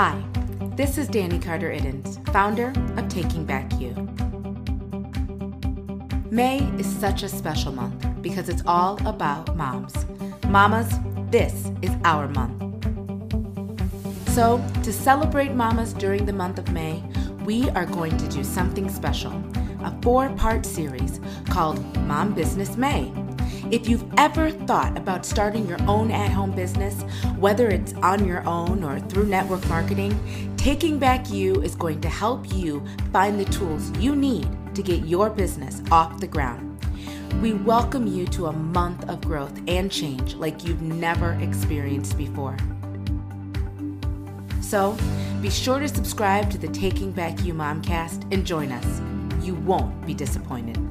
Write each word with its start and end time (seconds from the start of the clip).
Hi, 0.00 0.22
this 0.76 0.96
is 0.96 1.08
Danny 1.08 1.40
Carter 1.40 1.72
Iddens, 1.72 2.24
founder 2.32 2.72
of 2.96 3.08
Taking 3.08 3.44
Back 3.44 3.68
You. 3.80 3.92
May 6.30 6.60
is 6.78 6.86
such 6.86 7.24
a 7.24 7.28
special 7.28 7.72
month 7.72 8.06
because 8.22 8.48
it's 8.48 8.62
all 8.64 9.04
about 9.04 9.56
moms. 9.56 10.06
Mamas, 10.46 10.88
this 11.32 11.72
is 11.82 11.90
our 12.04 12.28
month. 12.28 12.62
So, 14.28 14.64
to 14.84 14.92
celebrate 14.92 15.54
mamas 15.54 15.94
during 15.94 16.26
the 16.26 16.32
month 16.32 16.60
of 16.60 16.70
May, 16.70 17.02
we 17.44 17.68
are 17.70 17.86
going 17.86 18.16
to 18.18 18.28
do 18.28 18.44
something 18.44 18.88
special 18.88 19.32
a 19.80 20.00
four 20.00 20.28
part 20.36 20.64
series 20.64 21.20
called 21.48 21.82
Mom 22.06 22.34
Business 22.34 22.76
May. 22.76 23.12
If 23.70 23.86
you've 23.86 24.10
ever 24.16 24.50
thought 24.50 24.96
about 24.96 25.26
starting 25.26 25.68
your 25.68 25.80
own 25.82 26.10
at 26.10 26.30
home 26.30 26.52
business, 26.52 27.02
whether 27.36 27.68
it's 27.68 27.92
on 27.96 28.24
your 28.24 28.42
own 28.48 28.82
or 28.82 28.98
through 28.98 29.26
network 29.26 29.66
marketing, 29.68 30.54
Taking 30.56 30.98
Back 30.98 31.28
You 31.28 31.60
is 31.60 31.74
going 31.74 32.00
to 32.00 32.08
help 32.08 32.50
you 32.54 32.82
find 33.12 33.38
the 33.38 33.44
tools 33.44 33.90
you 33.98 34.16
need 34.16 34.48
to 34.74 34.82
get 34.82 35.04
your 35.04 35.28
business 35.28 35.82
off 35.90 36.18
the 36.18 36.26
ground. 36.26 36.82
We 37.42 37.52
welcome 37.52 38.06
you 38.06 38.24
to 38.28 38.46
a 38.46 38.52
month 38.52 39.06
of 39.06 39.20
growth 39.20 39.60
and 39.68 39.92
change 39.92 40.34
like 40.36 40.64
you've 40.64 40.80
never 40.80 41.32
experienced 41.34 42.16
before. 42.16 42.56
So, 44.62 44.96
be 45.42 45.50
sure 45.50 45.78
to 45.78 45.88
subscribe 45.88 46.50
to 46.52 46.58
the 46.58 46.68
Taking 46.68 47.12
Back 47.12 47.44
You 47.44 47.52
Momcast 47.52 48.32
and 48.32 48.46
join 48.46 48.72
us. 48.72 49.02
You 49.44 49.56
won't 49.56 50.06
be 50.06 50.14
disappointed. 50.14 50.87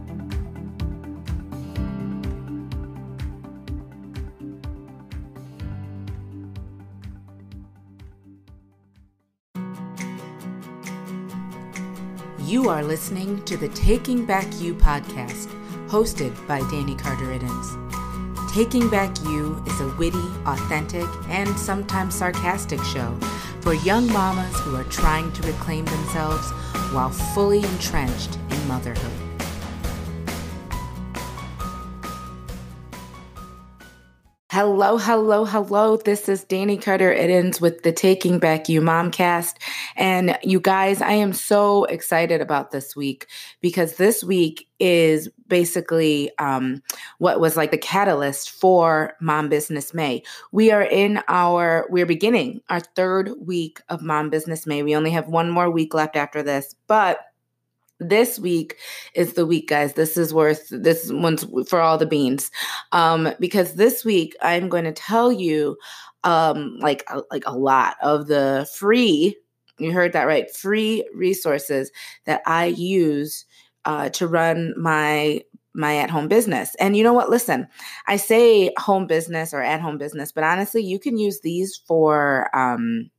You 12.47 12.69
are 12.69 12.81
listening 12.81 13.43
to 13.43 13.57
the 13.57 13.67
Taking 13.67 14.25
Back 14.25 14.47
You 14.61 14.73
podcast, 14.73 15.47
hosted 15.89 16.33
by 16.47 16.59
Danny 16.71 16.95
Carter 16.95 17.25
Iddens. 17.25 18.53
Taking 18.53 18.89
Back 18.89 19.13
You 19.23 19.61
is 19.67 19.81
a 19.81 19.89
witty, 19.97 20.23
authentic, 20.45 21.05
and 21.27 21.59
sometimes 21.59 22.15
sarcastic 22.15 22.81
show 22.83 23.13
for 23.59 23.73
young 23.73 24.07
mamas 24.13 24.57
who 24.61 24.77
are 24.77 24.85
trying 24.85 25.29
to 25.33 25.41
reclaim 25.45 25.83
themselves 25.83 26.49
while 26.93 27.09
fully 27.09 27.65
entrenched 27.65 28.37
in 28.49 28.67
motherhood. 28.69 29.27
Hello, 34.49 34.97
hello, 34.97 35.45
hello. 35.45 35.97
This 35.97 36.27
is 36.27 36.43
Danny 36.45 36.77
Carter 36.77 37.13
Iddens 37.13 37.59
with 37.59 37.83
the 37.83 37.91
Taking 37.91 38.39
Back 38.39 38.69
You 38.69 38.81
Momcast. 38.81 39.55
And 39.97 40.37
you 40.43 40.59
guys, 40.59 41.01
I 41.01 41.13
am 41.13 41.33
so 41.33 41.85
excited 41.85 42.39
about 42.39 42.69
this 42.69 42.95
week 42.95 43.27
because 43.61 43.95
this 43.95 44.23
week 44.23 44.67
is 44.79 45.27
basically 45.47 46.31
um, 46.37 46.83
what 47.17 47.39
was 47.39 47.57
like 47.57 47.71
the 47.71 47.79
catalyst 47.79 48.51
for 48.51 49.15
Mom 49.19 49.49
Business 49.49 49.95
May. 49.95 50.21
We 50.51 50.71
are 50.71 50.83
in 50.83 51.21
our, 51.27 51.87
we're 51.89 52.05
beginning 52.05 52.61
our 52.69 52.79
third 52.79 53.31
week 53.39 53.81
of 53.89 54.03
Mom 54.03 54.29
Business 54.29 54.67
May. 54.67 54.83
We 54.83 54.95
only 54.95 55.11
have 55.11 55.27
one 55.27 55.49
more 55.49 55.71
week 55.71 55.95
left 55.95 56.15
after 56.15 56.43
this, 56.43 56.75
but 56.85 57.21
this 57.99 58.37
week 58.37 58.77
is 59.15 59.33
the 59.33 59.45
week 59.47 59.69
guys 59.69 59.93
this 59.93 60.17
is 60.17 60.31
worth 60.31 60.67
this 60.69 61.11
one's 61.11 61.47
for 61.67 61.81
all 61.81 61.97
the 61.97 62.05
beans 62.05 62.51
um 62.91 63.33
because 63.39 63.73
this 63.73 64.05
week 64.05 64.35
i'm 64.43 64.69
going 64.69 64.83
to 64.83 64.91
tell 64.91 65.31
you 65.31 65.75
um 66.23 66.77
like 66.79 67.03
a, 67.09 67.23
like 67.31 67.43
a 67.47 67.57
lot 67.57 67.95
of 68.03 68.27
the 68.27 68.69
free 68.75 69.35
you 69.79 69.91
heard 69.91 70.13
that 70.13 70.25
right 70.25 70.55
free 70.55 71.07
resources 71.13 71.91
that 72.25 72.41
i 72.45 72.65
use 72.65 73.45
uh, 73.85 74.09
to 74.09 74.27
run 74.27 74.73
my 74.77 75.41
my 75.77 75.97
at 75.97 76.09
home 76.09 76.27
business. 76.27 76.75
And 76.79 76.97
you 76.97 77.03
know 77.03 77.13
what? 77.13 77.29
Listen, 77.29 77.67
I 78.07 78.17
say 78.17 78.73
home 78.77 79.05
business 79.05 79.53
or 79.53 79.61
at 79.61 79.79
home 79.79 79.97
business, 79.97 80.31
but 80.31 80.43
honestly, 80.43 80.83
you 80.83 80.99
can 80.99 81.17
use 81.17 81.41
these 81.41 81.79
for 81.87 82.49
um, 82.57 83.09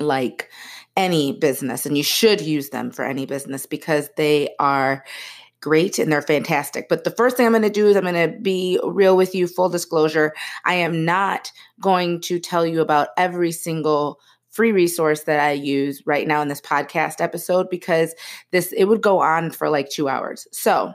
like 0.00 0.50
any 0.96 1.32
business, 1.32 1.86
and 1.86 1.96
you 1.96 2.02
should 2.02 2.40
use 2.40 2.70
them 2.70 2.90
for 2.90 3.04
any 3.04 3.24
business 3.24 3.64
because 3.66 4.10
they 4.16 4.54
are 4.58 5.04
great 5.60 5.98
and 5.98 6.10
they're 6.10 6.22
fantastic. 6.22 6.88
But 6.88 7.04
the 7.04 7.10
first 7.10 7.36
thing 7.36 7.46
I'm 7.46 7.52
going 7.52 7.62
to 7.62 7.70
do 7.70 7.86
is 7.86 7.96
I'm 7.96 8.02
going 8.02 8.32
to 8.32 8.38
be 8.40 8.80
real 8.82 9.16
with 9.16 9.34
you, 9.34 9.46
full 9.46 9.68
disclosure. 9.68 10.32
I 10.64 10.74
am 10.74 11.04
not 11.04 11.52
going 11.80 12.20
to 12.22 12.38
tell 12.38 12.66
you 12.66 12.80
about 12.80 13.08
every 13.16 13.52
single 13.52 14.18
free 14.50 14.72
resource 14.72 15.22
that 15.22 15.40
I 15.40 15.52
use 15.52 16.02
right 16.06 16.26
now 16.26 16.42
in 16.42 16.48
this 16.48 16.60
podcast 16.60 17.20
episode 17.20 17.70
because 17.70 18.14
this 18.50 18.72
it 18.72 18.84
would 18.84 19.02
go 19.02 19.20
on 19.20 19.50
for 19.50 19.68
like 19.70 19.90
2 19.90 20.08
hours. 20.08 20.46
So, 20.52 20.92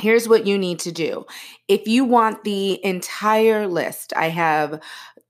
here's 0.00 0.28
what 0.28 0.46
you 0.46 0.58
need 0.58 0.78
to 0.80 0.92
do. 0.92 1.24
If 1.68 1.86
you 1.86 2.04
want 2.04 2.44
the 2.44 2.84
entire 2.84 3.66
list, 3.66 4.12
I 4.16 4.28
have 4.28 4.80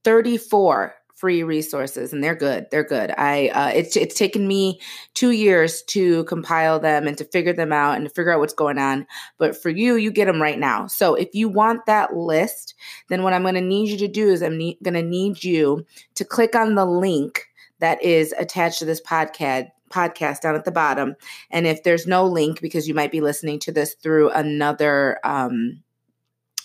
34 0.03 0.95
free 1.21 1.43
resources 1.43 2.11
and 2.11 2.23
they're 2.23 2.35
good 2.35 2.65
they're 2.71 2.83
good. 2.83 3.13
I 3.15 3.49
uh, 3.49 3.67
it's 3.67 3.95
it's 3.95 4.15
taken 4.15 4.47
me 4.47 4.81
two 5.13 5.31
years 5.31 5.83
to 5.83 6.23
compile 6.23 6.79
them 6.79 7.07
and 7.07 7.15
to 7.19 7.25
figure 7.25 7.53
them 7.53 7.71
out 7.71 7.95
and 7.95 8.05
to 8.05 8.13
figure 8.13 8.33
out 8.33 8.39
what's 8.39 8.53
going 8.53 8.79
on 8.79 9.05
but 9.37 9.55
for 9.55 9.69
you 9.69 9.95
you 9.95 10.09
get 10.09 10.25
them 10.25 10.41
right 10.41 10.57
now. 10.57 10.87
So 10.87 11.13
if 11.13 11.29
you 11.33 11.47
want 11.47 11.85
that 11.85 12.15
list 12.15 12.73
then 13.09 13.21
what 13.21 13.33
i'm 13.33 13.43
going 13.43 13.53
to 13.53 13.61
need 13.61 13.89
you 13.89 13.97
to 13.97 14.07
do 14.07 14.29
is 14.29 14.41
i'm 14.41 14.57
ne- 14.57 14.79
going 14.83 14.95
to 14.95 15.03
need 15.03 15.43
you 15.43 15.85
to 16.15 16.25
click 16.25 16.55
on 16.55 16.73
the 16.73 16.85
link 16.85 17.47
that 17.79 18.01
is 18.01 18.33
attached 18.39 18.79
to 18.79 18.85
this 18.85 19.01
podcast 19.01 19.67
podcast 19.91 20.41
down 20.41 20.55
at 20.55 20.65
the 20.65 20.71
bottom. 20.71 21.15
And 21.51 21.67
if 21.67 21.83
there's 21.83 22.07
no 22.07 22.25
link 22.25 22.61
because 22.61 22.87
you 22.87 22.93
might 22.93 23.11
be 23.11 23.19
listening 23.21 23.59
to 23.59 23.73
this 23.73 23.93
through 23.95 24.29
another 24.31 25.19
um, 25.23 25.83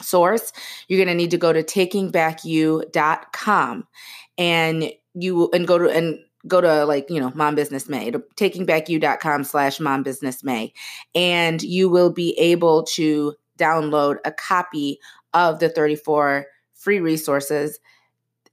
source, 0.00 0.52
you're 0.88 0.98
going 0.98 1.08
to 1.08 1.14
need 1.14 1.32
to 1.32 1.38
go 1.38 1.52
to 1.52 1.62
takingbackyou.com 1.62 3.86
and 4.38 4.90
you 5.14 5.50
and 5.52 5.66
go 5.66 5.78
to 5.78 5.88
and 5.88 6.18
go 6.46 6.60
to 6.60 6.84
like 6.84 7.08
you 7.10 7.20
know 7.20 7.32
mom 7.34 7.54
business 7.54 7.88
may 7.88 8.10
to 8.10 8.18
takingbackyou.com 8.36 9.44
slash 9.44 9.80
mom 9.80 10.02
business 10.02 10.44
may 10.44 10.72
and 11.14 11.62
you 11.62 11.88
will 11.88 12.10
be 12.10 12.38
able 12.38 12.82
to 12.84 13.34
download 13.58 14.16
a 14.24 14.30
copy 14.30 14.98
of 15.34 15.58
the 15.58 15.68
34 15.68 16.46
free 16.74 17.00
resources 17.00 17.78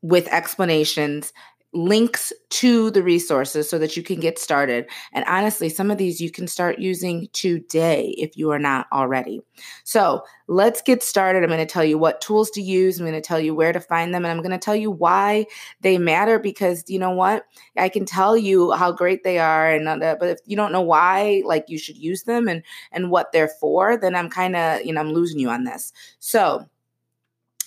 with 0.01 0.27
explanations 0.29 1.33
links 1.73 2.31
to 2.49 2.91
the 2.91 3.01
resources 3.01 3.69
so 3.69 3.79
that 3.79 3.97
you 3.97 4.03
can 4.03 4.19
get 4.19 4.37
started. 4.37 4.85
And 5.11 5.25
honestly, 5.25 5.69
some 5.69 5.89
of 5.89 5.97
these 5.97 6.21
you 6.21 6.29
can 6.29 6.47
start 6.47 6.79
using 6.79 7.27
today 7.33 8.13
if 8.17 8.37
you 8.37 8.51
are 8.51 8.59
not 8.59 8.87
already. 8.91 9.41
So 9.83 10.23
let's 10.47 10.81
get 10.81 11.01
started. 11.01 11.43
I'm 11.43 11.49
going 11.49 11.59
to 11.59 11.65
tell 11.65 11.83
you 11.83 11.97
what 11.97 12.21
tools 12.21 12.51
to 12.51 12.61
use. 12.61 12.99
I'm 12.99 13.05
going 13.05 13.19
to 13.19 13.27
tell 13.27 13.39
you 13.39 13.55
where 13.55 13.73
to 13.73 13.79
find 13.79 14.13
them. 14.13 14.23
And 14.23 14.31
I'm 14.31 14.43
going 14.43 14.51
to 14.51 14.57
tell 14.57 14.75
you 14.75 14.91
why 14.91 15.45
they 15.81 15.97
matter 15.97 16.37
because 16.37 16.83
you 16.87 16.99
know 16.99 17.11
what? 17.11 17.45
I 17.77 17.89
can 17.89 18.05
tell 18.05 18.37
you 18.37 18.71
how 18.71 18.91
great 18.91 19.23
they 19.23 19.39
are. 19.39 19.71
And 19.71 19.87
uh, 19.87 20.15
but 20.19 20.29
if 20.29 20.39
you 20.45 20.55
don't 20.55 20.71
know 20.71 20.81
why, 20.81 21.41
like 21.45 21.65
you 21.67 21.79
should 21.79 21.97
use 21.97 22.23
them 22.23 22.47
and, 22.47 22.63
and 22.91 23.09
what 23.09 23.31
they're 23.31 23.51
for, 23.59 23.97
then 23.97 24.15
I'm 24.15 24.29
kind 24.29 24.55
of, 24.55 24.83
you 24.85 24.93
know, 24.93 25.01
I'm 25.01 25.13
losing 25.13 25.39
you 25.39 25.49
on 25.49 25.63
this. 25.63 25.91
So 26.19 26.67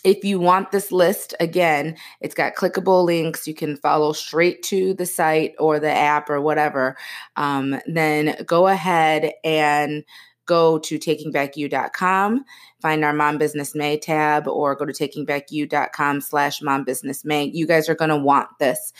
if 0.07 0.23
you 0.23 0.39
want 0.39 0.71
this 0.71 0.93
list, 0.93 1.35
again, 1.41 1.97
it's 2.21 2.35
got 2.35 2.55
clickable 2.55 3.05
links. 3.05 3.49
You 3.49 3.55
can 3.55 3.77
follow 3.77 4.13
straight 4.13 4.63
to 4.65 4.95
the 4.95 5.05
site 5.05 5.55
or 5.59 5.81
the 5.81 5.91
app 5.91 6.31
or 6.31 6.41
whatever. 6.41 6.97
Um, 7.35 7.81
then 7.87 8.37
go 8.47 8.69
ahead 8.69 9.33
and 9.43 10.05
go 10.47 10.79
to 10.79 10.97
takingbackyou.com, 10.97 12.45
find 12.81 13.05
our 13.05 13.13
Mom 13.13 13.37
Business 13.37 13.75
May 13.75 13.99
tab, 13.99 14.47
or 14.47 14.77
go 14.77 14.85
to 14.85 14.93
takingbackyou.com 14.93 16.21
slash 16.21 16.63
Mom 16.63 16.85
Business 16.85 17.25
May. 17.25 17.51
You 17.53 17.67
guys 17.67 17.89
are 17.89 17.97
going 17.97 18.11
to 18.11 18.17
want 18.17 18.49
this 18.61 18.93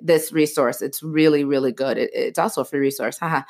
this 0.00 0.32
resource. 0.32 0.80
It's 0.80 1.02
really, 1.02 1.44
really 1.44 1.72
good. 1.72 1.98
It, 1.98 2.10
it's 2.14 2.38
also 2.38 2.62
a 2.62 2.64
free 2.64 2.80
resource. 2.80 3.18
All 3.22 3.42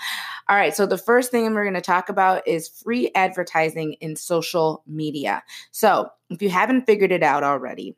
right. 0.50 0.74
So, 0.74 0.86
the 0.86 0.98
first 0.98 1.30
thing 1.30 1.52
we're 1.52 1.64
going 1.64 1.74
to 1.74 1.80
talk 1.80 2.08
about 2.08 2.46
is 2.46 2.68
free 2.68 3.10
advertising 3.14 3.94
in 3.94 4.16
social 4.16 4.82
media. 4.86 5.42
So, 5.70 6.08
if 6.30 6.42
you 6.42 6.50
haven't 6.50 6.86
figured 6.86 7.12
it 7.12 7.22
out 7.22 7.44
already, 7.44 7.96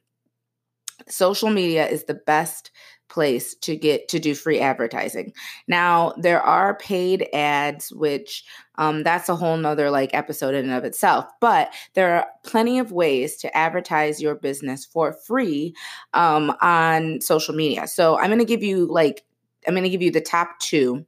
social 1.08 1.50
media 1.50 1.86
is 1.88 2.04
the 2.04 2.14
best 2.14 2.70
place 3.08 3.54
to 3.54 3.76
get 3.76 4.08
to 4.08 4.18
do 4.18 4.34
free 4.34 4.60
advertising. 4.60 5.32
Now, 5.68 6.14
there 6.16 6.42
are 6.42 6.76
paid 6.76 7.28
ads, 7.32 7.92
which 7.92 8.44
um, 8.76 9.02
that's 9.02 9.28
a 9.28 9.36
whole 9.36 9.56
nother 9.56 9.90
like 9.90 10.14
episode 10.14 10.54
in 10.54 10.64
and 10.64 10.74
of 10.74 10.84
itself. 10.84 11.26
But 11.40 11.72
there 11.94 12.16
are 12.16 12.26
plenty 12.44 12.78
of 12.78 12.92
ways 12.92 13.36
to 13.38 13.56
advertise 13.56 14.20
your 14.20 14.34
business 14.34 14.84
for 14.84 15.12
free 15.12 15.74
um, 16.12 16.54
on 16.60 17.20
social 17.20 17.54
media. 17.54 17.86
So 17.86 18.18
I'm 18.18 18.26
going 18.26 18.38
to 18.38 18.44
give 18.44 18.62
you 18.62 18.86
like 18.86 19.24
I'm 19.66 19.74
going 19.74 19.84
to 19.84 19.90
give 19.90 20.02
you 20.02 20.10
the 20.10 20.20
top 20.20 20.58
two. 20.60 21.06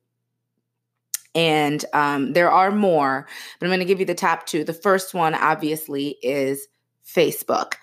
And 1.34 1.84
um, 1.92 2.32
there 2.32 2.50
are 2.50 2.70
more, 2.70 3.26
but 3.60 3.66
I'm 3.66 3.70
going 3.70 3.80
to 3.80 3.84
give 3.84 4.00
you 4.00 4.06
the 4.06 4.14
top 4.14 4.46
two. 4.46 4.64
The 4.64 4.72
first 4.72 5.12
one, 5.12 5.34
obviously, 5.34 6.16
is 6.22 6.66
Facebook. 7.06 7.74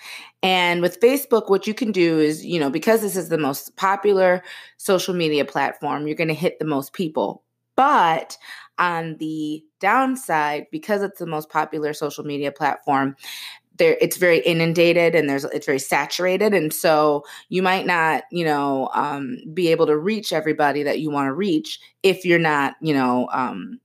And 0.43 0.81
with 0.81 0.99
Facebook, 0.99 1.49
what 1.49 1.67
you 1.67 1.73
can 1.73 1.91
do 1.91 2.19
is, 2.19 2.45
you 2.45 2.59
know, 2.59 2.69
because 2.69 3.01
this 3.01 3.15
is 3.15 3.29
the 3.29 3.37
most 3.37 3.75
popular 3.77 4.43
social 4.77 5.13
media 5.15 5.45
platform, 5.45 6.05
you're 6.05 6.17
going 6.17 6.27
to 6.27 6.33
hit 6.33 6.59
the 6.59 6.65
most 6.65 6.93
people. 6.93 7.43
But 7.77 8.37
on 8.77 9.17
the 9.17 9.63
downside, 9.79 10.67
because 10.71 11.01
it's 11.01 11.19
the 11.19 11.25
most 11.25 11.49
popular 11.49 11.93
social 11.93 12.25
media 12.25 12.51
platform, 12.51 13.15
there 13.77 13.97
it's 14.01 14.17
very 14.17 14.39
inundated 14.39 15.15
and 15.15 15.27
there's 15.27 15.45
it's 15.45 15.65
very 15.65 15.79
saturated 15.79 16.53
and 16.53 16.71
so 16.71 17.23
you 17.49 17.63
might 17.63 17.85
not 17.85 18.23
you 18.31 18.45
know 18.45 18.89
um, 18.93 19.37
be 19.53 19.69
able 19.69 19.87
to 19.87 19.97
reach 19.97 20.31
everybody 20.31 20.83
that 20.83 20.99
you 20.99 21.09
want 21.09 21.27
to 21.27 21.33
reach 21.33 21.79
if 22.03 22.23
you're 22.23 22.37
not 22.39 22.75
you 22.81 22.93
know 22.93 23.27
um, 23.31 23.79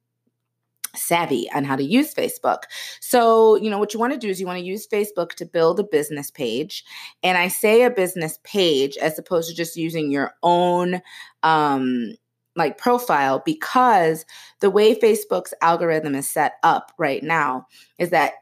savvy 0.95 1.49
on 1.55 1.65
how 1.65 1.77
to 1.77 1.85
use 1.85 2.15
Facebook. 2.15 2.63
So, 3.01 3.57
you 3.57 3.71
know, 3.71 3.79
what 3.79 3.95
you 3.95 4.01
want 4.01 4.13
to 4.13 4.19
do 4.19 4.29
is 4.29 4.41
you 4.41 4.47
want 4.47 4.59
to 4.59 4.65
use 4.65 4.87
Facebook 4.87 5.35
to 5.35 5.47
build 5.47 5.81
a 5.81 5.85
business 5.85 6.31
page. 6.31 6.85
And 7.23 7.39
I 7.39 7.49
say 7.49 7.83
a 7.83 7.91
business 7.91 8.39
page 8.45 8.97
as 8.97 9.19
opposed 9.19 9.49
to 9.49 9.57
just 9.57 9.77
using 9.77 10.11
your 10.11 10.35
own 10.43 11.01
um 11.43 12.15
like 12.57 12.77
profile 12.77 13.41
because 13.45 14.27
the 14.61 14.69
way 14.71 14.95
Facebook's 14.95 15.55
algorithm 15.63 16.15
is 16.15 16.29
set 16.29 16.55
up 16.65 16.93
right 16.99 17.23
now 17.23 17.67
is 17.99 18.11
that 18.11 18.33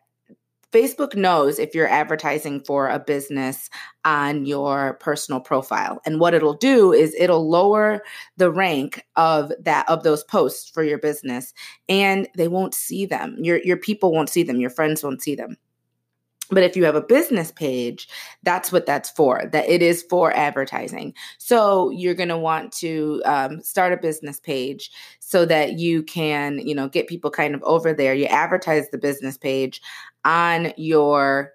Facebook 0.73 1.15
knows 1.15 1.59
if 1.59 1.75
you're 1.75 1.89
advertising 1.89 2.61
for 2.65 2.89
a 2.89 2.99
business 2.99 3.71
on 4.05 4.45
your 4.47 4.95
personal 4.95 5.41
profile. 5.41 6.01
And 6.05 6.21
what 6.21 6.35
it'll 6.35 6.55
do 6.55 6.93
is 6.93 7.15
it'll 7.19 7.49
lower 7.49 8.03
the 8.37 8.51
rank 8.51 9.05
of 9.17 9.53
that 9.61 9.89
of 9.89 10.03
those 10.03 10.25
posts 10.25 10.69
for 10.69 10.83
your 10.83 10.99
business 10.99 11.55
and 11.89 12.29
they 12.37 12.49
won't 12.49 12.75
see 12.75 13.07
them. 13.07 13.37
Your 13.41 13.59
your 13.59 13.77
people 13.77 14.13
won't 14.13 14.29
see 14.29 14.43
them, 14.43 14.61
your 14.61 14.71
friends 14.71 15.03
won't 15.03 15.23
see 15.23 15.35
them. 15.35 15.57
But 16.51 16.63
if 16.63 16.77
you 16.77 16.85
have 16.85 16.95
a 16.95 17.01
business 17.01 17.51
page, 17.53 18.09
that's 18.43 18.71
what 18.71 18.87
that's 18.87 19.11
for. 19.11 19.49
That 19.53 19.69
it 19.69 19.83
is 19.83 20.05
for 20.09 20.33
advertising. 20.33 21.15
So 21.39 21.91
you're 21.91 22.15
going 22.15 22.29
to 22.29 22.39
want 22.39 22.73
to 22.75 23.23
um, 23.25 23.61
start 23.63 23.93
a 23.93 23.97
business 23.97 24.39
page 24.39 24.91
so 25.19 25.45
that 25.47 25.79
you 25.79 26.03
can, 26.03 26.61
you 26.61 26.75
know, 26.75 26.89
get 26.89 27.09
people 27.09 27.31
kind 27.31 27.55
of 27.55 27.63
over 27.65 27.93
there. 27.93 28.15
You 28.15 28.27
advertise 28.27 28.89
the 28.91 28.99
business 28.99 29.37
page 29.37 29.81
on 30.25 30.73
your 30.77 31.53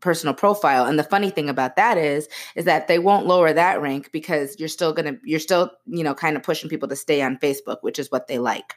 personal 0.00 0.34
profile 0.34 0.86
and 0.86 0.98
the 0.98 1.04
funny 1.04 1.30
thing 1.30 1.48
about 1.48 1.76
that 1.76 1.98
is 1.98 2.26
is 2.56 2.64
that 2.64 2.88
they 2.88 2.98
won't 2.98 3.26
lower 3.26 3.52
that 3.52 3.80
rank 3.82 4.10
because 4.12 4.58
you're 4.58 4.68
still 4.68 4.94
going 4.94 5.04
to 5.04 5.20
you're 5.24 5.38
still 5.38 5.70
you 5.86 6.02
know 6.02 6.14
kind 6.14 6.36
of 6.36 6.42
pushing 6.42 6.70
people 6.70 6.88
to 6.88 6.96
stay 6.96 7.20
on 7.20 7.36
facebook 7.36 7.76
which 7.82 7.98
is 7.98 8.10
what 8.10 8.26
they 8.26 8.38
like 8.38 8.76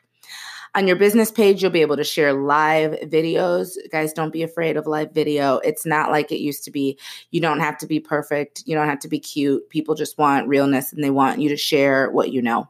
on 0.75 0.87
your 0.87 0.95
business 0.95 1.31
page, 1.31 1.61
you'll 1.61 1.71
be 1.71 1.81
able 1.81 1.97
to 1.97 2.03
share 2.03 2.33
live 2.33 2.93
videos. 3.01 3.77
Guys, 3.91 4.13
don't 4.13 4.33
be 4.33 4.43
afraid 4.43 4.75
of 4.75 4.87
live 4.87 5.11
video. 5.13 5.57
It's 5.59 5.85
not 5.85 6.09
like 6.09 6.31
it 6.31 6.39
used 6.39 6.63
to 6.63 6.71
be. 6.71 6.97
You 7.31 7.41
don't 7.41 7.59
have 7.59 7.77
to 7.79 7.87
be 7.87 7.99
perfect. 7.99 8.63
You 8.65 8.75
don't 8.75 8.89
have 8.89 8.99
to 8.99 9.07
be 9.07 9.19
cute. 9.19 9.69
People 9.69 9.93
just 9.93 10.17
want 10.17 10.47
realness 10.47 10.91
and 10.91 11.03
they 11.03 11.11
want 11.11 11.39
you 11.39 11.49
to 11.49 11.57
share 11.57 12.09
what 12.09 12.31
you 12.31 12.41
know. 12.41 12.69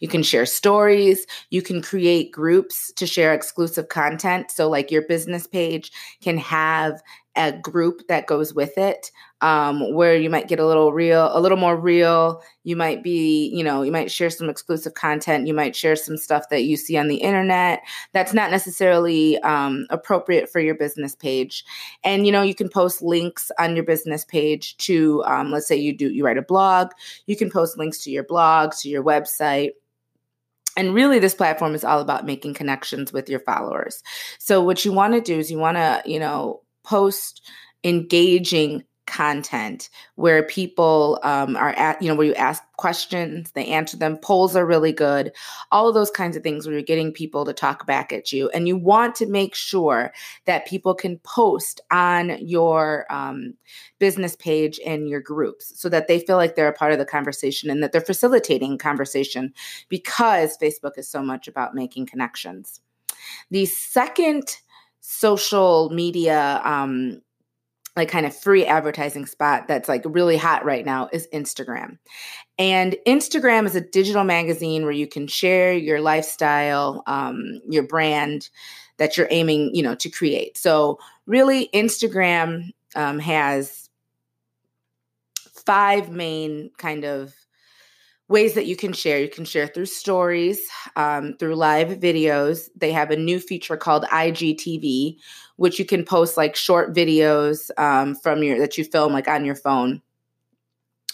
You 0.00 0.08
can 0.08 0.24
share 0.24 0.44
stories. 0.44 1.24
You 1.50 1.62
can 1.62 1.82
create 1.82 2.32
groups 2.32 2.92
to 2.96 3.06
share 3.06 3.32
exclusive 3.32 3.88
content. 3.88 4.50
So, 4.50 4.68
like 4.68 4.90
your 4.90 5.02
business 5.02 5.46
page 5.46 5.92
can 6.20 6.36
have 6.38 7.00
a 7.36 7.52
group 7.52 8.08
that 8.08 8.26
goes 8.26 8.52
with 8.52 8.76
it 8.76 9.10
um, 9.42 9.92
where 9.92 10.16
you 10.16 10.30
might 10.30 10.46
get 10.46 10.60
a 10.60 10.66
little 10.66 10.92
real 10.92 11.28
a 11.36 11.40
little 11.40 11.58
more 11.58 11.76
real. 11.76 12.42
You 12.62 12.76
might 12.76 13.02
be 13.02 13.50
you 13.52 13.64
know 13.64 13.82
you 13.82 13.90
might 13.90 14.10
share 14.10 14.30
some 14.30 14.48
exclusive 14.48 14.94
content. 14.94 15.48
You 15.48 15.52
might 15.52 15.76
share 15.76 15.96
some 15.96 16.16
stuff 16.16 16.48
that 16.50 16.62
you 16.62 16.76
see 16.76 16.96
on 16.96 17.08
the 17.08 17.16
internet 17.16 17.82
that's 18.12 18.32
not 18.32 18.52
necessarily 18.52 19.38
um, 19.40 19.86
appropriate 19.90 20.48
for 20.48 20.60
your 20.60 20.76
business 20.76 21.14
page. 21.16 21.64
And 22.04 22.24
you 22.24 22.32
know 22.32 22.42
you 22.42 22.54
can 22.54 22.68
post 22.68 23.02
links 23.02 23.50
on 23.58 23.74
your 23.74 23.84
business 23.84 24.24
page 24.24 24.76
to 24.78 25.22
um, 25.24 25.50
let's 25.50 25.66
say 25.66 25.76
you 25.76 25.94
do 25.94 26.10
you 26.10 26.24
write 26.24 26.38
a 26.38 26.42
blog. 26.42 26.92
You 27.26 27.36
can 27.36 27.50
post 27.50 27.76
links 27.76 28.02
to 28.04 28.10
your 28.10 28.24
blog 28.24 28.72
to 28.80 28.88
your 28.88 29.02
website. 29.02 29.70
And 30.76 30.94
really 30.94 31.18
this 31.18 31.34
platform 31.34 31.74
is 31.74 31.84
all 31.84 32.00
about 32.00 32.24
making 32.24 32.54
connections 32.54 33.12
with 33.12 33.28
your 33.28 33.40
followers. 33.40 34.02
So 34.38 34.62
what 34.62 34.84
you 34.84 34.92
want 34.92 35.12
to 35.14 35.20
do 35.20 35.38
is 35.38 35.50
you 35.50 35.58
want 35.58 35.76
to 35.78 36.00
you 36.06 36.20
know 36.20 36.62
post 36.84 37.42
engaging 37.84 38.84
content 39.12 39.90
where 40.14 40.42
people 40.42 41.20
um, 41.22 41.54
are 41.54 41.74
at 41.74 42.00
you 42.00 42.08
know 42.08 42.14
where 42.14 42.26
you 42.26 42.34
ask 42.34 42.62
questions 42.78 43.52
they 43.52 43.66
answer 43.66 43.96
them 43.96 44.16
polls 44.16 44.56
are 44.56 44.64
really 44.64 44.90
good 44.90 45.30
all 45.70 45.86
of 45.86 45.94
those 45.94 46.10
kinds 46.10 46.34
of 46.34 46.42
things 46.42 46.66
where 46.66 46.72
you're 46.72 46.82
getting 46.82 47.12
people 47.12 47.44
to 47.44 47.52
talk 47.52 47.86
back 47.86 48.10
at 48.10 48.32
you 48.32 48.48
and 48.54 48.66
you 48.66 48.74
want 48.74 49.14
to 49.14 49.26
make 49.26 49.54
sure 49.54 50.12
that 50.46 50.66
people 50.66 50.94
can 50.94 51.18
post 51.18 51.80
on 51.90 52.38
your 52.40 53.04
um, 53.10 53.52
business 53.98 54.34
page 54.36 54.80
and 54.86 55.10
your 55.10 55.20
groups 55.20 55.78
so 55.78 55.90
that 55.90 56.08
they 56.08 56.18
feel 56.18 56.36
like 56.36 56.56
they're 56.56 56.68
a 56.68 56.72
part 56.72 56.92
of 56.92 56.98
the 56.98 57.04
conversation 57.04 57.68
and 57.68 57.82
that 57.82 57.92
they're 57.92 58.00
facilitating 58.00 58.78
conversation 58.78 59.52
because 59.90 60.56
facebook 60.56 60.96
is 60.96 61.06
so 61.06 61.22
much 61.22 61.46
about 61.46 61.74
making 61.74 62.06
connections. 62.06 62.80
The 63.50 63.66
second 63.66 64.56
social 65.00 65.90
media 65.90 66.60
um 66.64 67.20
like 67.96 68.08
kind 68.08 68.24
of 68.24 68.34
free 68.34 68.64
advertising 68.64 69.26
spot 69.26 69.68
that's 69.68 69.88
like 69.88 70.02
really 70.06 70.36
hot 70.36 70.64
right 70.64 70.84
now 70.84 71.08
is 71.12 71.28
Instagram. 71.32 71.98
And 72.58 72.96
Instagram 73.06 73.66
is 73.66 73.76
a 73.76 73.80
digital 73.80 74.24
magazine 74.24 74.84
where 74.84 74.92
you 74.92 75.06
can 75.06 75.26
share 75.26 75.72
your 75.74 76.00
lifestyle, 76.00 77.02
um, 77.06 77.60
your 77.68 77.82
brand 77.82 78.48
that 78.96 79.16
you're 79.16 79.28
aiming, 79.30 79.74
you 79.74 79.82
know, 79.82 79.94
to 79.96 80.08
create. 80.08 80.56
So 80.56 80.98
really, 81.26 81.68
Instagram 81.74 82.72
um, 82.94 83.18
has 83.18 83.90
five 85.66 86.10
main 86.10 86.70
kind 86.78 87.04
of 87.04 87.34
ways 88.32 88.54
that 88.54 88.66
you 88.66 88.74
can 88.74 88.92
share. 88.92 89.20
You 89.20 89.28
can 89.28 89.44
share 89.44 89.68
through 89.68 89.86
stories, 89.86 90.66
um, 90.96 91.36
through 91.38 91.54
live 91.54 91.88
videos. 92.00 92.68
They 92.74 92.90
have 92.90 93.10
a 93.10 93.16
new 93.16 93.38
feature 93.38 93.76
called 93.76 94.04
IGTV, 94.04 95.18
which 95.56 95.78
you 95.78 95.84
can 95.84 96.04
post 96.04 96.36
like 96.36 96.56
short 96.56 96.94
videos 96.94 97.70
um, 97.78 98.16
from 98.16 98.42
your 98.42 98.58
that 98.58 98.76
you 98.76 98.84
film 98.84 99.12
like 99.12 99.28
on 99.28 99.44
your 99.44 99.54
phone. 99.54 100.02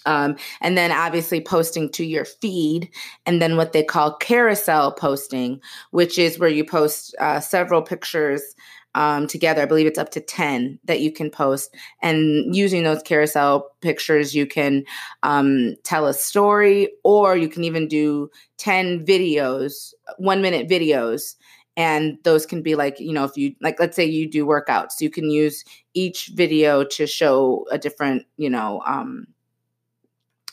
Um, 0.06 0.36
and 0.62 0.78
then 0.78 0.90
obviously 0.90 1.40
posting 1.40 1.90
to 1.90 2.04
your 2.04 2.24
feed, 2.24 2.88
and 3.26 3.42
then 3.42 3.58
what 3.58 3.72
they 3.72 3.82
call 3.82 4.16
carousel 4.16 4.92
posting, 4.92 5.60
which 5.90 6.18
is 6.18 6.38
where 6.38 6.48
you 6.48 6.64
post 6.64 7.14
uh, 7.20 7.40
several 7.40 7.82
pictures 7.82 8.54
um, 8.98 9.28
together. 9.28 9.62
I 9.62 9.66
believe 9.66 9.86
it's 9.86 9.98
up 9.98 10.10
to 10.10 10.20
10 10.20 10.80
that 10.86 11.00
you 11.00 11.12
can 11.12 11.30
post. 11.30 11.72
And 12.02 12.54
using 12.54 12.82
those 12.82 13.00
carousel 13.04 13.70
pictures, 13.80 14.34
you 14.34 14.44
can 14.44 14.84
um, 15.22 15.76
tell 15.84 16.08
a 16.08 16.12
story, 16.12 16.90
or 17.04 17.36
you 17.36 17.48
can 17.48 17.62
even 17.62 17.86
do 17.86 18.28
10 18.56 19.06
videos, 19.06 19.94
one 20.16 20.42
minute 20.42 20.68
videos. 20.68 21.36
And 21.76 22.18
those 22.24 22.44
can 22.44 22.60
be 22.60 22.74
like, 22.74 22.98
you 22.98 23.12
know, 23.12 23.22
if 23.22 23.36
you 23.36 23.54
like, 23.60 23.78
let's 23.78 23.94
say 23.94 24.04
you 24.04 24.28
do 24.28 24.44
workouts, 24.44 25.00
you 25.00 25.10
can 25.10 25.30
use 25.30 25.64
each 25.94 26.32
video 26.34 26.82
to 26.82 27.06
show 27.06 27.66
a 27.70 27.78
different, 27.78 28.26
you 28.36 28.50
know, 28.50 28.82
um, 28.84 29.28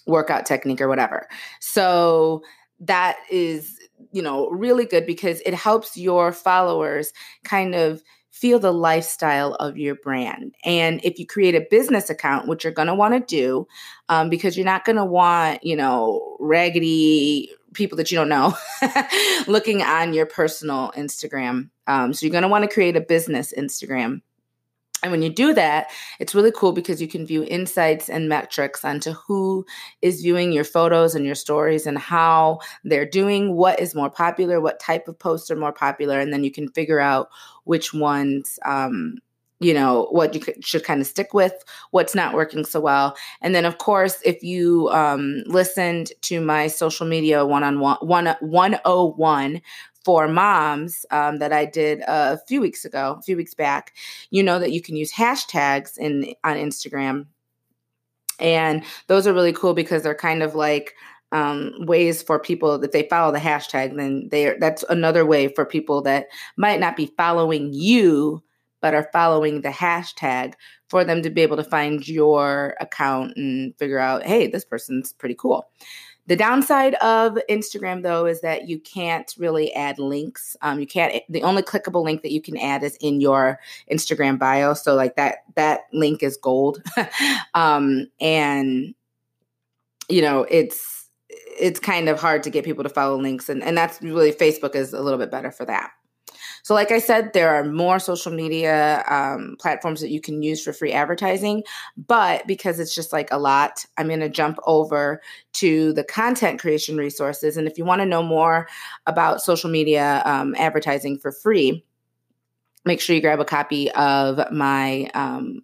workout 0.05 0.46
technique 0.46 0.81
or 0.81 0.88
whatever. 0.88 1.27
So 1.62 2.43
that 2.79 3.17
is 3.31 3.79
you 4.12 4.22
know 4.22 4.50
really 4.50 4.86
good 4.86 5.05
because 5.05 5.39
it 5.46 5.53
helps 5.53 5.96
your 5.96 6.34
followers 6.34 7.13
kind 7.46 7.74
of 7.74 8.03
feel 8.36 8.60
the 8.60 8.74
lifestyle 8.74 9.54
of 9.56 9.77
your 9.77 9.96
brand. 9.96 10.54
And 10.65 11.00
if 11.06 11.18
you 11.18 11.25
create 11.25 11.56
a 11.56 11.65
business 11.72 12.10
account, 12.10 12.50
which 12.50 12.65
you're 12.65 12.74
going 12.74 12.89
to 12.89 12.94
want 12.94 13.13
to 13.13 13.22
do, 13.22 13.65
um, 14.10 14.30
because 14.30 14.58
you're 14.58 14.65
not 14.65 14.84
going 14.84 14.98
to 14.98 15.06
want, 15.06 15.63
you 15.63 15.77
know, 15.77 16.36
raggedy 16.42 17.50
people 17.74 17.98
that 17.98 18.12
you 18.12 18.18
don't 18.18 18.27
know 18.27 18.54
looking 19.48 19.82
on 19.82 20.13
your 20.13 20.25
personal 20.25 20.92
Instagram. 20.98 21.70
Um, 21.88 22.12
so 22.12 22.25
you're 22.25 22.32
going 22.32 22.42
to 22.42 22.50
want 22.50 22.63
to 22.63 22.74
create 22.74 22.98
a 22.98 23.01
business 23.01 23.54
Instagram. 23.58 24.22
And 25.05 25.12
when 25.12 25.21
you 25.21 25.29
do 25.29 25.53
that, 25.53 25.91
it's 26.19 26.33
really 26.33 26.51
cool 26.51 26.71
because 26.71 27.00
you 27.00 27.07
can 27.07 27.27
view 27.27 27.43
insights 27.43 28.09
and 28.09 28.27
metrics 28.27 28.83
onto 28.83 29.12
who 29.12 29.63
is 30.01 30.24
viewing 30.24 30.51
your 30.51 30.63
photos 30.63 31.13
and 31.13 31.24
your 31.24 31.35
stories 31.35 31.85
and 31.85 32.00
how 32.00 32.57
they're 32.83 33.05
doing, 33.05 33.53
what 33.53 33.79
is 33.79 33.93
more 33.93 34.09
popular, 34.09 34.59
what 34.59 34.79
type 34.79 35.07
of 35.07 35.19
posts 35.19 35.51
are 35.51 35.55
more 35.55 35.71
popular, 35.71 36.19
and 36.19 36.33
then 36.33 36.43
you 36.43 36.50
can 36.50 36.69
figure 36.69 37.00
out 37.00 37.29
which 37.65 37.93
ones 37.93 38.57
um, 38.65 39.19
you 39.59 39.74
know 39.74 40.07
what 40.12 40.33
you 40.33 40.41
should 40.59 40.83
kind 40.83 41.00
of 41.00 41.07
stick 41.07 41.33
with 41.33 41.53
what's 41.91 42.13
not 42.15 42.33
working 42.33 42.65
so 42.65 42.79
well. 42.79 43.15
And 43.41 43.55
then 43.55 43.63
of 43.63 43.77
course 43.77 44.17
if 44.25 44.43
you 44.43 44.89
um, 44.89 45.43
listened 45.45 46.12
to 46.24 46.41
my 46.41 46.67
social 46.67 47.07
media 47.07 47.45
one-on-one 47.45 47.97
one, 48.01 48.35
101 48.41 49.62
for 50.05 50.27
moms 50.27 51.05
um, 51.12 51.39
that 51.39 51.51
I 51.51 51.65
did 51.65 52.01
a 52.07 52.38
few 52.47 52.62
weeks 52.62 52.85
ago, 52.85 53.17
a 53.19 53.21
few 53.24 53.35
weeks 53.35 53.53
back, 53.53 53.93
you 54.29 54.43
know 54.43 54.59
that 54.59 54.71
you 54.71 54.81
can 54.81 54.95
use 54.95 55.12
hashtags 55.12 55.97
in 55.97 56.33
on 56.43 56.55
Instagram, 56.55 57.25
and 58.39 58.83
those 59.07 59.27
are 59.27 59.33
really 59.33 59.53
cool 59.53 59.74
because 59.74 60.03
they're 60.03 60.15
kind 60.15 60.43
of 60.43 60.55
like 60.55 60.93
um, 61.31 61.74
ways 61.79 62.21
for 62.21 62.39
people 62.39 62.77
that 62.79 62.91
they 62.91 63.07
follow 63.09 63.33
the 63.33 63.39
hashtag. 63.39 63.97
Then 63.97 64.29
they 64.29 64.47
are, 64.47 64.59
that's 64.59 64.85
another 64.89 65.25
way 65.25 65.50
for 65.50 65.65
people 65.65 66.01
that 66.03 66.27
might 66.55 66.79
not 66.79 66.95
be 66.95 67.12
following 67.17 67.74
you 67.74 68.41
but 68.85 68.93
are 68.93 69.09
following 69.12 69.62
the 69.62 69.69
hashtag 69.69 70.53
for 70.89 71.03
them 71.03 71.24
to 71.24 71.31
be 71.31 71.41
able 71.41 71.57
to 71.57 71.63
find 71.63 72.07
your 72.07 72.75
account 72.79 73.33
and 73.35 73.75
figure 73.79 73.97
out, 73.97 74.21
hey, 74.21 74.45
this 74.45 74.63
person's 74.63 75.12
pretty 75.12 75.33
cool. 75.33 75.65
The 76.27 76.36
downside 76.36 76.96
of 76.96 77.38
Instagram, 77.50 78.01
though, 78.01 78.25
is 78.25 78.41
that 78.41 78.67
you 78.67 78.79
can't 78.79 79.32
really 79.38 79.74
add 79.74 80.00
links. 80.00 80.58
Um, 80.62 80.79
you 80.79 80.88
can't. 80.88 81.22
The 81.29 81.44
only 81.44 81.62
clickable 81.62 82.03
link 82.03 82.24
that 82.24 82.32
you 82.32 82.41
can 82.41 82.58
add 82.58 82.84
is 82.84 82.98
in 83.00 83.22
your 83.22 83.60
Instagram 83.91 84.39
bio. 84.39 84.74
So, 84.74 84.96
like 84.96 85.15
that 85.17 85.39
that 85.55 85.82
link 85.94 86.24
is 86.24 86.38
gold, 86.38 86.82
um, 87.53 88.08
and 88.20 88.96
you 90.10 90.22
know 90.22 90.48
it's 90.50 91.10
it's 91.29 91.79
kind 91.79 92.10
of 92.10 92.20
hard 92.20 92.41
to 92.44 92.50
get 92.50 92.65
people 92.65 92.84
to 92.84 92.89
follow 92.89 93.17
links, 93.22 93.48
and 93.48 93.63
and 93.63 93.77
that's 93.77 94.01
really 94.01 94.32
Facebook 94.32 94.75
is 94.75 94.94
a 94.94 95.01
little 95.01 95.20
bit 95.20 95.29
better 95.29 95.51
for 95.51 95.65
that. 95.65 95.91
So, 96.65 96.74
like 96.74 96.89
I 96.89 96.98
said, 96.98 97.34
there 97.34 97.53
are 97.53 97.63
more 97.63 98.00
social 98.00 98.31
media 98.31 99.03
um, 99.07 99.55
platforms 99.60 100.01
that 100.01 100.10
you 100.10 100.19
can 100.19 100.41
use 100.41 100.63
for 100.63 100.74
free 100.74 100.91
advertising. 100.91 101.62
But 101.95 102.48
because 102.48 102.79
it's 102.79 102.95
just 102.95 103.13
like 103.13 103.31
a 103.31 103.38
lot, 103.38 103.86
I'm 104.00 104.07
going 104.07 104.19
to 104.22 104.29
jump 104.29 104.57
over 104.65 105.22
to 105.53 105.93
the 105.93 106.03
content 106.03 106.60
creation 106.60 106.98
resources. 106.98 107.55
And 107.55 107.67
if 107.67 107.77
you 107.77 107.86
want 107.86 108.01
to 108.01 108.07
know 108.07 108.24
more 108.24 108.67
about 109.05 109.43
social 109.43 109.69
media 109.69 110.24
um, 110.25 110.55
advertising 110.57 111.19
for 111.19 111.31
free, 111.31 111.86
make 112.84 113.00
sure 113.00 113.15
you 113.15 113.22
grab 113.22 113.39
a 113.39 113.45
copy 113.45 113.91
of 113.91 114.51
my 114.51 115.12
um, 115.13 115.62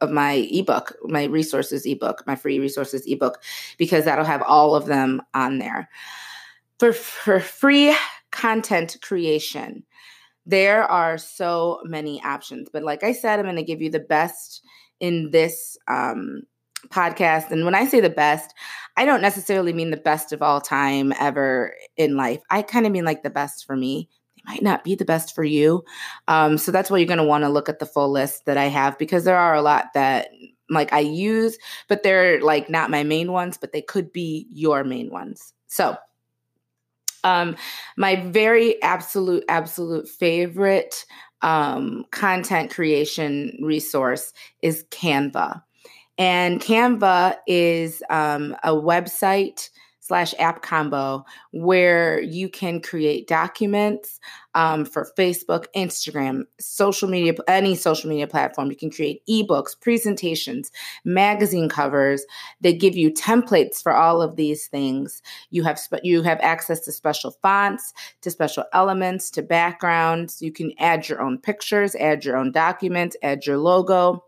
of 0.00 0.10
my 0.10 0.48
ebook, 0.50 0.96
my 1.02 1.24
resources 1.24 1.84
ebook, 1.84 2.26
my 2.26 2.34
free 2.34 2.58
resources 2.58 3.04
ebook, 3.06 3.42
because 3.76 4.06
that'll 4.06 4.24
have 4.24 4.40
all 4.40 4.74
of 4.74 4.86
them 4.86 5.20
on 5.34 5.58
there. 5.58 5.90
For 6.78 6.94
for 6.94 7.40
free 7.40 7.94
content 8.30 8.96
creation, 9.02 9.84
there 10.46 10.84
are 10.84 11.18
so 11.18 11.80
many 11.84 12.22
options. 12.22 12.68
But 12.72 12.82
like 12.82 13.02
I 13.02 13.12
said, 13.12 13.38
I'm 13.38 13.46
going 13.46 13.56
to 13.56 13.62
give 13.62 13.80
you 13.82 13.90
the 13.90 14.00
best 14.00 14.62
in 15.00 15.30
this 15.30 15.76
um, 15.88 16.42
podcast. 16.88 17.50
And 17.50 17.64
when 17.64 17.74
I 17.74 17.86
say 17.86 18.00
the 18.00 18.10
best, 18.10 18.54
I 18.96 19.04
don't 19.04 19.22
necessarily 19.22 19.72
mean 19.72 19.90
the 19.90 19.96
best 19.96 20.32
of 20.32 20.42
all 20.42 20.60
time 20.60 21.12
ever 21.18 21.74
in 21.96 22.16
life. 22.16 22.40
I 22.50 22.62
kind 22.62 22.86
of 22.86 22.92
mean 22.92 23.04
like 23.04 23.22
the 23.22 23.30
best 23.30 23.66
for 23.66 23.76
me. 23.76 24.08
They 24.36 24.52
might 24.52 24.62
not 24.62 24.84
be 24.84 24.94
the 24.94 25.04
best 25.04 25.34
for 25.34 25.44
you. 25.44 25.84
Um, 26.28 26.58
so 26.58 26.70
that's 26.70 26.90
why 26.90 26.98
you're 26.98 27.06
going 27.06 27.18
to 27.18 27.24
want 27.24 27.44
to 27.44 27.48
look 27.48 27.68
at 27.68 27.78
the 27.78 27.86
full 27.86 28.10
list 28.10 28.44
that 28.46 28.56
I 28.56 28.64
have 28.64 28.98
because 28.98 29.24
there 29.24 29.38
are 29.38 29.54
a 29.54 29.62
lot 29.62 29.86
that 29.94 30.28
like 30.70 30.92
I 30.92 31.00
use, 31.00 31.58
but 31.88 32.02
they're 32.02 32.40
like 32.40 32.70
not 32.70 32.90
my 32.90 33.02
main 33.02 33.32
ones, 33.32 33.56
but 33.56 33.72
they 33.72 33.82
could 33.82 34.12
be 34.12 34.46
your 34.50 34.84
main 34.84 35.10
ones. 35.10 35.52
So 35.66 35.96
um, 37.24 37.56
my 37.96 38.16
very 38.16 38.80
absolute, 38.82 39.44
absolute 39.48 40.08
favorite 40.08 41.04
um, 41.42 42.04
content 42.10 42.70
creation 42.70 43.58
resource 43.62 44.32
is 44.62 44.84
Canva. 44.90 45.62
And 46.16 46.60
Canva 46.60 47.36
is 47.46 48.02
um, 48.08 48.56
a 48.62 48.70
website 48.70 49.68
slash 50.04 50.34
app 50.38 50.60
combo 50.60 51.24
where 51.52 52.20
you 52.20 52.46
can 52.46 52.78
create 52.78 53.26
documents 53.26 54.20
um, 54.54 54.84
for 54.84 55.10
Facebook, 55.16 55.64
Instagram, 55.74 56.42
social 56.60 57.08
media, 57.08 57.32
any 57.48 57.74
social 57.74 58.10
media 58.10 58.26
platform. 58.26 58.68
You 58.68 58.76
can 58.76 58.90
create 58.90 59.22
ebooks, 59.26 59.80
presentations, 59.80 60.70
magazine 61.06 61.70
covers. 61.70 62.26
They 62.60 62.74
give 62.74 62.94
you 62.94 63.10
templates 63.12 63.82
for 63.82 63.96
all 63.96 64.20
of 64.20 64.36
these 64.36 64.66
things. 64.66 65.22
You 65.48 65.62
have 65.62 65.78
spe- 65.78 66.04
you 66.04 66.20
have 66.20 66.38
access 66.40 66.80
to 66.80 66.92
special 66.92 67.30
fonts, 67.40 67.94
to 68.20 68.30
special 68.30 68.64
elements, 68.74 69.30
to 69.30 69.42
backgrounds. 69.42 70.42
You 70.42 70.52
can 70.52 70.72
add 70.78 71.08
your 71.08 71.22
own 71.22 71.38
pictures, 71.38 71.94
add 71.94 72.26
your 72.26 72.36
own 72.36 72.52
documents, 72.52 73.16
add 73.22 73.46
your 73.46 73.56
logo. 73.56 74.22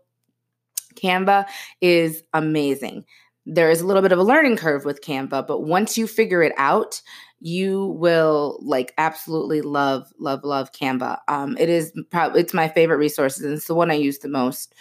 Canva 0.95 1.45
is 1.81 2.23
amazing 2.33 3.05
there 3.47 3.71
is 3.71 3.81
a 3.81 3.87
little 3.87 4.01
bit 4.01 4.11
of 4.11 4.19
a 4.19 4.23
learning 4.23 4.57
curve 4.57 4.83
with 4.83 5.01
Canva, 5.01 5.47
but 5.47 5.61
once 5.61 5.97
you 5.97 6.05
figure 6.05 6.43
it 6.43 6.53
out, 6.57 7.01
you 7.39 7.95
will 7.99 8.59
like 8.61 8.93
absolutely 8.97 9.61
love, 9.61 10.11
love, 10.19 10.43
love 10.43 10.71
Canva. 10.71 11.19
Um, 11.27 11.55
it 11.57 11.69
is 11.69 11.93
probably 12.09 12.41
it's 12.41 12.53
my 12.53 12.67
favorite 12.67 12.97
resources, 12.97 13.45
and 13.45 13.53
it's 13.53 13.67
the 13.67 13.75
one 13.75 13.89
I 13.89 13.95
use 13.95 14.19
the 14.19 14.27
most 14.27 14.75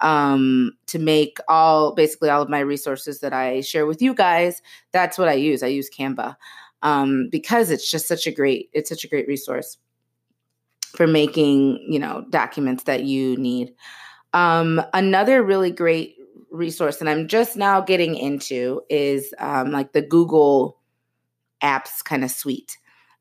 um, 0.00 0.72
to 0.86 0.98
make 0.98 1.38
all 1.48 1.94
basically 1.94 2.30
all 2.30 2.42
of 2.42 2.48
my 2.48 2.60
resources 2.60 3.20
that 3.20 3.32
I 3.32 3.60
share 3.60 3.86
with 3.86 4.02
you 4.02 4.14
guys. 4.14 4.62
That's 4.92 5.16
what 5.18 5.28
I 5.28 5.34
use. 5.34 5.62
I 5.62 5.68
use 5.68 5.90
Canva 5.90 6.36
um, 6.82 7.28
because 7.30 7.70
it's 7.70 7.90
just 7.90 8.08
such 8.08 8.26
a 8.26 8.32
great 8.32 8.70
it's 8.72 8.88
such 8.88 9.04
a 9.04 9.08
great 9.08 9.28
resource 9.28 9.78
for 10.96 11.06
making 11.06 11.84
you 11.88 11.98
know 11.98 12.24
documents 12.30 12.84
that 12.84 13.04
you 13.04 13.36
need. 13.36 13.74
Um, 14.34 14.82
another 14.92 15.42
really 15.42 15.70
great 15.70 16.17
resource 16.50 17.00
and 17.00 17.08
I'm 17.08 17.28
just 17.28 17.56
now 17.56 17.80
getting 17.80 18.16
into 18.16 18.82
is 18.88 19.34
um, 19.38 19.70
like 19.70 19.92
the 19.92 20.02
Google 20.02 20.78
Apps 21.62 22.02
kind 22.04 22.24
of 22.24 22.30
suite. 22.30 22.78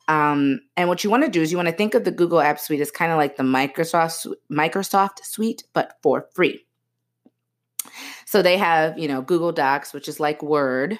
Um, 0.07 0.61
and 0.77 0.87
what 0.87 1.03
you 1.03 1.09
want 1.09 1.23
to 1.23 1.29
do 1.29 1.41
is 1.41 1.51
you 1.51 1.57
want 1.57 1.69
to 1.69 1.75
think 1.75 1.93
of 1.93 2.05
the 2.05 2.11
Google 2.11 2.39
App 2.39 2.59
Suite 2.59 2.79
as 2.79 2.91
kind 2.91 3.11
of 3.11 3.17
like 3.17 3.35
the 3.35 3.43
Microsoft 3.43 4.33
Microsoft 4.49 5.23
Suite, 5.23 5.63
but 5.73 5.97
for 6.01 6.27
free. 6.33 6.65
So 8.25 8.41
they 8.41 8.57
have, 8.57 8.97
you 8.97 9.07
know, 9.07 9.21
Google 9.21 9.51
Docs, 9.51 9.93
which 9.93 10.07
is 10.07 10.19
like 10.19 10.41
Word 10.41 10.99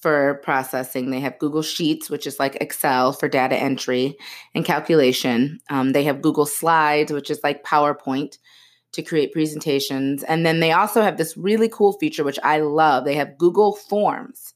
for 0.00 0.40
processing. 0.42 1.10
They 1.10 1.20
have 1.20 1.38
Google 1.38 1.62
Sheets, 1.62 2.08
which 2.08 2.26
is 2.26 2.38
like 2.38 2.56
Excel 2.60 3.12
for 3.12 3.28
data 3.28 3.56
entry 3.56 4.16
and 4.54 4.64
calculation. 4.64 5.60
Um, 5.68 5.92
they 5.92 6.04
have 6.04 6.22
Google 6.22 6.46
Slides, 6.46 7.12
which 7.12 7.30
is 7.30 7.40
like 7.42 7.64
PowerPoint 7.64 8.38
to 8.92 9.02
create 9.02 9.32
presentations. 9.32 10.22
And 10.24 10.44
then 10.44 10.60
they 10.60 10.72
also 10.72 11.02
have 11.02 11.16
this 11.16 11.36
really 11.36 11.68
cool 11.68 11.92
feature, 11.94 12.24
which 12.24 12.38
I 12.42 12.60
love. 12.60 13.04
They 13.04 13.14
have 13.14 13.38
Google 13.38 13.76
Forms. 13.76 14.54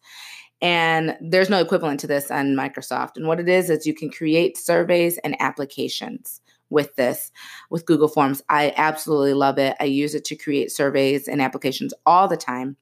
And 0.60 1.16
there's 1.20 1.50
no 1.50 1.60
equivalent 1.60 2.00
to 2.00 2.06
this 2.06 2.30
on 2.30 2.54
Microsoft. 2.54 3.16
And 3.16 3.26
what 3.26 3.40
it 3.40 3.48
is, 3.48 3.70
is 3.70 3.86
you 3.86 3.94
can 3.94 4.10
create 4.10 4.56
surveys 4.56 5.18
and 5.18 5.36
applications 5.40 6.40
with 6.70 6.96
this, 6.96 7.30
with 7.70 7.86
Google 7.86 8.08
Forms. 8.08 8.42
I 8.48 8.72
absolutely 8.76 9.34
love 9.34 9.58
it. 9.58 9.76
I 9.78 9.84
use 9.84 10.14
it 10.14 10.24
to 10.26 10.36
create 10.36 10.72
surveys 10.72 11.28
and 11.28 11.42
applications 11.42 11.92
all 12.06 12.28
the 12.28 12.36
time. 12.36 12.76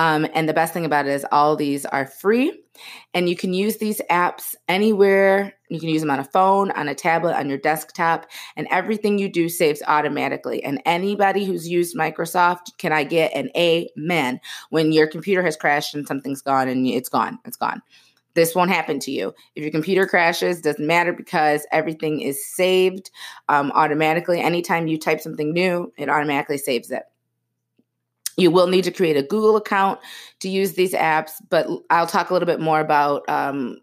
Um, 0.00 0.26
and 0.32 0.48
the 0.48 0.54
best 0.54 0.72
thing 0.72 0.86
about 0.86 1.06
it 1.06 1.12
is 1.12 1.26
all 1.30 1.56
these 1.56 1.84
are 1.84 2.06
free 2.06 2.58
and 3.12 3.28
you 3.28 3.36
can 3.36 3.52
use 3.52 3.76
these 3.76 4.00
apps 4.10 4.54
anywhere. 4.66 5.52
You 5.68 5.78
can 5.78 5.90
use 5.90 6.00
them 6.00 6.10
on 6.10 6.18
a 6.18 6.24
phone, 6.24 6.70
on 6.70 6.88
a 6.88 6.94
tablet, 6.94 7.36
on 7.36 7.50
your 7.50 7.58
desktop, 7.58 8.24
and 8.56 8.66
everything 8.70 9.18
you 9.18 9.28
do 9.28 9.50
saves 9.50 9.82
automatically. 9.86 10.64
And 10.64 10.80
anybody 10.86 11.44
who's 11.44 11.68
used 11.68 11.98
Microsoft, 11.98 12.78
can 12.78 12.94
I 12.94 13.04
get 13.04 13.34
an 13.34 13.50
amen 13.54 14.40
when 14.70 14.90
your 14.90 15.06
computer 15.06 15.42
has 15.42 15.54
crashed 15.54 15.94
and 15.94 16.08
something's 16.08 16.40
gone 16.40 16.66
and 16.66 16.86
it's 16.86 17.10
gone? 17.10 17.38
It's 17.44 17.58
gone. 17.58 17.82
This 18.32 18.54
won't 18.54 18.70
happen 18.70 19.00
to 19.00 19.10
you. 19.10 19.34
If 19.54 19.62
your 19.64 19.70
computer 19.70 20.06
crashes, 20.06 20.62
doesn't 20.62 20.86
matter 20.86 21.12
because 21.12 21.66
everything 21.72 22.22
is 22.22 22.42
saved 22.54 23.10
um, 23.50 23.70
automatically. 23.74 24.40
Anytime 24.40 24.86
you 24.86 24.98
type 24.98 25.20
something 25.20 25.52
new, 25.52 25.92
it 25.98 26.08
automatically 26.08 26.56
saves 26.56 26.90
it. 26.90 27.02
You 28.36 28.50
will 28.50 28.66
need 28.66 28.84
to 28.84 28.90
create 28.90 29.16
a 29.16 29.22
Google 29.22 29.56
account 29.56 30.00
to 30.40 30.48
use 30.48 30.74
these 30.74 30.92
apps, 30.92 31.32
but 31.48 31.66
I'll 31.90 32.06
talk 32.06 32.30
a 32.30 32.32
little 32.32 32.46
bit 32.46 32.60
more 32.60 32.80
about 32.80 33.28
um, 33.28 33.78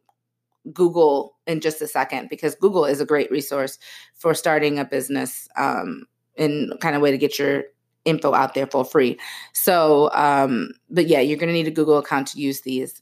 Google 0.74 1.36
in 1.46 1.62
just 1.62 1.82
a 1.82 1.88
second 1.88 2.30
because 2.30 2.56
Google 2.56 2.86
is 2.86 3.02
a 3.02 3.06
great 3.06 3.32
resource 3.32 3.78
for 4.16 4.34
starting 4.34 4.80
a 4.80 4.86
business 4.86 5.48
um, 5.58 6.06
and 6.38 6.74
kind 6.80 6.96
of 6.96 7.02
way 7.02 7.12
to 7.12 7.18
get 7.18 7.40
your 7.40 7.64
info 8.06 8.34
out 8.34 8.54
there 8.54 8.68
for 8.68 8.86
free. 8.86 9.20
So, 9.54 10.10
um, 10.14 10.72
but 10.90 11.08
yeah, 11.08 11.20
you're 11.20 11.38
going 11.38 11.50
to 11.50 11.54
need 11.54 11.68
a 11.68 11.72
Google 11.72 11.98
account 11.98 12.28
to 12.30 12.40
use 12.40 12.62
these. 12.62 13.02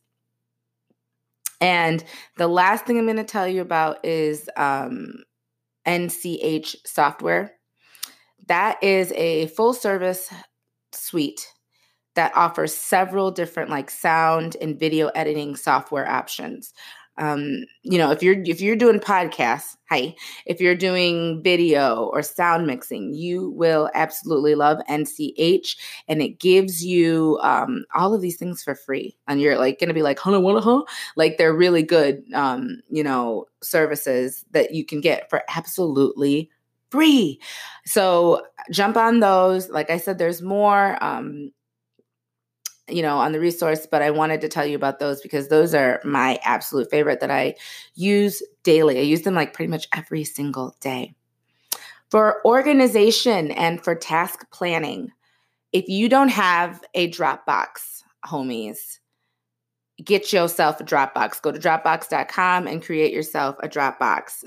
And 1.62 2.04
the 2.38 2.48
last 2.48 2.86
thing 2.86 2.98
I'm 2.98 3.06
going 3.06 3.16
to 3.18 3.24
tell 3.24 3.48
you 3.48 3.62
about 3.62 4.04
is 4.04 4.50
um, 4.58 5.24
NCH 5.86 6.76
software. 6.86 7.54
That 8.48 8.84
is 8.84 9.12
a 9.14 9.48
full 9.48 9.74
service 9.74 10.32
suite 10.96 11.52
that 12.16 12.32
offers 12.36 12.74
several 12.74 13.30
different 13.32 13.70
like 13.70 13.90
sound 13.90 14.56
and 14.62 14.80
video 14.80 15.08
editing 15.10 15.56
software 15.56 16.10
options. 16.10 16.74
Um, 17.18 17.64
you 17.84 17.98
know, 17.98 18.12
if 18.12 18.22
you're 18.22 18.42
if 18.44 18.60
you're 18.60 18.76
doing 18.76 19.00
podcasts, 19.00 19.78
hi, 19.90 20.16
if 20.46 20.60
you're 20.60 20.76
doing 20.76 21.42
video 21.42 22.10
or 22.12 22.22
sound 22.22 22.68
mixing, 22.68 23.14
you 23.14 23.52
will 23.52 23.90
absolutely 23.94 24.54
love 24.54 24.80
NCH, 24.90 25.78
and 26.10 26.22
it 26.22 26.40
gives 26.40 26.84
you 26.84 27.40
um, 27.42 27.86
all 27.94 28.14
of 28.14 28.22
these 28.22 28.36
things 28.36 28.62
for 28.64 28.76
free. 28.76 29.18
And 29.30 29.40
you're 29.40 29.58
like 29.58 29.80
going 29.80 29.88
to 29.88 29.94
be 29.94 30.02
like, 30.02 30.20
huh, 30.20 30.42
what, 30.42 30.62
huh? 30.62 30.84
Like 31.16 31.38
they're 31.38 31.56
really 31.56 31.84
good, 31.84 32.22
um, 32.34 32.82
you 32.90 33.04
know, 33.04 33.46
services 33.64 34.44
that 34.52 34.74
you 34.74 34.84
can 34.84 35.00
get 35.00 35.30
for 35.30 35.42
absolutely 35.48 36.50
free. 36.96 37.40
So 37.86 38.46
jump 38.72 38.98
on 38.98 39.20
those. 39.20 39.70
Like 39.70 39.90
I 39.90 39.98
said, 39.98 40.18
there's 40.18 40.42
more. 40.42 41.04
Um, 41.04 41.52
you 42.88 43.02
know, 43.02 43.18
on 43.18 43.32
the 43.32 43.40
resource, 43.40 43.88
but 43.90 44.04
I 44.04 44.12
wanted 44.12 44.42
to 44.42 44.48
tell 44.48 44.64
you 44.64 44.76
about 44.76 45.00
those 45.00 45.20
because 45.20 45.48
those 45.48 45.74
are 45.74 46.00
my 46.04 46.40
absolute 46.44 46.92
favorite 46.92 47.20
that 47.20 47.32
I 47.32 47.56
use 47.96 48.44
daily. 48.62 49.00
I 49.00 49.02
use 49.02 49.24
them 49.24 49.34
like 49.34 49.54
pretty 49.54 49.72
much 49.72 49.88
every 49.96 50.24
single 50.24 50.76
day. 50.82 51.16
For 52.12 52.46
organization 52.46 53.50
and 53.52 53.84
for 53.84 53.96
task 53.96 54.46
planning, 54.52 55.12
if 55.74 55.90
you 55.90 56.08
don't 56.08 56.30
have 56.30 56.84
a 56.94 57.10
Dropbox, 57.10 58.04
homies, 58.26 59.00
get 60.04 60.32
yourself 60.32 60.80
a 60.80 60.84
Dropbox. 60.84 61.42
Go 61.42 61.52
to 61.52 61.60
Dropbox.com 61.60 62.68
and 62.68 62.84
create 62.84 63.14
yourself 63.14 63.56
a 63.64 63.68
Dropbox. 63.68 64.44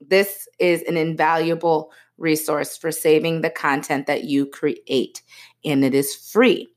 This 0.00 0.48
is 0.58 0.82
an 0.82 0.96
invaluable 0.96 1.92
resource 2.18 2.76
for 2.76 2.90
saving 2.90 3.40
the 3.40 3.50
content 3.50 4.06
that 4.06 4.24
you 4.24 4.46
create, 4.46 5.22
and 5.64 5.84
it 5.84 5.94
is 5.94 6.14
free. 6.14 6.68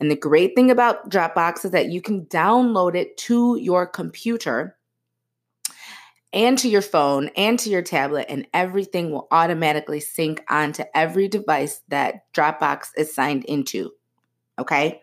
And 0.00 0.10
the 0.10 0.16
great 0.16 0.54
thing 0.54 0.70
about 0.70 1.10
Dropbox 1.10 1.64
is 1.64 1.70
that 1.72 1.90
you 1.90 2.00
can 2.00 2.24
download 2.26 2.94
it 2.94 3.16
to 3.18 3.56
your 3.60 3.86
computer 3.86 4.76
and 6.32 6.56
to 6.58 6.68
your 6.68 6.82
phone 6.82 7.28
and 7.36 7.58
to 7.58 7.70
your 7.70 7.82
tablet, 7.82 8.26
and 8.28 8.46
everything 8.54 9.10
will 9.10 9.26
automatically 9.30 10.00
sync 10.00 10.44
onto 10.48 10.84
every 10.94 11.28
device 11.28 11.82
that 11.88 12.32
Dropbox 12.32 12.88
is 12.96 13.14
signed 13.14 13.44
into. 13.44 13.90
Okay? 14.58 15.02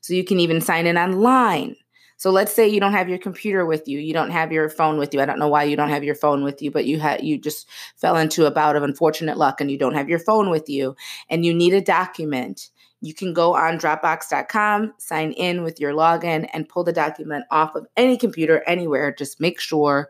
So 0.00 0.14
you 0.14 0.24
can 0.24 0.40
even 0.40 0.60
sign 0.60 0.86
in 0.86 0.96
online. 0.98 1.76
So 2.22 2.30
let's 2.30 2.54
say 2.54 2.68
you 2.68 2.78
don't 2.78 2.92
have 2.92 3.08
your 3.08 3.18
computer 3.18 3.66
with 3.66 3.88
you, 3.88 3.98
you 3.98 4.12
don't 4.12 4.30
have 4.30 4.52
your 4.52 4.68
phone 4.68 4.96
with 4.96 5.12
you. 5.12 5.20
I 5.20 5.24
don't 5.24 5.40
know 5.40 5.48
why 5.48 5.64
you 5.64 5.74
don't 5.74 5.88
have 5.88 6.04
your 6.04 6.14
phone 6.14 6.44
with 6.44 6.62
you, 6.62 6.70
but 6.70 6.84
you 6.84 7.00
had 7.00 7.24
you 7.24 7.36
just 7.36 7.68
fell 7.96 8.16
into 8.16 8.46
a 8.46 8.50
bout 8.52 8.76
of 8.76 8.84
unfortunate 8.84 9.38
luck 9.38 9.60
and 9.60 9.72
you 9.72 9.76
don't 9.76 9.94
have 9.94 10.08
your 10.08 10.20
phone 10.20 10.48
with 10.48 10.68
you 10.68 10.94
and 11.28 11.44
you 11.44 11.52
need 11.52 11.74
a 11.74 11.80
document. 11.80 12.70
You 13.00 13.12
can 13.12 13.32
go 13.32 13.56
on 13.56 13.76
dropbox.com, 13.76 14.94
sign 14.98 15.32
in 15.32 15.64
with 15.64 15.80
your 15.80 15.94
login 15.94 16.48
and 16.52 16.68
pull 16.68 16.84
the 16.84 16.92
document 16.92 17.44
off 17.50 17.74
of 17.74 17.88
any 17.96 18.16
computer 18.16 18.62
anywhere. 18.68 19.12
Just 19.12 19.40
make 19.40 19.58
sure 19.58 20.08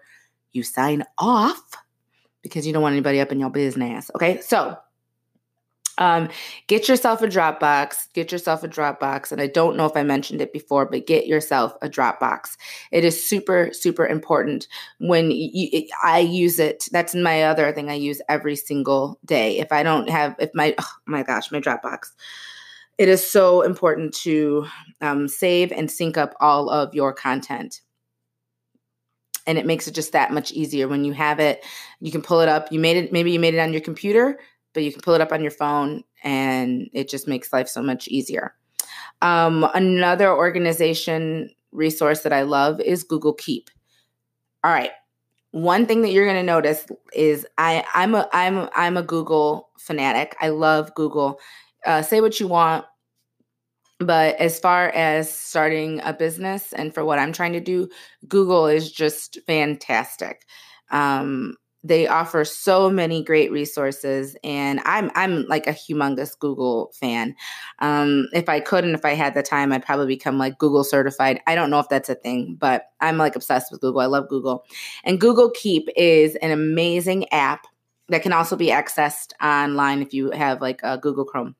you 0.52 0.62
sign 0.62 1.04
off 1.16 1.62
because 2.42 2.66
you 2.66 2.74
don't 2.74 2.82
want 2.82 2.92
anybody 2.92 3.22
up 3.22 3.32
in 3.32 3.40
your 3.40 3.48
business. 3.48 4.10
Okay? 4.14 4.38
So, 4.42 4.76
um, 6.02 6.28
get 6.66 6.88
yourself 6.88 7.22
a 7.22 7.28
Dropbox. 7.28 8.12
Get 8.12 8.32
yourself 8.32 8.64
a 8.64 8.68
Dropbox. 8.68 9.30
And 9.30 9.40
I 9.40 9.46
don't 9.46 9.76
know 9.76 9.86
if 9.86 9.96
I 9.96 10.02
mentioned 10.02 10.40
it 10.40 10.52
before, 10.52 10.84
but 10.84 11.06
get 11.06 11.28
yourself 11.28 11.74
a 11.80 11.88
Dropbox. 11.88 12.56
It 12.90 13.04
is 13.04 13.24
super, 13.24 13.70
super 13.72 14.04
important 14.04 14.66
when 14.98 15.30
you, 15.30 15.68
it, 15.72 15.90
I 16.02 16.18
use 16.18 16.58
it. 16.58 16.88
That's 16.90 17.14
my 17.14 17.44
other 17.44 17.70
thing 17.72 17.88
I 17.88 17.94
use 17.94 18.20
every 18.28 18.56
single 18.56 19.20
day. 19.24 19.60
If 19.60 19.70
I 19.70 19.84
don't 19.84 20.10
have, 20.10 20.34
if 20.40 20.50
my, 20.54 20.74
oh 20.76 20.92
my 21.06 21.22
gosh, 21.22 21.52
my 21.52 21.60
Dropbox. 21.60 22.08
It 22.98 23.08
is 23.08 23.24
so 23.24 23.62
important 23.62 24.12
to 24.22 24.66
um, 25.00 25.28
save 25.28 25.70
and 25.70 25.88
sync 25.88 26.18
up 26.18 26.34
all 26.40 26.68
of 26.68 26.94
your 26.94 27.12
content 27.12 27.80
and 29.46 29.58
it 29.58 29.66
makes 29.66 29.88
it 29.88 29.94
just 29.94 30.12
that 30.12 30.32
much 30.32 30.52
easier 30.52 30.86
when 30.86 31.04
you 31.04 31.12
have 31.12 31.40
it 31.40 31.64
you 32.00 32.12
can 32.12 32.22
pull 32.22 32.40
it 32.40 32.48
up 32.48 32.70
you 32.70 32.78
made 32.78 32.96
it 32.96 33.12
maybe 33.12 33.32
you 33.32 33.40
made 33.40 33.54
it 33.54 33.58
on 33.58 33.72
your 33.72 33.80
computer 33.80 34.38
but 34.72 34.82
you 34.82 34.92
can 34.92 35.00
pull 35.00 35.14
it 35.14 35.20
up 35.20 35.32
on 35.32 35.42
your 35.42 35.50
phone 35.50 36.02
and 36.22 36.88
it 36.92 37.08
just 37.08 37.28
makes 37.28 37.52
life 37.52 37.68
so 37.68 37.82
much 37.82 38.08
easier. 38.08 38.54
Um, 39.20 39.68
another 39.74 40.34
organization 40.34 41.50
resource 41.72 42.20
that 42.20 42.32
I 42.32 42.42
love 42.42 42.80
is 42.80 43.04
Google 43.04 43.34
Keep. 43.34 43.70
All 44.64 44.72
right. 44.72 44.90
One 45.52 45.86
thing 45.86 46.02
that 46.02 46.12
you're 46.12 46.24
going 46.24 46.36
to 46.36 46.42
notice 46.42 46.86
is 47.12 47.46
I 47.58 47.84
I'm 47.94 48.14
a 48.14 48.28
I'm 48.32 48.68
I'm 48.74 48.96
a 48.96 49.02
Google 49.02 49.70
fanatic. 49.78 50.34
I 50.40 50.48
love 50.48 50.94
Google. 50.94 51.38
Uh, 51.84 52.00
say 52.00 52.20
what 52.20 52.40
you 52.40 52.48
want, 52.48 52.86
but 53.98 54.36
as 54.36 54.58
far 54.58 54.88
as 54.90 55.32
starting 55.32 56.00
a 56.04 56.12
business 56.12 56.72
and 56.72 56.94
for 56.94 57.04
what 57.04 57.18
I'm 57.18 57.32
trying 57.32 57.52
to 57.52 57.60
do, 57.60 57.88
Google 58.28 58.66
is 58.66 58.90
just 58.90 59.38
fantastic. 59.46 60.46
Um, 60.90 61.56
they 61.84 62.06
offer 62.06 62.44
so 62.44 62.88
many 62.88 63.24
great 63.24 63.50
resources 63.50 64.36
and 64.44 64.80
i'm 64.84 65.10
i'm 65.14 65.44
like 65.46 65.66
a 65.66 65.72
humongous 65.72 66.38
google 66.38 66.92
fan. 66.94 67.34
Um, 67.80 68.28
if 68.32 68.48
i 68.48 68.60
could 68.60 68.84
and 68.84 68.94
if 68.94 69.04
i 69.04 69.14
had 69.14 69.34
the 69.34 69.42
time 69.42 69.72
i'd 69.72 69.84
probably 69.84 70.06
become 70.06 70.38
like 70.38 70.58
google 70.58 70.84
certified. 70.84 71.40
I 71.46 71.54
don't 71.54 71.70
know 71.70 71.80
if 71.80 71.88
that's 71.88 72.08
a 72.08 72.14
thing 72.14 72.56
but 72.58 72.84
i'm 73.00 73.18
like 73.18 73.36
obsessed 73.36 73.72
with 73.72 73.80
google. 73.80 74.00
I 74.00 74.06
love 74.06 74.28
google. 74.28 74.64
And 75.04 75.20
google 75.20 75.50
keep 75.50 75.88
is 75.96 76.36
an 76.36 76.50
amazing 76.50 77.30
app 77.32 77.66
that 78.08 78.22
can 78.22 78.32
also 78.32 78.56
be 78.56 78.68
accessed 78.68 79.32
online 79.42 80.02
if 80.02 80.12
you 80.12 80.30
have 80.30 80.60
like 80.60 80.80
a 80.82 80.98
google 80.98 81.24
chrome. 81.24 81.56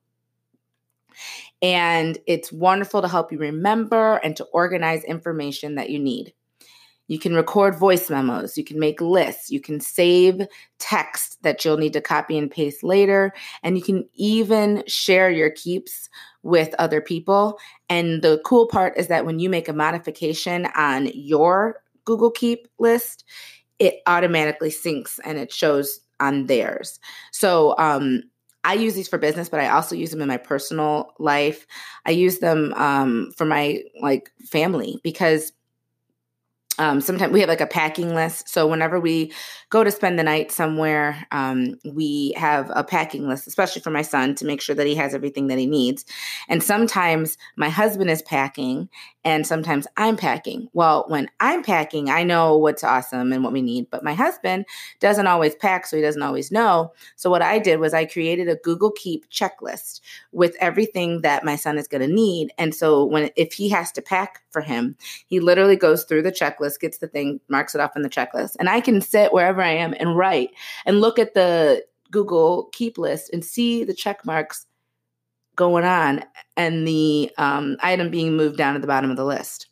And 1.63 2.19
it's 2.27 2.53
wonderful 2.53 3.03
to 3.03 3.09
help 3.09 3.31
you 3.31 3.39
remember 3.39 4.17
and 4.17 4.37
to 4.37 4.45
organize 4.47 5.05
information 5.05 5.77
that 5.77 5.91
you 5.91 5.99
need 5.99 6.35
you 7.09 7.19
can 7.19 7.35
record 7.35 7.79
voice 7.79 8.09
memos. 8.09 8.57
You 8.57 8.65
can 8.65 8.79
make 8.79 9.01
lists. 9.01 9.51
You 9.51 9.61
can 9.61 9.81
save 9.81 10.47
text 10.79 11.43
that 11.43 11.65
you'll 11.65 11.77
need 11.77 11.93
to 11.93 12.01
copy 12.01 12.39
and 12.39 12.51
paste 12.51 12.83
later. 12.83 13.33
And 13.63 13.77
you 13.77 13.83
can 13.83 14.09
even 14.15 14.83
share 14.87 15.31
your 15.31 15.51
keeps 15.51 16.09
with 16.43 16.75
other 16.79 17.01
people. 17.01 17.59
And 17.89 18.23
the 18.23 18.41
cool 18.45 18.67
part 18.67 18.97
is 18.97 19.09
that 19.09 19.27
when 19.27 19.39
you 19.39 19.51
make 19.51 19.69
a 19.69 19.73
modification 19.73 20.67
on 20.77 21.11
your 21.15 21.83
Google 22.05 22.31
Keep 22.31 22.69
list, 22.79 23.25
it 23.79 24.01
automatically 24.07 24.71
syncs 24.71 25.19
and 25.25 25.39
it 25.39 25.53
shows 25.53 26.01
on 26.21 26.47
theirs. 26.47 27.01
So, 27.33 27.77
um, 27.79 28.23
I 28.65 28.75
use 28.75 28.95
these 28.95 29.09
for 29.09 29.19
business, 29.19 29.49
but 29.49 29.59
I 29.59 29.71
also 29.71 29.97
use 29.97 30.13
them 30.13 30.23
in 30.23 30.29
my 30.29 30.37
personal 30.37 31.15
life. 31.19 31.67
I 32.07 32.13
use 32.13 32.39
them 32.39 32.73
um, 32.75 33.33
for 33.37 33.45
my 33.45 33.83
like 34.01 34.31
family 34.45 35.01
because 35.03 35.53
um, 36.79 37.01
sometimes 37.01 37.33
we 37.33 37.41
have 37.41 37.49
like 37.49 37.61
a 37.61 37.67
packing 37.67 38.15
list. 38.15 38.49
So 38.49 38.67
whenever 38.67 38.99
we 38.99 39.33
go 39.69 39.85
to 39.85 39.91
spend 39.91 40.19
the 40.19 40.23
night 40.23 40.51
somewhere, 40.51 41.27
um, 41.31 41.75
we 41.85 42.33
have 42.37 42.71
a 42.75 42.83
packing 42.83 43.29
list, 43.29 43.47
especially 43.47 43.83
for 43.83 43.91
my 43.91 44.03
son, 44.03 44.35
to 44.37 44.47
make 44.47 44.63
sure 44.63 44.75
that 44.75 44.87
he 44.87 44.95
has 44.95 45.15
everything 45.15 45.49
that 45.49 45.59
he 45.59 45.67
needs. 45.67 46.05
And 46.49 46.63
sometimes 46.63 47.37
my 47.57 47.69
husband 47.69 48.11
is 48.11 48.23
packing, 48.23 48.89
and 49.25 49.47
sometimes 49.47 49.87
I'm 49.97 50.17
packing. 50.17 50.69
Well, 50.73 51.05
when 51.09 51.31
I'm 51.41 51.63
packing, 51.63 52.11
I 52.11 52.25
know 52.25 52.57
what's 52.57 52.83
awesome 52.83 53.33
and 53.33 53.45
what 53.45 53.53
we 53.53 53.63
need, 53.63 53.89
but 53.91 54.03
my 54.03 54.15
husband 54.15 54.67
doesn't 55.01 55.27
always 55.27 55.55
pack, 55.55 55.87
so 55.87 55.97
he 55.97 56.03
doesn't 56.03 56.23
always 56.23 56.51
know. 56.51 56.93
So 57.17 57.31
what 57.31 57.43
I 57.43 57.59
did 57.59 57.79
was 57.79 57.95
I 57.95 58.05
created 58.05 58.49
a 58.49 58.57
Google 58.57 58.91
Keep 58.91 59.31
checklist 59.31 60.01
with 60.33 60.57
everything 60.61 61.23
that 61.23 61.45
my 61.45 61.57
son 61.57 61.79
is 61.79 61.89
going 61.89 62.07
to 62.07 62.13
need. 62.13 62.53
And 62.59 62.75
so 62.75 63.05
when 63.05 63.31
if 63.37 63.53
he 63.53 63.69
has 63.69 63.93
to 63.93 64.03
pack 64.03 64.43
for 64.51 64.61
him, 64.61 64.97
he 65.27 65.41
literally 65.41 65.77
goes 65.77 66.05
through 66.05 66.23
the 66.23 66.33
checklist, 66.33 66.81
gets 66.81 66.99
the 66.99 67.09
thing, 67.09 67.41
marks 67.49 67.75
it 67.75 67.81
off 67.81 67.97
in 67.97 68.03
the 68.03 68.11
checklist, 68.11 68.57
and 68.59 68.69
I 68.69 68.81
can 68.81 69.01
sit 69.01 69.33
wherever 69.33 69.63
I 69.63 69.73
am 69.73 69.95
and 69.99 70.17
write 70.17 70.51
and 70.85 71.01
look 71.01 71.19
at 71.19 71.35
the 71.35 71.85
Google 72.11 72.69
Keep 72.73 72.99
list 72.99 73.31
and 73.33 73.45
see 73.45 73.85
the 73.85 73.95
check 73.95 74.25
marks 74.25 74.67
going 75.57 75.85
on 75.85 76.25
and 76.57 76.87
the 76.87 77.31
um, 77.39 77.77
item 77.81 78.11
being 78.11 78.37
moved 78.37 78.57
down 78.57 78.75
to 78.75 78.81
the 78.81 78.87
bottom 78.87 79.11
of 79.11 79.17
the 79.17 79.25
list. 79.25 79.69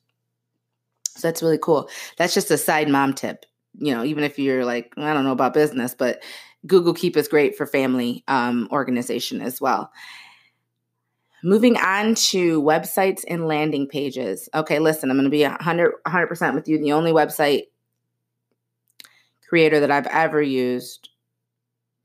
So 1.16 1.28
that's 1.28 1.42
really 1.42 1.58
cool. 1.58 1.88
That's 2.16 2.34
just 2.34 2.50
a 2.50 2.58
side 2.58 2.88
mom 2.88 3.14
tip. 3.14 3.44
You 3.78 3.94
know, 3.94 4.04
even 4.04 4.24
if 4.24 4.38
you're 4.38 4.64
like, 4.64 4.92
I 4.96 5.12
don't 5.12 5.24
know 5.24 5.32
about 5.32 5.54
business, 5.54 5.94
but 5.94 6.22
Google 6.66 6.94
Keep 6.94 7.16
is 7.16 7.28
great 7.28 7.56
for 7.56 7.66
family 7.66 8.24
um, 8.28 8.68
organization 8.70 9.40
as 9.40 9.60
well. 9.60 9.90
Moving 11.42 11.76
on 11.78 12.14
to 12.16 12.60
websites 12.60 13.24
and 13.26 13.46
landing 13.46 13.86
pages. 13.86 14.48
Okay, 14.54 14.78
listen, 14.78 15.10
I'm 15.10 15.16
going 15.16 15.24
to 15.24 15.30
be 15.30 15.44
100, 15.44 15.92
100% 16.06 16.54
with 16.54 16.68
you. 16.68 16.78
The 16.78 16.92
only 16.92 17.12
website 17.12 17.64
creator 19.48 19.80
that 19.80 19.90
I've 19.90 20.06
ever 20.08 20.42
used 20.42 21.08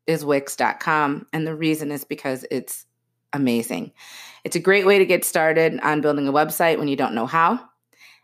is 0.07 0.23
Wix.com. 0.23 1.27
And 1.33 1.45
the 1.45 1.55
reason 1.55 1.91
is 1.91 2.05
because 2.05 2.45
it's 2.49 2.84
amazing. 3.35 3.91
It's 4.43 4.55
a 4.55 4.59
great 4.59 4.85
way 4.85 4.99
to 4.99 5.05
get 5.05 5.25
started 5.25 5.79
on 5.81 6.01
building 6.01 6.27
a 6.27 6.33
website 6.33 6.77
when 6.77 6.87
you 6.87 6.95
don't 6.95 7.15
know 7.15 7.25
how. 7.25 7.59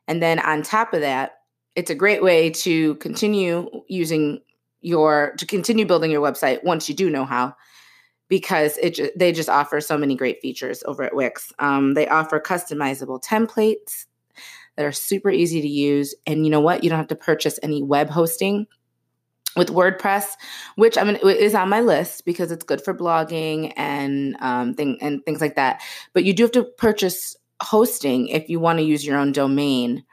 And 0.08 0.22
then 0.22 0.40
on 0.40 0.62
top 0.62 0.94
of 0.94 1.02
that, 1.02 1.34
it's 1.76 1.90
a 1.90 1.96
great 1.96 2.22
way 2.22 2.50
to 2.50 2.96
continue 2.96 3.70
using 3.88 4.42
your 4.82 5.34
to 5.38 5.46
continue 5.46 5.86
building 5.86 6.12
your 6.12 6.22
website 6.22 6.64
once 6.64 6.90
you 6.90 6.96
do 6.96 7.10
know 7.10 7.24
how 7.24 7.56
because 8.28 8.78
it 8.78 9.18
they 9.18 9.32
just 9.32 9.50
offer 9.50 9.80
so 9.80 9.98
many 9.98 10.16
great 10.16 10.42
features 10.42 10.84
over 10.86 11.04
at 11.04 11.16
Wix. 11.16 11.52
Um, 11.60 11.94
they 11.94 12.08
offer 12.08 12.40
customizable 12.40 13.24
templates 13.24 14.06
that 14.76 14.86
are 14.86 14.92
super 14.92 15.30
easy 15.30 15.62
to 15.62 15.68
use, 15.68 16.16
and 16.26 16.46
you 16.46 16.52
know 16.52 16.62
what? 16.62 16.84
You 16.84 16.90
don't 16.90 17.00
have 17.00 17.08
to 17.08 17.16
purchase 17.16 17.60
any 17.62 17.84
web 17.84 18.10
hosting 18.10 18.68
with 19.56 19.70
WordPress, 19.70 20.26
which 20.76 20.98
I 20.98 21.04
mean 21.04 21.18
is 21.24 21.56
on 21.56 21.70
my 21.70 21.82
list 21.82 22.26
because 22.26 22.52
it's 22.52 22.64
good 22.64 22.82
for 22.82 22.94
blogging 22.94 23.74
and 23.76 24.36
um, 24.40 24.74
thing 24.74 24.98
and 25.02 25.24
things 25.26 25.42
like 25.42 25.56
that. 25.56 25.82
But 26.14 26.24
you 26.24 26.34
do 26.34 26.44
have 26.44 26.52
to 26.54 26.64
purchase 26.64 27.36
hosting 27.62 28.28
if 28.28 28.50
you 28.50 28.60
want 28.60 28.80
to 28.80 28.86
use 28.86 29.06
your 29.06 29.18
own 29.18 29.32
domain 29.32 30.04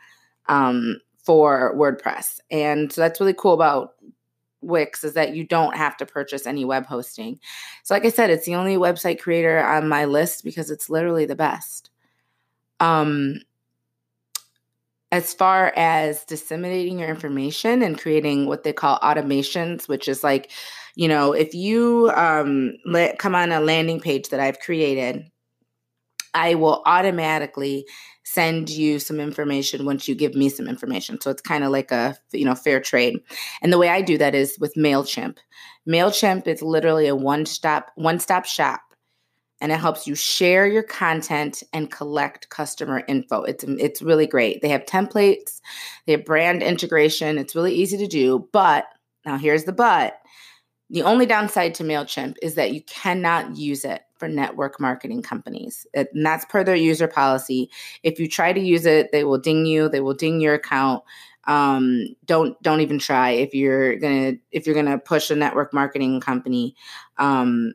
um, 0.49 1.01
for 1.25 1.75
WordPress, 1.77 2.41
and 2.51 2.93
so 2.93 3.01
that's 3.01 3.21
really 3.21 3.35
cool 3.35 3.55
about 3.55 3.95
Wix 4.61 5.05
is 5.05 5.15
that 5.15 5.35
you 5.37 5.45
don't 5.45 5.77
have 5.77 5.97
to 5.99 6.07
purchase 6.07 6.47
any 6.47 6.65
web 6.65 6.87
hosting. 6.87 7.39
So, 7.85 7.95
like 7.95 8.05
I 8.05 8.11
said, 8.11 8.31
it's 8.31 8.47
the 8.47 8.57
only 8.57 8.77
website 8.77 9.21
creator 9.21 9.65
on 9.65 9.89
my 9.89 10.05
list 10.05 10.45
because 10.45 10.71
it's 10.71 10.91
literally 10.91 11.27
the 11.27 11.37
best. 11.37 11.91
Um, 12.81 13.41
as 15.11 15.33
far 15.33 15.73
as 15.75 16.25
disseminating 16.25 16.99
your 16.99 17.09
information 17.09 17.83
and 17.83 17.99
creating 17.99 18.47
what 18.47 18.63
they 18.63 18.73
call 18.73 18.99
automations, 19.01 19.89
which 19.89 20.07
is 20.07 20.23
like, 20.23 20.51
you 20.97 21.09
know, 21.09 21.33
if 21.33 21.55
you 21.55 22.11
um, 22.15 22.75
let, 22.85 23.19
come 23.19 23.35
on 23.35 23.53
a 23.53 23.61
landing 23.61 24.01
page 24.01 24.29
that 24.29 24.41
I've 24.41 24.61
created, 24.61 25.25
I 26.35 26.57
will 26.57 26.83
automatically 26.85 27.87
send 28.25 28.69
you 28.69 28.99
some 28.99 29.19
information 29.19 29.87
once 29.87 30.07
you 30.07 30.15
give 30.15 30.35
me 30.35 30.51
some 30.51 30.69
information. 30.69 31.19
So 31.21 31.31
it's 31.31 31.41
kind 31.41 31.65
of 31.65 31.71
like 31.71 31.91
a, 31.91 32.15
you 32.33 32.45
know, 32.45 32.55
fair 32.55 32.79
trade. 32.79 33.19
And 33.63 33.73
the 33.73 33.79
way 33.79 33.89
I 33.89 34.03
do 34.03 34.19
that 34.19 34.35
is 34.35 34.59
with 34.61 34.75
MailChimp. 34.75 35.39
MailChimp 35.89 36.47
is 36.47 36.61
literally 36.61 37.07
a 37.07 37.17
one-stop 37.17 37.91
one-stop 37.95 38.45
shop 38.45 38.83
and 39.61 39.73
it 39.73 39.81
helps 39.81 40.07
you 40.07 40.15
share 40.15 40.67
your 40.67 40.83
content 40.83 41.63
and 41.73 41.91
collect 41.91 42.49
customer 42.49 43.03
info. 43.09 43.43
It's 43.43 43.65
it's 43.65 44.03
really 44.03 44.27
great. 44.27 44.63
They 44.63 44.69
have 44.69 44.85
templates, 44.85 45.61
they 46.07 46.13
have 46.13 46.25
brand 46.25 46.63
integration. 46.63 47.39
It's 47.39 47.55
really 47.55 47.75
easy 47.75 47.97
to 47.99 48.07
do, 48.07 48.49
but 48.53 48.87
now 49.25 49.37
here's 49.39 49.65
the 49.65 49.73
but. 49.73 50.21
The 50.91 51.03
only 51.03 51.27
downside 51.27 51.75
to 51.75 51.85
MailChimp 51.85 52.37
is 52.41 52.55
that 52.55 52.73
you 52.73 52.81
cannot 52.83 53.57
use 53.57 53.85
it 53.85 54.03
for 54.19 54.27
network 54.27 54.81
marketing 54.81 55.23
companies. 55.23 55.87
and 55.95 56.09
that's 56.15 56.47
per 56.47 56.65
their 56.65 56.77
user 56.77 57.07
policy. 57.07 57.71
If 58.03 58.19
you 58.19 58.27
try 58.29 58.53
to 58.53 58.61
use 58.61 58.87
it, 58.87 59.13
they 59.13 59.25
will 59.25 59.39
ding 59.39 59.67
you, 59.67 59.89
they 59.89 60.01
will 60.01 60.15
ding 60.15 60.41
your 60.41 60.55
account. 60.55 61.05
Um, 61.45 62.15
don't 62.25 62.61
don't 62.63 62.81
even 62.81 62.99
try 62.99 63.31
if 63.31 63.55
you're 63.55 63.97
gonna 63.97 64.35
if 64.51 64.67
you're 64.67 64.75
gonna 64.75 64.99
push 64.99 65.31
a 65.31 65.37
network 65.37 65.73
marketing 65.73 66.21
company. 66.21 66.75
Um, 67.17 67.75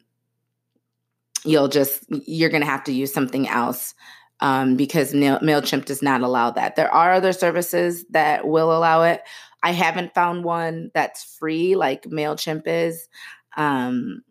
you'll 1.45 1.67
just 1.67 2.03
you're 2.09 2.49
going 2.49 2.61
to 2.61 2.69
have 2.69 2.83
to 2.85 2.93
use 2.93 3.13
something 3.13 3.47
else 3.47 3.93
um, 4.39 4.75
because 4.75 5.13
Mailchimp 5.13 5.85
does 5.85 6.01
not 6.01 6.21
allow 6.21 6.51
that. 6.51 6.75
There 6.75 6.93
are 6.93 7.13
other 7.13 7.33
services 7.33 8.05
that 8.09 8.47
will 8.47 8.75
allow 8.75 9.03
it. 9.03 9.21
I 9.63 9.71
haven't 9.71 10.13
found 10.13 10.43
one 10.43 10.91
that's 10.93 11.23
free 11.23 11.75
like 11.75 12.03
Mailchimp 12.03 12.63
is. 12.65 13.07
Um, 13.55 14.21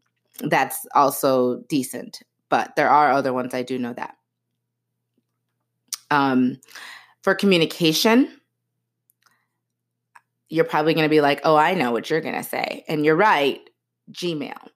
that's 0.40 0.86
also 0.94 1.62
decent, 1.68 2.22
but 2.48 2.74
there 2.76 2.90
are 2.90 3.12
other 3.12 3.32
ones. 3.32 3.54
I 3.54 3.62
do 3.62 3.78
know 3.78 3.92
that. 3.94 4.16
Um, 6.10 6.60
for 7.22 7.34
communication, 7.34 8.28
you're 10.48 10.64
probably 10.64 10.92
going 10.92 11.06
to 11.06 11.10
be 11.10 11.20
like, 11.20 11.40
"Oh, 11.44 11.56
I 11.56 11.74
know 11.74 11.92
what 11.92 12.10
you're 12.10 12.20
going 12.20 12.34
to 12.34 12.42
say," 12.42 12.84
and 12.88 13.04
you're 13.04 13.16
right. 13.16 13.60
Gmail. 14.10 14.68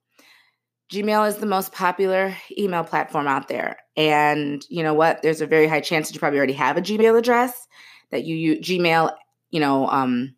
Gmail 0.91 1.29
is 1.29 1.37
the 1.37 1.47
most 1.47 1.73
popular 1.73 2.37
email 2.57 2.85
platform 2.85 3.27
out 3.27 3.49
there. 3.49 3.79
And 3.97 4.65
you 4.69 4.83
know 4.83 4.95
what? 4.95 5.23
There's 5.23 5.41
a 5.41 5.47
very 5.47 5.67
high 5.67 5.81
chance 5.81 6.09
that 6.09 6.15
you 6.15 6.21
probably 6.21 6.39
already 6.39 6.53
have 6.53 6.77
a 6.77 6.83
Gmail 6.83 7.19
address 7.19 7.67
that 8.11 8.25
you 8.25 8.37
use 8.37 8.67
Gmail, 8.67 9.13
you 9.51 9.59
know, 9.59 9.89
um, 9.89 10.35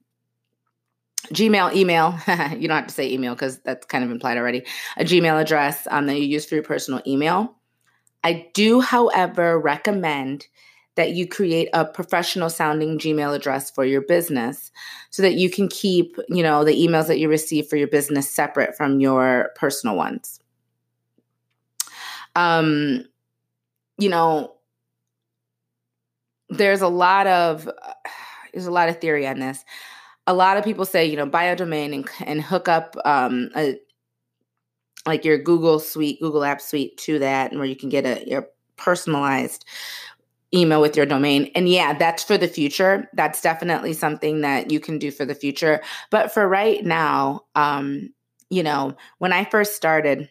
Gmail 1.27 1.75
email. 1.75 2.19
you 2.59 2.69
don't 2.69 2.79
have 2.79 2.87
to 2.87 2.95
say 2.95 3.11
email 3.11 3.35
because 3.35 3.59
that's 3.59 3.85
kind 3.87 4.05
of 4.05 4.11
implied 4.11 4.39
already. 4.39 4.65
A 4.97 5.05
Gmail 5.05 5.41
address 5.41 5.87
um, 5.91 6.07
that 6.07 6.17
you 6.19 6.27
use 6.27 6.47
for 6.47 6.55
your 6.55 6.65
personal 6.65 7.03
email. 7.07 7.55
I 8.25 8.49
do, 8.55 8.81
however, 8.81 9.59
recommend 9.59 10.47
that 10.99 11.13
you 11.13 11.29
create 11.29 11.69
a 11.73 11.85
professional 11.85 12.51
sounding 12.51 12.99
Gmail 12.99 13.33
address 13.33 13.71
for 13.71 13.85
your 13.85 14.01
business 14.01 14.73
so 15.11 15.23
that 15.23 15.35
you 15.35 15.49
can 15.49 15.69
keep, 15.69 16.17
you 16.29 16.43
know, 16.43 16.65
the 16.65 16.73
emails 16.73 17.07
that 17.07 17.21
you 17.21 17.29
receive 17.29 17.69
for 17.69 17.77
your 17.77 17.87
business 17.87 18.29
separate 18.29 18.77
from 18.77 18.99
your 18.99 19.53
personal 19.55 19.95
ones. 19.95 20.41
Um, 22.35 23.05
you 23.97 24.09
know, 24.09 24.57
there's 26.49 26.83
a 26.83 26.89
lot 26.89 27.29
of 27.29 27.71
there's 28.53 28.67
a 28.67 28.73
lot 28.73 28.89
of 28.89 29.01
theory 29.01 29.25
on 29.25 29.39
this. 29.39 29.65
A 30.27 30.35
lot 30.35 30.57
of 30.57 30.65
people 30.65 30.85
say, 30.85 31.07
you 31.07 31.17
know, 31.17 31.27
buy 31.27 31.45
a 31.45 31.55
domain 31.55 31.95
and, 31.95 32.09
and 32.27 32.43
hook 32.43 32.67
up 32.67 32.97
um, 33.05 33.51
a, 33.55 33.79
like 35.07 35.25
your 35.25 35.39
Google 35.39 35.79
Suite, 35.79 36.21
Google 36.21 36.43
App 36.43 36.61
Suite 36.61 36.97
to 36.99 37.21
that, 37.21 37.53
and 37.53 37.61
where 37.61 37.69
you 37.69 37.77
can 37.77 37.89
get 37.89 38.05
a 38.05 38.29
your 38.29 38.49
personalized 38.77 39.65
email 40.55 40.81
with 40.81 40.97
your 40.97 41.07
domain. 41.07 41.51
And 41.55 41.69
yeah, 41.69 41.97
that's 41.97 42.23
for 42.23 42.39
the 42.39 42.49
future. 42.49 43.09
That's 43.15 43.41
definitely 43.41 43.93
something 43.93 44.41
that 44.41 44.71
you 44.71 44.81
can 44.81 44.99
do 44.99 45.11
for 45.11 45.25
the 45.25 45.35
future. 45.35 45.83
But 46.11 46.33
for 46.33 46.49
right 46.49 46.85
now, 46.85 47.43
um, 47.55 48.11
you 48.51 48.63
know, 48.63 48.97
when 49.19 49.33
I 49.33 49.45
first 49.45 49.77
started, 49.77 50.31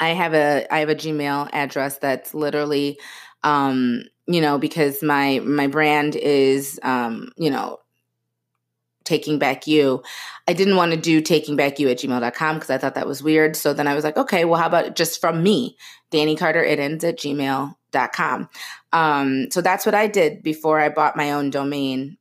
I 0.00 0.10
have 0.10 0.34
a 0.34 0.66
I 0.70 0.80
have 0.80 0.88
a 0.88 0.94
Gmail 0.94 1.50
address 1.52 1.98
that's 1.98 2.34
literally 2.34 2.98
um, 3.42 4.02
you 4.26 4.40
know, 4.40 4.58
because 4.58 5.02
my 5.02 5.40
my 5.40 5.66
brand 5.66 6.16
is 6.16 6.80
um, 6.82 7.32
you 7.36 7.50
know, 7.50 7.78
taking 9.04 9.38
back 9.38 9.66
you. 9.66 10.02
I 10.48 10.52
didn't 10.52 10.76
want 10.76 10.92
to 10.92 10.96
do 10.96 11.20
taking 11.20 11.56
back 11.56 11.78
you 11.78 11.88
at 11.88 11.98
gmail.com 11.98 12.56
because 12.56 12.70
I 12.70 12.78
thought 12.78 12.94
that 12.94 13.06
was 13.06 13.22
weird. 13.22 13.56
So 13.56 13.72
then 13.72 13.86
I 13.86 13.94
was 13.94 14.04
like, 14.04 14.16
okay, 14.16 14.44
well, 14.44 14.60
how 14.60 14.66
about 14.66 14.96
just 14.96 15.20
from 15.20 15.42
me, 15.42 15.76
Danny 16.10 16.36
Carter 16.36 16.62
Iddens 16.62 17.04
at 17.04 17.18
gmail 17.18 17.74
com. 17.92 18.48
Um, 18.92 19.50
so 19.50 19.60
that's 19.60 19.86
what 19.86 19.94
I 19.94 20.06
did 20.06 20.42
before 20.42 20.80
I 20.80 20.88
bought 20.88 21.16
my 21.16 21.32
own 21.32 21.50
domain. 21.50 22.16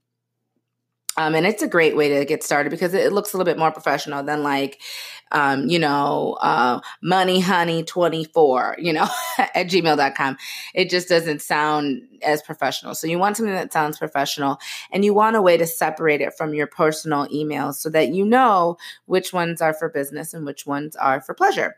Um, 1.17 1.35
and 1.35 1.45
it's 1.45 1.61
a 1.61 1.67
great 1.67 1.97
way 1.97 2.17
to 2.17 2.23
get 2.23 2.43
started 2.43 2.69
because 2.69 2.93
it, 2.93 3.11
looks 3.11 3.33
a 3.33 3.37
little 3.37 3.51
bit 3.51 3.59
more 3.59 3.71
professional 3.71 4.23
than 4.23 4.41
like, 4.41 4.79
um, 5.33 5.67
you 5.67 5.77
know, 5.77 6.37
uh, 6.39 6.79
money 7.01 7.41
honey 7.41 7.83
24, 7.83 8.77
you 8.79 8.93
know, 8.93 9.07
at 9.37 9.67
gmail.com. 9.67 10.37
It 10.73 10.89
just 10.89 11.09
doesn't 11.09 11.41
sound 11.41 12.03
as 12.23 12.41
professional. 12.41 12.95
So 12.95 13.05
you 13.05 13.19
want 13.19 13.35
something 13.35 13.53
that 13.53 13.73
sounds 13.73 13.97
professional 13.97 14.59
and 14.91 15.03
you 15.03 15.13
want 15.13 15.35
a 15.35 15.41
way 15.41 15.57
to 15.57 15.67
separate 15.67 16.21
it 16.21 16.37
from 16.37 16.53
your 16.53 16.67
personal 16.67 17.27
emails 17.27 17.75
so 17.75 17.89
that 17.89 18.13
you 18.13 18.23
know 18.23 18.77
which 19.05 19.33
ones 19.33 19.61
are 19.61 19.73
for 19.73 19.89
business 19.89 20.33
and 20.33 20.45
which 20.45 20.65
ones 20.65 20.95
are 20.95 21.19
for 21.19 21.33
pleasure 21.33 21.75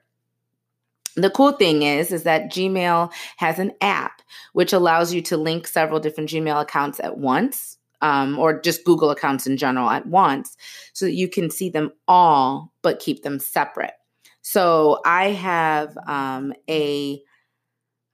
the 1.16 1.30
cool 1.30 1.52
thing 1.54 1.84
is 1.84 2.12
is 2.12 2.24
that 2.24 2.52
gmail 2.52 3.12
has 3.38 3.60
an 3.60 3.72
app 3.82 4.22
which 4.54 4.74
allows 4.74 5.14
you 5.14 5.22
to 5.22 5.38
link 5.38 5.68
several 5.68 6.00
different 6.00 6.30
gmail 6.30 6.62
accounts 6.62 7.00
at 7.00 7.18
once 7.18 7.78
um, 8.02 8.40
or 8.40 8.60
just 8.60 8.84
google 8.84 9.12
accounts 9.12 9.46
in 9.46 9.58
general 9.58 9.90
at 9.90 10.06
once 10.08 10.56
so 10.94 11.06
that 11.06 11.14
you 11.14 11.28
can 11.28 11.50
see 11.50 11.70
them 11.70 11.92
all 12.08 12.74
but 12.82 13.00
keep 13.00 13.24
them 13.24 13.40
separate. 13.40 13.94
So 14.42 15.00
i 15.06 15.30
have 15.32 15.98
um, 16.08 16.54
a 16.70 17.22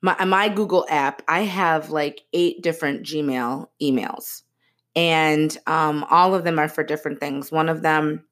my, 0.02 0.26
my 0.26 0.50
google 0.50 0.86
app 0.90 1.22
i 1.28 1.42
have 1.42 1.90
like 1.90 2.22
eight 2.34 2.62
different 2.62 3.04
gmail 3.04 3.68
emails. 3.82 4.44
And 4.96 5.56
um, 5.68 6.04
all 6.10 6.34
of 6.34 6.44
them 6.44 6.58
are 6.58 6.68
for 6.68 6.84
different 6.84 7.20
things. 7.20 7.52
One 7.52 7.70
of 7.70 7.84
them 7.84 8.26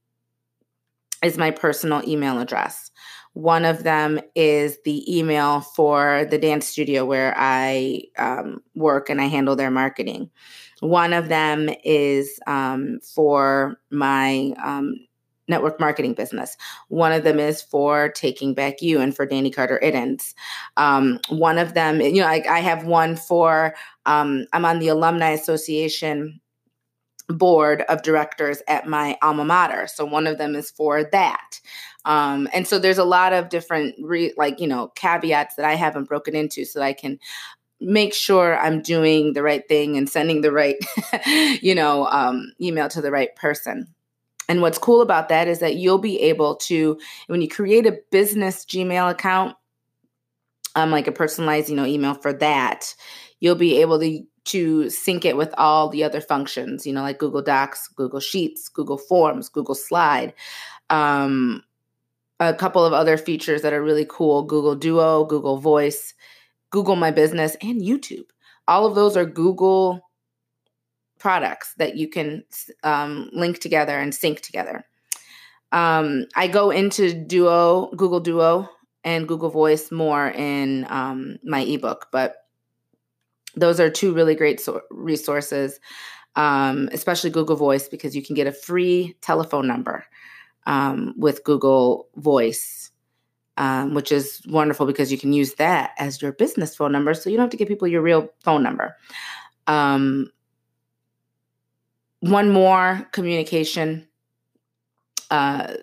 is 1.24 1.38
my 1.38 1.52
personal 1.52 2.02
email 2.10 2.40
address 2.40 2.90
one 3.36 3.66
of 3.66 3.84
them 3.84 4.22
is 4.34 4.78
the 4.86 5.04
email 5.14 5.60
for 5.60 6.26
the 6.32 6.38
dance 6.38 6.66
studio 6.68 7.04
where 7.04 7.34
I 7.38 8.04
um, 8.18 8.64
work 8.76 9.10
and 9.10 9.20
I 9.20 9.26
handle 9.26 9.58
their 9.58 9.70
marketing. 9.70 10.30
One 10.80 11.12
of 11.12 11.28
them 11.28 11.70
is 11.84 12.40
um, 12.48 13.00
for 13.04 13.78
my 13.92 14.54
um, 14.64 14.96
network 15.50 15.82
marketing 15.82 16.14
business. 16.14 16.56
One 16.88 17.12
of 17.12 17.26
them 17.26 17.38
is 17.38 17.62
for 17.62 18.08
Taking 18.08 18.54
Back 18.54 18.82
You 18.82 19.02
and 19.02 19.14
for 19.14 19.26
Danny 19.26 19.52
Carter 19.52 19.82
Iddens. 19.84 20.34
Um, 20.78 21.20
one 21.28 21.58
of 21.58 21.74
them, 21.74 22.00
you 22.00 22.22
know, 22.22 22.28
I, 22.28 22.42
I 22.50 22.60
have 22.62 22.86
one 22.86 23.18
for, 23.18 23.76
um, 24.06 24.46
I'm 24.54 24.64
on 24.64 24.80
the 24.80 24.88
Alumni 24.88 25.32
Association 25.32 26.40
board 27.28 27.82
of 27.90 28.04
directors 28.04 28.62
at 28.68 28.88
my 28.88 29.18
alma 29.22 29.46
mater. 29.46 29.88
So 29.88 30.06
one 30.06 30.28
of 30.28 30.38
them 30.38 30.56
is 30.56 30.72
for 30.72 31.04
that. 31.04 31.60
Um, 32.06 32.48
and 32.54 32.68
so 32.68 32.78
there's 32.78 33.00
a 33.00 33.04
lot 33.04 33.34
of 33.34 33.50
different, 33.50 33.96
re- 34.00 34.34
like, 34.38 34.60
you 34.60 34.68
know, 34.68 34.90
caveats 34.96 35.56
that 35.56 35.66
I 35.66 35.74
haven't 35.74 36.08
broken 36.08 36.36
into 36.36 36.66
so 36.66 36.80
that 36.80 36.86
I 36.86 36.94
can 36.94 37.20
make 37.82 38.14
sure 38.14 38.58
I'm 38.58 38.82
doing 38.82 39.34
the 39.34 39.44
right 39.44 39.68
thing 39.68 39.98
and 39.98 40.10
sending 40.10 40.42
the 40.42 40.52
right, 40.52 40.78
you 41.62 41.76
know, 41.76 42.06
um, 42.08 42.54
email 42.62 42.90
to 42.90 43.02
the 43.02 43.12
right 43.12 43.36
person. 43.36 43.88
And 44.48 44.62
what's 44.62 44.78
cool 44.78 45.02
about 45.02 45.30
that 45.30 45.48
is 45.48 45.60
that 45.60 45.76
you'll 45.76 45.98
be 45.98 46.22
able 46.22 46.56
to, 46.58 47.00
when 47.28 47.42
you 47.42 47.50
create 47.50 47.88
a 47.88 48.00
business 48.12 48.64
Gmail 48.66 49.10
account, 49.10 49.56
um, 50.76 50.92
like 50.92 51.08
a 51.08 51.12
personalized, 51.12 51.70
you 51.70 51.76
know, 51.76 51.86
email 51.86 52.14
for 52.14 52.34
that, 52.34 52.94
you'll 53.40 53.56
be 53.56 53.82
able 53.82 54.00
to 54.00 54.24
to 54.46 54.90
sync 54.90 55.26
it 55.26 55.38
with 55.38 55.54
all 55.58 55.90
the 55.90 56.04
other 56.04 56.22
functions, 56.22 56.86
you 56.86 56.94
know, 56.94 57.02
like 57.02 57.20
Google 57.20 57.42
Docs, 57.42 57.88
Google 57.90 58.20
Sheets, 58.20 58.70
Google 58.70 58.98
Forms, 58.98 59.50
Google 59.50 59.76
Slide. 59.76 60.34
Um, 60.90 61.64
a 62.40 62.54
couple 62.54 62.86
of 62.86 62.94
other 62.94 63.18
features 63.18 63.62
that 63.62 63.74
are 63.74 63.84
really 63.84 64.06
cool 64.08 64.44
Google 64.44 64.76
Duo, 64.76 65.26
Google 65.26 65.58
Voice, 65.58 66.14
Google 66.70 66.96
My 66.96 67.12
Business, 67.12 67.56
and 67.62 67.82
YouTube. 67.82 68.26
All 68.68 68.86
of 68.86 68.96
those 68.96 69.16
are 69.16 69.26
Google 69.26 70.02
products 71.18 71.74
that 71.78 71.96
you 71.96 72.08
can 72.08 72.44
um, 72.84 73.30
link 73.34 73.60
together 73.60 73.98
and 73.98 74.14
sync 74.14 74.42
together. 74.42 74.86
Um, 75.72 76.26
I 76.36 76.48
go 76.48 76.72
into 76.72 77.14
Duo, 77.14 77.90
Google 77.96 78.20
Duo, 78.20 78.70
and 79.04 79.28
Google 79.28 79.50
Voice 79.50 79.92
more 79.92 80.30
in 80.30 80.86
um, 80.90 81.38
my 81.44 81.62
ebook, 81.62 82.08
but 82.12 82.36
those 83.56 83.80
are 83.80 83.90
two 83.90 84.14
really 84.14 84.36
great 84.36 84.60
so- 84.60 84.82
resources, 84.92 85.80
um, 86.36 86.90
especially 86.92 87.30
Google 87.30 87.56
Voice, 87.56 87.88
because 87.88 88.16
you 88.16 88.22
can 88.22 88.36
get 88.36 88.48
a 88.48 88.52
free 88.52 89.16
telephone 89.22 89.68
number 89.68 90.06
um, 90.66 91.14
with 91.18 91.44
Google 91.44 92.08
Voice, 92.16 92.92
um, 93.58 93.94
which 93.94 94.12
is 94.12 94.42
wonderful 94.48 94.86
because 94.86 95.12
you 95.12 95.18
can 95.18 95.34
use 95.34 95.56
that 95.56 95.92
as 95.98 96.22
your 96.22 96.34
business 96.34 96.76
phone 96.76 96.92
number. 96.92 97.14
So 97.14 97.30
you 97.30 97.38
don't 97.38 97.46
have 97.46 97.52
to 97.52 97.58
give 97.58 97.68
people 97.68 97.88
your 97.88 98.02
real 98.02 98.30
phone 98.44 98.64
number. 98.64 98.96
Um, 99.68 100.32
one 102.20 102.50
more 102.50 103.08
communication. 103.12 104.08
Uh, 105.30 105.76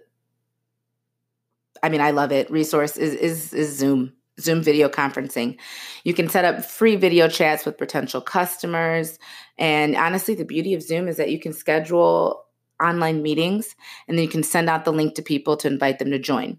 I 1.82 1.88
mean, 1.88 2.00
I 2.00 2.10
love 2.10 2.32
it. 2.32 2.50
Resource 2.50 2.96
is 2.96 3.14
is, 3.14 3.52
is 3.52 3.76
Zoom. 3.76 4.12
Zoom 4.40 4.62
video 4.62 4.88
conferencing. 4.88 5.58
You 6.04 6.14
can 6.14 6.28
set 6.28 6.44
up 6.44 6.64
free 6.64 6.96
video 6.96 7.28
chats 7.28 7.64
with 7.64 7.78
potential 7.78 8.20
customers. 8.20 9.18
And 9.58 9.96
honestly, 9.96 10.34
the 10.34 10.44
beauty 10.44 10.74
of 10.74 10.82
Zoom 10.82 11.08
is 11.08 11.16
that 11.18 11.30
you 11.30 11.38
can 11.38 11.52
schedule 11.52 12.44
online 12.82 13.22
meetings 13.22 13.76
and 14.08 14.16
then 14.16 14.24
you 14.24 14.30
can 14.30 14.42
send 14.42 14.68
out 14.68 14.84
the 14.84 14.92
link 14.92 15.14
to 15.14 15.22
people 15.22 15.56
to 15.58 15.68
invite 15.68 15.98
them 15.98 16.10
to 16.10 16.18
join. 16.18 16.58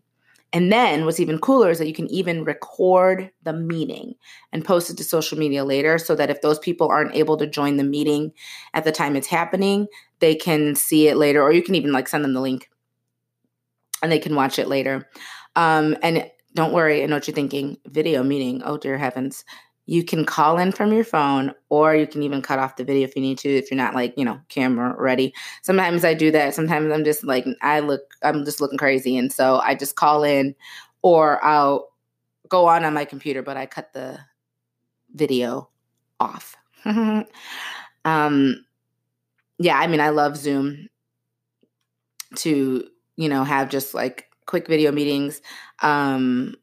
And 0.53 0.71
then 0.71 1.03
what's 1.03 1.19
even 1.19 1.39
cooler 1.39 1.71
is 1.71 1.79
that 1.79 1.88
you 1.88 1.95
can 1.95 2.07
even 2.12 2.43
record 2.43 3.31
the 3.41 3.53
meeting 3.53 4.13
and 4.51 4.63
post 4.63 4.91
it 4.91 4.97
to 4.97 5.03
social 5.03 5.38
media 5.38 5.65
later 5.65 5.97
so 5.97 6.13
that 6.13 6.29
if 6.29 6.41
those 6.41 6.59
people 6.59 6.88
aren't 6.89 7.15
able 7.15 7.38
to 7.38 7.47
join 7.47 7.77
the 7.77 7.83
meeting 7.83 8.33
at 8.75 8.83
the 8.83 8.91
time 8.91 9.15
it's 9.15 9.27
happening, 9.27 9.88
they 10.19 10.36
can 10.36 10.75
see 10.75 11.07
it 11.07 11.17
later 11.17 11.41
or 11.41 11.51
you 11.51 11.63
can 11.63 11.73
even 11.73 11.91
like 11.91 12.07
send 12.07 12.23
them 12.23 12.33
the 12.33 12.39
link 12.39 12.69
and 14.03 14.12
they 14.12 14.19
can 14.19 14.36
watch 14.36 14.59
it 14.59 14.67
later. 14.67 15.09
Um, 15.55 15.97
and 16.03 16.29
don't 16.53 16.73
worry, 16.73 17.03
I 17.03 17.05
know 17.07 17.15
what 17.15 17.27
you're 17.27 17.35
thinking. 17.35 17.77
Video 17.87 18.23
meeting. 18.23 18.61
Oh 18.63 18.77
dear 18.77 18.97
heavens. 18.97 19.43
You 19.85 20.03
can 20.03 20.23
call 20.23 20.57
in 20.59 20.71
from 20.71 20.93
your 20.93 21.03
phone 21.03 21.53
or 21.69 21.93
you 21.93 22.07
can 22.07 22.23
even 22.23 22.41
cut 22.41 22.57
off 22.59 22.77
the 22.77 22.85
video 22.85 23.03
if 23.03 23.15
you 23.15 23.21
need 23.21 23.37
to, 23.39 23.49
if 23.49 23.69
you're 23.69 23.77
not 23.77 23.93
like, 23.95 24.13
you 24.15 24.23
know, 24.23 24.39
camera 24.47 24.95
ready. 24.97 25.33
Sometimes 25.61 26.05
I 26.05 26.13
do 26.13 26.31
that. 26.31 26.53
Sometimes 26.53 26.91
I'm 26.91 27.03
just 27.03 27.23
like, 27.25 27.45
I 27.61 27.81
look, 27.81 28.01
I'm 28.21 28.45
just 28.45 28.61
looking 28.61 28.77
crazy. 28.77 29.17
And 29.17 29.31
so 29.31 29.57
I 29.57 29.75
just 29.75 29.97
call 29.97 30.23
in 30.23 30.55
or 31.01 31.43
I'll 31.43 31.89
go 32.47 32.67
on 32.67 32.85
on 32.85 32.93
my 32.93 33.03
computer, 33.03 33.41
but 33.41 33.57
I 33.57 33.65
cut 33.65 33.91
the 33.91 34.19
video 35.13 35.69
off. 36.19 36.55
um, 36.85 38.65
yeah, 39.59 39.77
I 39.77 39.87
mean, 39.87 39.99
I 39.99 40.09
love 40.09 40.37
Zoom 40.37 40.87
to, 42.35 42.87
you 43.17 43.29
know, 43.29 43.43
have 43.43 43.69
just 43.69 43.93
like 43.93 44.29
quick 44.45 44.67
video 44.67 44.91
meetings 44.91 45.41
um, 45.82 46.56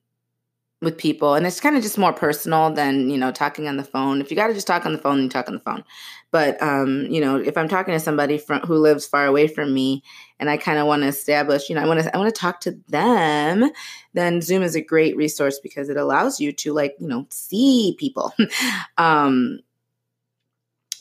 with 0.83 0.97
people, 0.97 1.35
and 1.35 1.47
it's 1.47 1.61
kind 1.61 1.77
of 1.77 1.83
just 1.83 1.99
more 1.99 2.13
personal 2.13 2.71
than 2.71 3.11
you 3.11 3.19
know 3.19 3.31
talking 3.33 3.69
on 3.69 3.77
the 3.77 3.85
phone. 3.85 4.21
If 4.21 4.31
you 4.31 4.37
got 4.37 4.49
to 4.49 4.55
just 4.55 4.67
talk 4.67 4.87
on 4.87 4.93
the 4.93 4.99
phone, 4.99 5.23
you 5.23 5.29
talk 5.29 5.49
on 5.49 5.55
the 5.55 5.61
phone. 5.61 5.85
But 6.31 6.61
um, 6.63 7.07
you 7.11 7.21
know, 7.21 7.37
if 7.37 7.59
I'm 7.59 7.69
talking 7.69 7.93
to 7.93 8.01
somebody 8.01 8.39
from 8.39 8.61
who 8.61 8.77
lives 8.77 9.07
far 9.07 9.27
away 9.27 9.47
from 9.47 9.75
me, 9.75 10.03
and 10.39 10.49
I 10.49 10.57
kind 10.57 10.79
of 10.79 10.87
want 10.87 11.03
to 11.03 11.09
establish, 11.09 11.69
you 11.69 11.75
know, 11.75 11.83
I 11.83 11.87
want 11.87 12.01
to 12.01 12.15
I 12.15 12.19
want 12.19 12.35
to 12.35 12.41
talk 12.41 12.61
to 12.61 12.79
them, 12.89 13.71
then 14.15 14.41
Zoom 14.41 14.63
is 14.63 14.75
a 14.75 14.81
great 14.81 15.17
resource 15.17 15.59
because 15.59 15.89
it 15.89 15.97
allows 15.97 16.41
you 16.41 16.53
to 16.53 16.73
like 16.73 16.97
you 16.99 17.09
know 17.09 17.27
see 17.31 17.97
people. 17.99 18.33
um, 18.99 19.61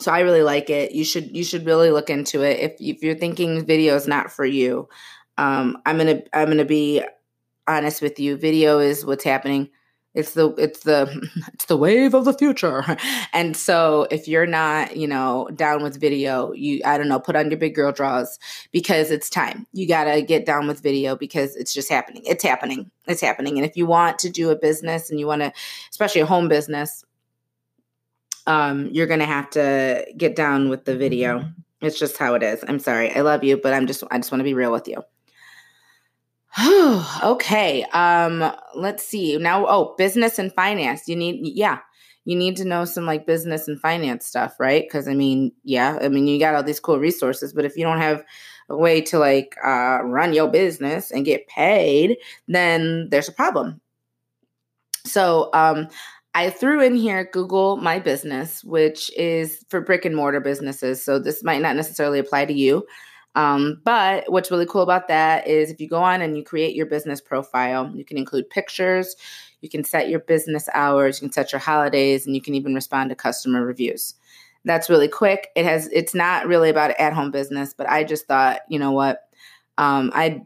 so 0.02 0.14
I 0.14 0.22
really 0.22 0.44
like 0.44 0.70
it. 0.70 0.94
You 0.94 1.04
should 1.04 1.36
you 1.36 1.44
should 1.44 1.66
really 1.66 1.92
look 1.92 2.10
into 2.10 2.42
it. 2.42 2.60
If 2.60 2.74
if 2.80 3.04
you're 3.04 3.16
thinking 3.16 3.66
video 3.66 3.96
is 3.96 4.08
not 4.08 4.32
for 4.32 4.46
you, 4.46 4.88
um, 5.40 5.78
I'm 5.86 5.98
gonna 5.98 6.22
I'm 6.34 6.50
gonna 6.50 6.66
be 6.66 7.02
honest 7.66 8.02
with 8.02 8.20
you. 8.20 8.36
Video 8.36 8.80
is 8.80 9.06
what's 9.06 9.24
happening. 9.24 9.70
It's 10.14 10.34
the 10.34 10.50
it's 10.56 10.82
the 10.82 11.30
it's 11.54 11.66
the 11.66 11.78
wave 11.78 12.14
of 12.14 12.26
the 12.26 12.34
future. 12.34 12.84
And 13.32 13.56
so 13.56 14.08
if 14.12 14.28
you're 14.28 14.48
not, 14.48 14.98
you 14.98 15.08
know, 15.08 15.48
down 15.56 15.82
with 15.82 16.00
video, 16.00 16.52
you 16.52 16.82
I 16.84 16.98
don't 16.98 17.08
know, 17.08 17.22
put 17.22 17.38
on 17.38 17.50
your 17.50 17.60
big 17.60 17.74
girl 17.74 17.94
draws 17.94 18.38
because 18.74 19.12
it's 19.12 19.30
time. 19.30 19.66
You 19.72 19.88
got 19.88 20.06
to 20.06 20.22
get 20.22 20.46
down 20.46 20.68
with 20.68 20.82
video 20.82 21.16
because 21.16 21.56
it's 21.56 21.74
just 21.74 21.90
happening. 21.90 22.24
It's 22.26 22.44
happening. 22.44 22.92
It's 23.08 23.22
happening. 23.22 23.58
And 23.58 23.66
if 23.66 23.78
you 23.78 23.86
want 23.86 24.20
to 24.20 24.30
do 24.30 24.50
a 24.50 24.58
business 24.58 25.10
and 25.10 25.20
you 25.20 25.28
want 25.28 25.42
to 25.44 25.54
especially 25.90 26.22
a 26.22 26.26
home 26.26 26.50
business, 26.50 27.06
um 28.46 28.90
you're 28.92 29.08
going 29.08 29.22
to 29.22 29.26
have 29.26 29.50
to 29.52 30.06
get 30.18 30.36
down 30.36 30.68
with 30.68 30.84
the 30.84 30.98
video. 30.98 31.46
It's 31.82 31.98
just 31.98 32.18
how 32.18 32.34
it 32.34 32.44
is. 32.44 32.62
I'm 32.68 32.80
sorry. 32.80 33.16
I 33.16 33.22
love 33.22 33.46
you, 33.46 33.56
but 33.56 33.74
I'm 33.74 33.88
just 33.88 34.04
I 34.12 34.18
just 34.18 34.34
want 34.34 34.42
to 34.42 34.44
be 34.52 34.54
real 34.54 34.74
with 34.74 34.88
you. 34.90 35.02
okay. 37.24 37.84
Um, 37.94 38.52
let's 38.76 39.06
see. 39.06 39.38
Now, 39.38 39.66
oh, 39.68 39.96
business 39.98 40.40
and 40.40 40.54
finance. 40.54 41.08
You 41.08 41.16
need, 41.16 41.42
yeah, 41.44 41.80
you 42.26 42.36
need 42.36 42.56
to 42.58 42.66
know 42.66 42.86
some 42.86 43.06
like 43.06 43.26
business 43.26 43.68
and 43.68 43.80
finance 43.80 44.26
stuff, 44.26 44.60
right? 44.60 44.84
Because 44.84 45.08
I 45.08 45.14
mean, 45.14 45.52
yeah, 45.64 46.00
I 46.02 46.10
mean, 46.10 46.28
you 46.28 46.40
got 46.40 46.56
all 46.56 46.64
these 46.64 46.80
cool 46.80 47.00
resources, 47.00 47.54
but 47.54 47.66
if 47.66 47.78
you 47.78 47.84
don't 47.84 48.00
have 48.00 48.24
a 48.70 48.78
way 48.78 49.02
to 49.02 49.20
like 49.20 49.56
uh, 49.64 50.00
run 50.04 50.34
your 50.34 50.48
business 50.48 51.12
and 51.12 51.26
get 51.26 51.48
paid, 51.48 52.18
then 52.48 53.10
there's 53.10 53.30
a 53.30 53.34
problem. 53.34 53.82
So, 55.06 55.50
um, 55.54 55.88
I 56.36 56.52
threw 56.52 56.82
in 56.82 56.96
here 56.96 57.28
Google 57.34 57.78
My 57.78 57.98
Business, 57.98 58.64
which 58.64 59.12
is 59.18 59.66
for 59.70 59.82
brick 59.82 60.06
and 60.06 60.16
mortar 60.16 60.40
businesses. 60.40 61.04
So 61.04 61.18
this 61.18 61.44
might 61.44 61.62
not 61.62 61.76
necessarily 61.76 62.20
apply 62.20 62.46
to 62.46 62.54
you. 62.54 62.86
Um, 63.36 63.82
but 63.84 64.32
what's 64.32 64.52
really 64.52 64.66
cool 64.66 64.82
about 64.82 65.08
that 65.08 65.48
is 65.48 65.70
if 65.70 65.80
you 65.80 65.88
go 65.88 66.02
on 66.02 66.22
and 66.22 66.36
you 66.36 66.44
create 66.44 66.76
your 66.76 66.86
business 66.86 67.22
profile, 67.22 67.92
you 67.96 68.04
can 68.04 68.18
include 68.18 68.50
pictures, 68.50 69.16
you 69.62 69.70
can 69.70 69.84
set 69.84 70.10
your 70.10 70.20
business 70.20 70.68
hours, 70.74 71.22
you 71.22 71.28
can 71.28 71.34
set 71.34 71.52
your 71.52 71.60
holidays, 71.60 72.26
and 72.26 72.36
you 72.36 72.42
can 72.42 72.56
even 72.56 72.74
respond 72.74 73.10
to 73.10 73.16
customer 73.16 73.66
reviews. 73.66 74.16
That's 74.66 74.90
really 74.90 75.08
quick. 75.08 75.50
It 75.56 75.66
has 75.66 75.88
it's 75.88 76.14
not 76.14 76.48
really 76.48 76.70
about 76.70 76.92
at 76.92 77.14
home 77.14 77.32
business, 77.32 77.74
but 77.74 77.90
I 77.90 78.04
just 78.04 78.28
thought, 78.28 78.62
you 78.68 78.80
know 78.80 78.92
what, 78.92 79.22
um, 79.78 80.12
I'd 80.14 80.46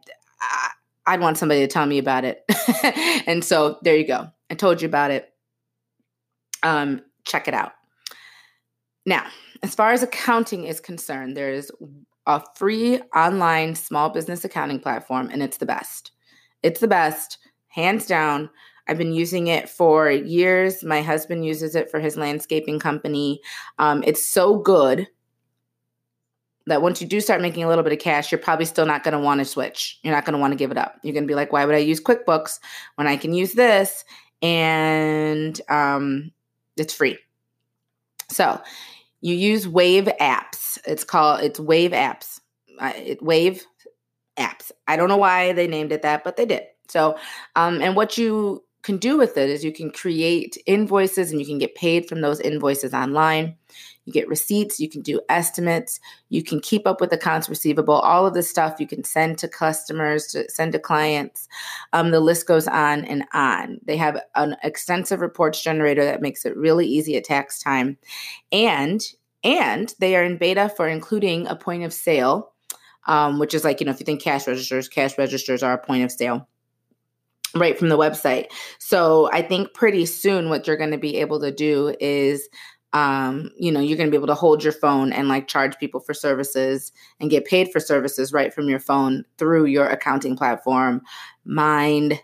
I'd 1.06 1.20
want 1.20 1.38
somebody 1.38 1.62
to 1.62 1.68
tell 1.68 1.86
me 1.86 1.98
about 1.98 2.26
it, 2.26 2.44
and 3.28 3.44
so 3.44 3.80
there 3.82 3.96
you 3.96 4.06
go. 4.06 4.30
I 4.50 4.56
told 4.56 4.82
you 4.82 4.88
about 4.88 5.12
it. 5.12 5.34
Um, 6.62 7.02
check 7.26 7.48
it 7.48 7.54
out. 7.54 7.74
Now, 9.06 9.26
as 9.64 9.76
far 9.76 9.92
as 9.92 10.04
accounting 10.04 10.66
is 10.66 10.80
concerned, 10.80 11.36
there 11.36 11.52
is 11.52 11.72
a 12.26 12.42
free 12.56 13.00
online 13.16 13.76
small 13.76 14.10
business 14.10 14.46
accounting 14.46 14.80
platform, 14.80 15.30
and 15.32 15.44
it's 15.44 15.58
the 15.58 15.66
best. 15.66 16.12
It's 16.62 16.80
the 16.80 16.88
best, 16.88 17.38
hands 17.68 18.06
down. 18.06 18.50
I've 18.88 18.98
been 18.98 19.14
using 19.14 19.48
it 19.48 19.70
for 19.70 20.10
years. 20.10 20.84
My 20.84 21.02
husband 21.02 21.46
uses 21.46 21.76
it 21.76 21.90
for 21.90 22.00
his 22.00 22.18
landscaping 22.18 22.80
company. 22.80 23.42
Um, 23.80 24.04
it's 24.06 24.28
so 24.28 24.58
good 24.58 25.08
that 26.66 26.82
once 26.82 27.02
you 27.02 27.08
do 27.08 27.20
start 27.20 27.42
making 27.42 27.64
a 27.64 27.68
little 27.68 27.84
bit 27.84 27.94
of 27.94 28.00
cash, 28.00 28.32
you're 28.32 28.40
probably 28.40 28.66
still 28.66 28.86
not 28.86 29.04
going 29.04 29.14
to 29.14 29.20
want 29.20 29.40
to 29.40 29.46
switch. 29.46 30.00
You're 30.04 30.14
not 30.14 30.26
going 30.26 30.34
to 30.34 30.40
want 30.40 30.52
to 30.52 30.58
give 30.58 30.72
it 30.72 30.78
up. 30.78 30.96
You're 31.04 31.14
going 31.14 31.26
to 31.26 31.28
be 31.28 31.36
like, 31.36 31.52
why 31.52 31.66
would 31.66 31.76
I 31.76 31.80
use 31.80 32.02
QuickBooks 32.02 32.60
when 32.96 33.08
I 33.08 33.18
can 33.18 33.34
use 33.34 33.54
this? 33.54 34.06
And 34.42 35.60
um, 35.70 36.32
it's 36.78 36.94
free. 36.94 37.18
So 38.30 38.62
you 39.24 39.36
use 39.36 39.68
Wave 39.68 40.10
apps. 40.20 40.78
It's 40.86 41.06
called 41.06 41.40
it's 41.40 41.60
Wave 41.60 41.92
apps. 41.92 42.42
Uh, 42.80 42.92
it, 42.96 43.24
Wave 43.24 43.64
apps. 44.38 44.70
I 44.86 44.98
don't 44.98 45.08
know 45.08 45.18
why 45.18 45.54
they 45.54 45.66
named 45.66 45.94
it 45.94 46.02
that, 46.02 46.26
but 46.26 46.36
they 46.36 46.46
did. 46.46 46.64
So, 46.90 47.18
um, 47.56 47.82
and 47.82 47.96
what 47.96 48.18
you 48.18 48.64
can 48.84 48.98
do 48.98 49.18
with 49.18 49.38
it 49.38 49.50
is 49.50 49.64
you 49.64 49.72
can 49.72 49.90
create 49.90 50.58
invoices 50.66 51.32
and 51.32 51.40
you 51.40 51.46
can 51.46 51.58
get 51.58 51.74
paid 51.74 52.08
from 52.08 52.22
those 52.22 52.42
invoices 52.42 52.94
online. 52.94 53.56
You 54.04 54.12
get 54.12 54.28
receipts, 54.28 54.82
you 54.82 54.90
can 54.90 55.02
do 55.02 55.22
estimates, 55.30 56.02
you 56.28 56.44
can 56.44 56.60
keep 56.60 56.86
up 56.86 57.00
with 57.00 57.14
accounts 57.14 57.48
receivable, 57.48 57.94
all 57.94 58.28
of 58.28 58.34
this 58.34 58.50
stuff 58.50 58.82
you 58.82 58.86
can 58.86 59.06
send 59.06 59.38
to 59.38 59.48
customers, 59.48 60.28
to 60.28 60.50
send 60.52 60.74
to 60.74 60.80
clients. 60.80 61.48
Um, 61.94 62.12
the 62.12 62.20
list 62.20 62.46
goes 62.46 62.68
on 62.68 63.06
and 63.06 63.24
on. 63.34 63.80
They 63.86 63.96
have 63.96 64.22
an 64.36 64.58
extensive 64.62 65.22
reports 65.22 65.64
generator 65.64 66.04
that 66.04 66.22
makes 66.22 66.46
it 66.46 66.58
really 66.58 66.86
easy 66.86 67.16
at 67.16 67.24
tax 67.24 67.64
time. 67.64 67.98
And 68.52 69.02
and 69.46 69.94
they 70.00 70.16
are 70.16 70.24
in 70.24 70.38
beta 70.38 70.72
for 70.76 70.88
including 70.88 71.48
a 71.48 71.56
point 71.56 71.84
of 71.84 71.94
sale, 71.94 72.54
um, 73.08 73.40
which 73.40 73.54
is 73.54 73.64
like, 73.64 73.80
you 73.80 73.86
know, 73.86 73.92
if 73.92 74.00
you 74.00 74.06
think 74.06 74.22
cash 74.22 74.48
registers, 74.48 74.88
cash 74.88 75.18
registers 75.18 75.64
are 75.64 75.74
a 75.74 75.78
point 75.78 76.04
of 76.04 76.12
sale 76.12 76.48
right 77.56 77.78
from 77.78 77.90
the 77.90 77.98
website. 77.98 78.48
So 78.80 79.30
I 79.32 79.42
think 79.42 79.74
pretty 79.74 80.06
soon 80.06 80.50
what 80.50 80.68
you're 80.68 80.78
going 80.78 80.92
to 80.92 80.98
be 80.98 81.18
able 81.18 81.40
to 81.42 81.52
do 81.52 81.96
is 82.00 82.48
um, 82.94 83.50
you 83.58 83.72
know, 83.72 83.80
you're 83.80 83.98
going 83.98 84.08
to 84.08 84.12
be 84.12 84.18
able 84.18 84.28
to 84.28 84.36
hold 84.36 84.64
your 84.64 84.72
phone 84.72 85.12
and 85.12 85.28
like 85.28 85.48
charge 85.48 85.78
people 85.80 86.00
for 86.00 86.14
services 86.14 86.92
and 87.20 87.32
get 87.32 87.46
paid 87.46 87.72
for 87.72 87.80
services 87.80 88.32
right 88.32 88.54
from 88.54 88.70
your 88.70 88.80
phone 88.80 89.26
through 89.40 89.66
your 89.66 89.88
accounting 89.88 90.38
platform. 90.38 91.02
Mind 91.44 92.22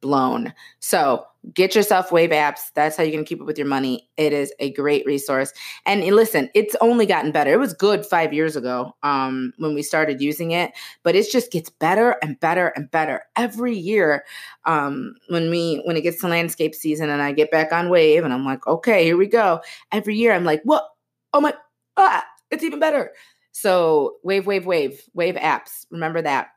blown. 0.00 0.52
So, 0.80 1.24
get 1.54 1.74
yourself 1.74 2.12
Wave 2.12 2.30
apps. 2.30 2.70
That's 2.74 2.96
how 2.96 3.02
you 3.02 3.12
can 3.12 3.24
keep 3.24 3.40
up 3.40 3.46
with 3.46 3.58
your 3.58 3.66
money. 3.66 4.08
It 4.16 4.32
is 4.32 4.52
a 4.58 4.72
great 4.72 5.06
resource. 5.06 5.52
And 5.86 6.04
listen, 6.04 6.50
it's 6.54 6.76
only 6.80 7.06
gotten 7.06 7.32
better. 7.32 7.52
It 7.52 7.58
was 7.58 7.72
good 7.72 8.04
five 8.04 8.32
years 8.32 8.56
ago 8.56 8.94
um, 9.02 9.52
when 9.58 9.74
we 9.74 9.82
started 9.82 10.20
using 10.20 10.50
it, 10.50 10.72
but 11.02 11.14
it 11.16 11.30
just 11.30 11.50
gets 11.50 11.70
better 11.70 12.16
and 12.22 12.38
better 12.40 12.68
and 12.76 12.90
better 12.90 13.22
every 13.36 13.76
year. 13.76 14.24
Um, 14.64 15.14
when 15.28 15.50
we 15.50 15.82
when 15.84 15.96
it 15.96 16.02
gets 16.02 16.20
to 16.20 16.28
landscape 16.28 16.74
season 16.74 17.08
and 17.10 17.22
I 17.22 17.32
get 17.32 17.50
back 17.50 17.72
on 17.72 17.88
Wave 17.88 18.24
and 18.24 18.32
I'm 18.32 18.44
like, 18.44 18.66
okay, 18.66 19.04
here 19.04 19.16
we 19.16 19.26
go. 19.26 19.60
Every 19.92 20.16
year 20.16 20.32
I'm 20.32 20.44
like, 20.44 20.60
what? 20.64 20.84
Oh 21.32 21.40
my, 21.40 21.54
ah, 21.96 22.24
it's 22.50 22.64
even 22.64 22.80
better. 22.80 23.12
So 23.52 24.16
Wave, 24.22 24.46
Wave, 24.46 24.66
Wave, 24.66 25.02
Wave 25.14 25.36
apps. 25.36 25.86
Remember 25.90 26.22
that 26.22 26.48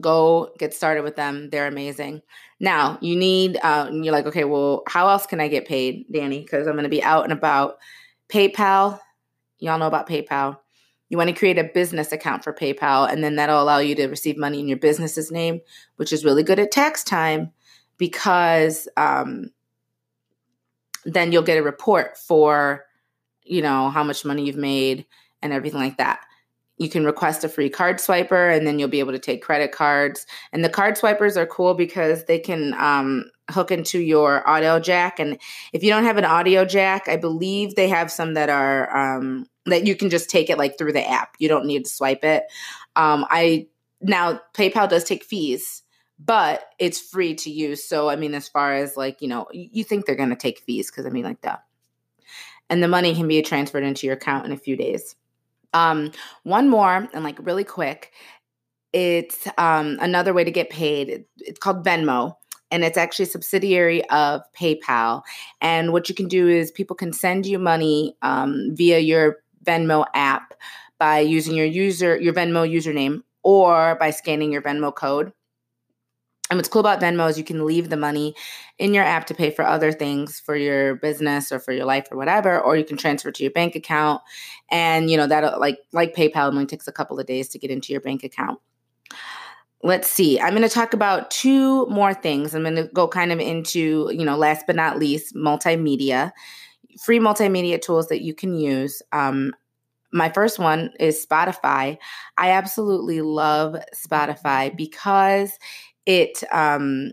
go 0.00 0.52
get 0.58 0.74
started 0.74 1.02
with 1.02 1.16
them. 1.16 1.50
They're 1.50 1.66
amazing. 1.66 2.22
Now 2.60 2.98
you 3.00 3.16
need 3.16 3.58
uh, 3.62 3.90
you're 3.92 4.12
like 4.12 4.26
okay 4.26 4.44
well 4.44 4.82
how 4.86 5.08
else 5.08 5.26
can 5.26 5.40
i 5.40 5.48
get 5.48 5.66
paid 5.66 6.06
danny? 6.10 6.40
Because 6.40 6.66
i'm 6.66 6.74
going 6.74 6.84
to 6.84 6.90
be 6.90 7.02
out 7.02 7.24
and 7.24 7.32
about. 7.32 7.78
Paypal 8.28 8.98
y'all 9.62 9.78
know 9.78 9.86
about 9.86 10.08
paypal. 10.08 10.58
You 11.08 11.18
want 11.18 11.28
to 11.28 11.36
create 11.36 11.58
a 11.58 11.64
business 11.64 12.10
account 12.10 12.42
for 12.42 12.52
paypal 12.52 13.10
and 13.10 13.22
then 13.22 13.36
that'll 13.36 13.62
allow 13.62 13.78
you 13.78 13.94
to 13.96 14.08
receive 14.08 14.36
money 14.36 14.60
in 14.60 14.68
your 14.68 14.78
business's 14.78 15.30
name 15.30 15.60
which 15.96 16.12
is 16.12 16.24
really 16.24 16.42
good 16.42 16.58
at 16.58 16.72
tax 16.72 17.04
time 17.04 17.52
because 17.98 18.88
um, 18.96 19.50
then 21.04 21.30
you'll 21.30 21.42
get 21.42 21.58
a 21.58 21.62
report 21.62 22.16
for 22.18 22.84
you 23.44 23.62
know 23.62 23.90
how 23.90 24.02
much 24.02 24.24
money 24.24 24.44
you've 24.44 24.56
made 24.56 25.06
and 25.42 25.52
everything 25.52 25.80
like 25.80 25.98
that 25.98 26.20
you 26.82 26.88
can 26.88 27.04
request 27.04 27.44
a 27.44 27.48
free 27.48 27.70
card 27.70 27.98
swiper 27.98 28.54
and 28.54 28.66
then 28.66 28.78
you'll 28.78 28.88
be 28.88 28.98
able 28.98 29.12
to 29.12 29.18
take 29.18 29.40
credit 29.40 29.70
cards. 29.70 30.26
And 30.52 30.64
the 30.64 30.68
card 30.68 30.98
swipers 30.98 31.36
are 31.36 31.46
cool 31.46 31.74
because 31.74 32.24
they 32.24 32.40
can 32.40 32.74
um, 32.74 33.30
hook 33.50 33.70
into 33.70 34.00
your 34.00 34.46
audio 34.48 34.80
jack. 34.80 35.20
And 35.20 35.38
if 35.72 35.84
you 35.84 35.90
don't 35.90 36.04
have 36.04 36.16
an 36.16 36.24
audio 36.24 36.64
jack 36.64 37.08
i 37.08 37.16
believe 37.16 37.74
they 37.74 37.88
have 37.88 38.10
some 38.10 38.34
that 38.34 38.48
are 38.48 38.94
um, 38.96 39.46
that 39.66 39.86
you 39.86 39.94
can 39.94 40.10
just 40.10 40.28
take 40.28 40.50
it 40.50 40.58
like 40.58 40.76
through 40.76 40.92
the 40.92 41.08
app. 41.08 41.36
You 41.38 41.48
don't 41.48 41.66
need 41.66 41.84
to 41.84 41.90
swipe 41.90 42.24
it. 42.24 42.44
Um, 42.96 43.24
i 43.30 43.68
now 44.00 44.40
paypal 44.54 44.88
does 44.88 45.04
take 45.04 45.22
fees 45.24 45.82
but 46.18 46.64
it's 46.78 47.00
free 47.00 47.34
to 47.34 47.50
use. 47.50 47.84
So 47.84 48.08
i 48.08 48.16
mean 48.16 48.34
as 48.34 48.48
far 48.48 48.74
as 48.74 48.96
like 48.96 49.22
you 49.22 49.28
know 49.28 49.46
you 49.52 49.84
think 49.84 50.04
they're 50.04 50.16
going 50.16 50.30
to 50.30 50.36
take 50.36 50.58
fees 50.58 50.90
because 50.90 51.06
i 51.06 51.10
mean 51.10 51.24
like 51.24 51.40
that 51.42 51.62
and 52.68 52.82
the 52.82 52.88
money 52.88 53.14
can 53.14 53.28
be 53.28 53.40
transferred 53.42 53.84
into 53.84 54.06
your 54.06 54.16
account 54.16 54.46
in 54.46 54.52
a 54.52 54.56
few 54.56 54.76
days 54.76 55.14
um, 55.72 56.12
one 56.44 56.68
more, 56.68 57.08
and 57.12 57.24
like 57.24 57.38
really 57.40 57.64
quick, 57.64 58.12
it's 58.92 59.46
um, 59.58 59.98
another 60.00 60.34
way 60.34 60.44
to 60.44 60.50
get 60.50 60.70
paid. 60.70 61.24
It's 61.38 61.58
called 61.58 61.84
Venmo, 61.84 62.34
and 62.70 62.84
it's 62.84 62.98
actually 62.98 63.24
a 63.24 63.28
subsidiary 63.28 64.08
of 64.10 64.42
PayPal. 64.58 65.22
And 65.60 65.92
what 65.92 66.08
you 66.08 66.14
can 66.14 66.28
do 66.28 66.48
is 66.48 66.70
people 66.70 66.96
can 66.96 67.12
send 67.12 67.46
you 67.46 67.58
money 67.58 68.16
um, 68.22 68.70
via 68.72 68.98
your 68.98 69.38
Venmo 69.64 70.06
app 70.14 70.54
by 70.98 71.20
using 71.20 71.54
your 71.54 71.66
user 71.66 72.20
your 72.20 72.34
Venmo 72.34 72.68
username 72.68 73.22
or 73.42 73.96
by 73.96 74.10
scanning 74.10 74.52
your 74.52 74.62
Venmo 74.62 74.94
code. 74.94 75.32
And 76.52 76.58
what's 76.58 76.68
cool 76.68 76.80
about 76.80 77.00
Venmo 77.00 77.30
is 77.30 77.38
you 77.38 77.44
can 77.44 77.64
leave 77.64 77.88
the 77.88 77.96
money 77.96 78.34
in 78.78 78.92
your 78.92 79.04
app 79.04 79.24
to 79.28 79.34
pay 79.34 79.50
for 79.50 79.64
other 79.64 79.90
things 79.90 80.38
for 80.38 80.54
your 80.54 80.96
business 80.96 81.50
or 81.50 81.58
for 81.58 81.72
your 81.72 81.86
life 81.86 82.08
or 82.10 82.18
whatever, 82.18 82.60
or 82.60 82.76
you 82.76 82.84
can 82.84 82.98
transfer 82.98 83.32
to 83.32 83.42
your 83.42 83.52
bank 83.52 83.74
account. 83.74 84.20
And 84.70 85.10
you 85.10 85.16
know 85.16 85.26
that 85.26 85.60
like 85.60 85.78
like 85.92 86.14
PayPal 86.14 86.48
only 86.48 86.66
takes 86.66 86.86
a 86.86 86.92
couple 86.92 87.18
of 87.18 87.24
days 87.24 87.48
to 87.48 87.58
get 87.58 87.70
into 87.70 87.90
your 87.90 88.02
bank 88.02 88.22
account. 88.22 88.60
Let's 89.82 90.10
see. 90.10 90.38
I'm 90.38 90.50
going 90.50 90.60
to 90.60 90.68
talk 90.68 90.92
about 90.92 91.30
two 91.30 91.86
more 91.86 92.12
things. 92.12 92.54
I'm 92.54 92.64
going 92.64 92.76
to 92.76 92.90
go 92.92 93.08
kind 93.08 93.32
of 93.32 93.40
into, 93.40 94.10
you 94.12 94.24
know, 94.26 94.36
last 94.36 94.66
but 94.66 94.76
not 94.76 94.98
least, 94.98 95.34
multimedia, 95.34 96.32
free 97.02 97.18
multimedia 97.18 97.80
tools 97.80 98.08
that 98.08 98.20
you 98.20 98.34
can 98.34 98.54
use. 98.54 99.00
Um, 99.12 99.54
my 100.12 100.28
first 100.28 100.58
one 100.58 100.90
is 101.00 101.26
Spotify. 101.26 101.96
I 102.36 102.50
absolutely 102.50 103.22
love 103.22 103.76
Spotify 103.96 104.76
because 104.76 105.58
it 106.06 106.42
um, 106.52 107.12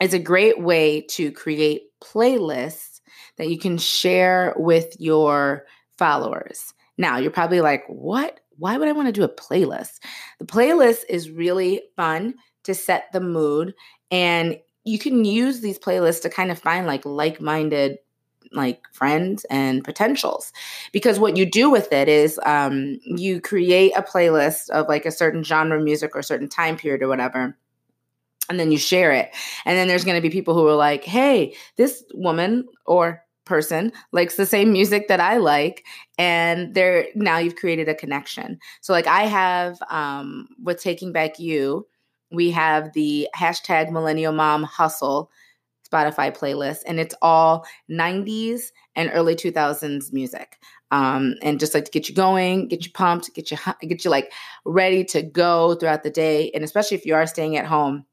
is 0.00 0.14
a 0.14 0.18
great 0.18 0.60
way 0.60 1.00
to 1.02 1.32
create 1.32 1.82
playlists 2.02 3.00
that 3.36 3.48
you 3.48 3.58
can 3.58 3.78
share 3.78 4.54
with 4.56 4.94
your 4.98 5.66
followers. 5.96 6.74
Now, 6.96 7.18
you're 7.18 7.30
probably 7.30 7.60
like, 7.60 7.84
what? 7.88 8.40
Why 8.56 8.76
would 8.76 8.88
I 8.88 8.92
want 8.92 9.06
to 9.06 9.12
do 9.12 9.22
a 9.22 9.28
playlist? 9.28 10.00
The 10.40 10.46
playlist 10.46 11.00
is 11.08 11.30
really 11.30 11.82
fun 11.96 12.34
to 12.64 12.74
set 12.74 13.12
the 13.12 13.20
mood, 13.20 13.74
and 14.10 14.58
you 14.84 14.98
can 14.98 15.24
use 15.24 15.60
these 15.60 15.78
playlists 15.78 16.22
to 16.22 16.30
kind 16.30 16.50
of 16.50 16.58
find 16.58 16.86
like 16.86 17.04
like 17.04 17.40
minded 17.40 17.98
like 18.52 18.82
friends 18.92 19.44
and 19.50 19.84
potentials 19.84 20.52
because 20.92 21.18
what 21.18 21.36
you 21.36 21.44
do 21.44 21.70
with 21.70 21.92
it 21.92 22.08
is 22.08 22.40
um, 22.44 22.98
you 23.04 23.40
create 23.40 23.92
a 23.96 24.02
playlist 24.02 24.70
of 24.70 24.88
like 24.88 25.06
a 25.06 25.10
certain 25.10 25.42
genre 25.42 25.80
music 25.80 26.14
or 26.14 26.22
certain 26.22 26.48
time 26.48 26.76
period 26.76 27.02
or 27.02 27.08
whatever 27.08 27.56
and 28.48 28.58
then 28.58 28.72
you 28.72 28.78
share 28.78 29.12
it 29.12 29.30
and 29.64 29.76
then 29.76 29.88
there's 29.88 30.04
going 30.04 30.16
to 30.16 30.26
be 30.26 30.30
people 30.30 30.54
who 30.54 30.66
are 30.66 30.74
like 30.74 31.04
hey 31.04 31.54
this 31.76 32.02
woman 32.14 32.66
or 32.86 33.22
person 33.48 33.90
likes 34.12 34.36
the 34.36 34.46
same 34.46 34.70
music 34.70 35.08
that 35.08 35.18
I 35.18 35.38
like 35.38 35.84
and 36.18 36.74
there 36.74 37.06
now 37.16 37.38
you've 37.38 37.56
created 37.56 37.88
a 37.88 37.94
connection. 37.94 38.60
So 38.82 38.92
like 38.92 39.08
I 39.08 39.22
have 39.22 39.78
um 39.90 40.48
with 40.62 40.80
taking 40.80 41.10
back 41.12 41.40
you, 41.40 41.88
we 42.30 42.50
have 42.52 42.92
the 42.92 43.26
hashtag 43.34 43.90
millennial 43.90 44.32
mom 44.32 44.62
hustle 44.62 45.30
Spotify 45.90 46.36
playlist, 46.36 46.80
and 46.86 47.00
it's 47.00 47.14
all 47.22 47.66
90s 47.90 48.72
and 48.96 49.10
early 49.12 49.34
2000s 49.34 50.12
music. 50.12 50.58
Um, 50.90 51.34
and 51.42 51.60
just 51.60 51.74
like 51.74 51.84
to 51.84 51.90
get 51.90 52.08
you 52.08 52.14
going, 52.14 52.68
get 52.68 52.86
you 52.86 52.92
pumped, 52.92 53.32
get 53.34 53.50
you 53.50 53.58
get 53.82 54.04
you 54.04 54.10
like 54.10 54.32
ready 54.64 55.04
to 55.04 55.22
go 55.22 55.74
throughout 55.74 56.02
the 56.02 56.10
day, 56.10 56.50
and 56.52 56.64
especially 56.64 56.96
if 56.96 57.04
you 57.04 57.14
are 57.14 57.26
staying 57.26 57.56
at 57.56 57.66
home. 57.66 58.04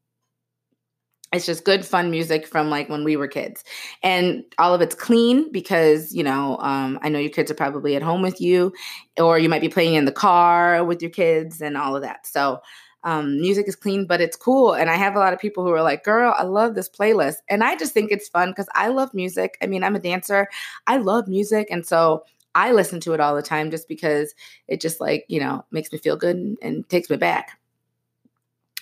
It's 1.34 1.46
just 1.46 1.66
good, 1.66 1.84
fun 1.86 2.12
music 2.12 2.48
from 2.48 2.70
like 2.70 2.88
when 2.88 3.04
we 3.04 3.18
were 3.18 3.28
kids, 3.28 3.64
and 4.04 4.44
all 4.58 4.74
of 4.74 4.82
it's 4.82 4.96
clean 4.96 5.52
because 5.52 6.14
you 6.14 6.24
know 6.24 6.58
um, 6.60 7.00
I 7.02 7.10
know 7.10 7.20
your 7.20 7.32
kids 7.32 7.50
are 7.50 7.56
probably 7.56 7.96
at 7.96 8.02
home 8.02 8.22
with 8.22 8.40
you, 8.42 8.74
or 9.18 9.40
you 9.40 9.50
might 9.50 9.62
be 9.62 9.70
playing 9.70 9.96
in 9.96 10.06
the 10.06 10.12
car 10.12 10.84
with 10.84 11.02
your 11.02 11.12
kids 11.12 11.62
and 11.62 11.78
all 11.78 11.96
of 11.96 12.02
that. 12.04 12.28
So 12.28 12.62
um, 13.06 13.40
music 13.40 13.68
is 13.68 13.76
clean, 13.76 14.08
but 14.08 14.20
it's 14.20 14.36
cool. 14.36 14.74
And 14.74 14.90
I 14.90 14.96
have 14.96 15.16
a 15.16 15.20
lot 15.20 15.32
of 15.32 15.40
people 15.40 15.64
who 15.64 15.72
are 15.72 15.84
like, 15.84 16.04
girl, 16.04 16.34
I 16.36 16.44
love 16.44 16.74
this 16.74 16.90
playlist. 16.90 17.38
And 17.48 17.64
I 17.64 17.76
just 17.76 17.94
think 17.94 18.12
it's 18.12 18.28
fun 18.28 18.50
because 18.50 18.68
I 18.74 18.88
love 18.88 19.14
music. 19.14 19.58
I 19.62 19.68
mean, 19.68 19.84
I'm 19.84 19.96
a 19.96 20.00
dancer, 20.00 20.50
I 20.88 20.98
love 20.98 21.28
music. 21.28 21.68
And 21.70 21.86
so 21.86 22.26
I 22.56 22.72
listen 22.72 23.00
to 23.02 23.14
it 23.14 23.20
all 23.20 23.36
the 23.36 23.44
time 23.44 23.70
just 23.70 23.88
because 23.88 24.34
it 24.68 24.82
just 24.82 25.00
like, 25.00 25.26
you 25.28 25.40
know, 25.40 25.64
makes 25.70 25.92
me 25.92 26.00
feel 26.00 26.18
good 26.18 26.36
and, 26.36 26.58
and 26.64 26.90
takes 26.90 27.10
me 27.10 27.18
back. 27.18 27.60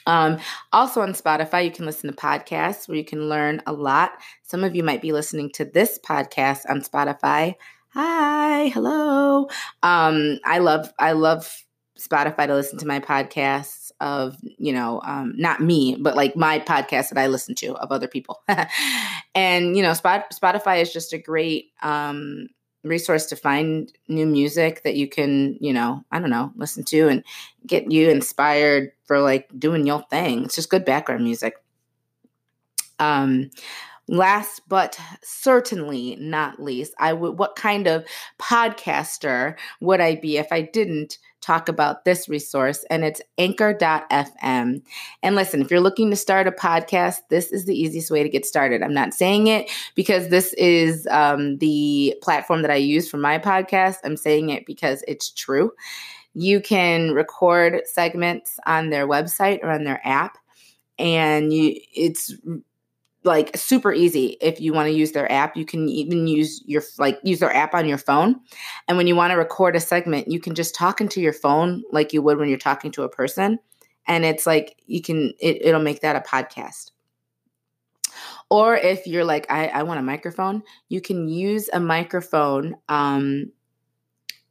Um, 0.06 0.38
also 0.72 1.02
on 1.02 1.14
Spotify, 1.14 1.66
you 1.66 1.72
can 1.72 1.86
listen 1.86 2.10
to 2.10 2.16
podcasts 2.16 2.88
where 2.88 2.98
you 2.98 3.06
can 3.06 3.28
learn 3.28 3.62
a 3.66 3.74
lot. 3.74 4.12
Some 4.44 4.64
of 4.64 4.76
you 4.76 4.84
might 4.84 5.02
be 5.02 5.12
listening 5.12 5.50
to 5.52 5.66
this 5.66 6.00
podcast 6.00 6.70
on 6.70 6.82
Spotify. 6.82 7.56
Hi, 7.90 8.70
hello. 8.70 9.48
Um, 9.82 10.40
I 10.46 10.60
love 10.60 10.92
I 10.98 11.12
love 11.12 11.64
Spotify 11.98 12.48
to 12.48 12.56
listen 12.56 12.80
to 12.80 12.88
my 12.88 13.00
podcasts 13.00 13.83
of 14.00 14.38
you 14.58 14.74
know 14.74 15.02
um, 15.06 15.34
not 15.38 15.62
me 15.62 15.96
but 16.00 16.16
like 16.16 16.36
my 16.36 16.60
podcast 16.60 17.10
that 17.10 17.18
i 17.18 17.28
listen 17.28 17.56
to 17.56 17.74
of 17.76 17.92
other 17.92 18.08
people. 18.08 18.42
And 19.36 19.76
you 19.76 19.82
know 19.82 19.94
Spot- 19.94 20.32
spotify 20.32 20.82
is 20.82 20.94
just 20.94 21.12
a 21.12 21.18
great 21.18 21.72
um, 21.82 22.50
resource 22.84 23.26
to 23.28 23.36
find 23.36 23.92
new 24.08 24.28
music 24.28 24.84
that 24.84 24.96
you 24.96 25.08
can 25.08 25.58
you 25.60 25.74
know 25.74 26.04
i 26.12 26.20
don't 26.20 26.30
know 26.30 26.52
listen 26.56 26.84
to 26.84 27.08
and 27.08 27.24
get 27.66 27.92
you 27.92 28.10
inspired 28.10 28.92
for 29.06 29.20
like 29.20 29.48
doing 29.58 29.86
your 29.86 30.04
thing. 30.10 30.44
It's 30.44 30.56
just 30.56 30.70
good 30.70 30.86
background 30.86 31.24
music. 31.24 31.56
Um 33.00 33.52
last 34.08 34.62
but 34.68 35.00
certainly 35.24 36.18
not 36.20 36.62
least 36.62 36.94
i 37.00 37.14
would 37.14 37.38
what 37.40 37.56
kind 37.56 37.88
of 37.88 38.06
podcaster 38.40 39.56
would 39.80 40.02
i 40.02 40.16
be 40.16 40.38
if 40.38 40.48
i 40.52 40.62
didn't 40.62 41.18
talk 41.44 41.68
about 41.68 42.06
this 42.06 42.30
resource, 42.30 42.86
and 42.90 43.04
it's 43.04 43.22
anchor.fm. 43.38 44.82
And 45.22 45.36
listen, 45.36 45.62
if 45.62 45.70
you're 45.70 45.82
looking 45.82 46.10
to 46.10 46.16
start 46.16 46.48
a 46.48 46.52
podcast, 46.52 47.18
this 47.30 47.52
is 47.52 47.66
the 47.66 47.80
easiest 47.80 48.10
way 48.10 48.24
to 48.24 48.30
get 48.30 48.46
started. 48.46 48.82
I'm 48.82 48.94
not 48.94 49.14
saying 49.14 49.48
it 49.48 49.70
because 49.94 50.30
this 50.30 50.54
is 50.54 51.06
um, 51.12 51.58
the 51.58 52.16
platform 52.24 52.62
that 52.62 52.72
I 52.72 52.76
use 52.76 53.10
for 53.10 53.18
my 53.18 53.38
podcast. 53.38 53.98
I'm 54.04 54.18
saying 54.18 54.50
it 54.50 54.66
because 54.66 55.04
it's 55.08 55.30
true. 55.30 55.72
You 56.34 56.62
can 56.62 57.12
record 57.12 57.82
segments 57.86 58.58
on 58.66 58.90
their 58.90 59.08
website 59.08 59.60
or 59.62 59.70
on 59.70 59.84
their 59.84 60.02
app, 60.04 60.38
and 60.98 61.54
you 61.54 61.76
it's 61.94 62.34
like 63.24 63.56
super 63.56 63.94
easy 63.94 64.38
if 64.42 64.60
you 64.60 64.74
want 64.74 64.88
to 64.88 64.94
use 64.94 65.12
their 65.12 65.32
app 65.32 65.56
you 65.56 65.66
can 65.66 65.88
even 65.90 66.28
use 66.28 66.62
your 66.66 66.84
like 66.98 67.20
use 67.24 67.40
their 67.40 67.56
app 67.56 67.74
on 67.74 67.88
your 67.88 67.98
phone 67.98 68.40
and 68.88 68.98
when 68.98 69.08
you 69.08 69.16
want 69.16 69.32
to 69.32 69.38
record 69.38 69.76
a 69.76 69.80
segment 69.80 70.28
you 70.28 70.40
can 70.40 70.56
just 70.56 70.76
talk 70.76 71.00
into 71.00 71.22
your 71.22 71.34
phone 71.34 71.84
like 71.92 72.14
you 72.14 72.22
would 72.22 72.38
when 72.38 72.50
you're 72.50 72.58
talking 72.58 72.92
to 72.92 73.04
a 73.04 73.10
person 73.10 73.58
and 74.08 74.26
it's 74.26 74.46
like 74.46 74.78
you 74.88 75.02
can 75.02 75.34
it, 75.40 75.66
it'll 75.66 75.82
make 75.82 76.02
that 76.02 76.16
a 76.16 76.20
podcast 76.20 76.92
or 78.50 78.76
if 78.76 79.08
you're 79.08 79.26
like, 79.26 79.52
I, 79.52 79.68
I 79.68 79.82
want 79.82 80.00
a 80.00 80.04
microphone, 80.04 80.62
you 80.90 81.02
can 81.02 81.28
use 81.28 81.70
a 81.74 81.80
microphone 81.80 82.76
um, 82.88 83.52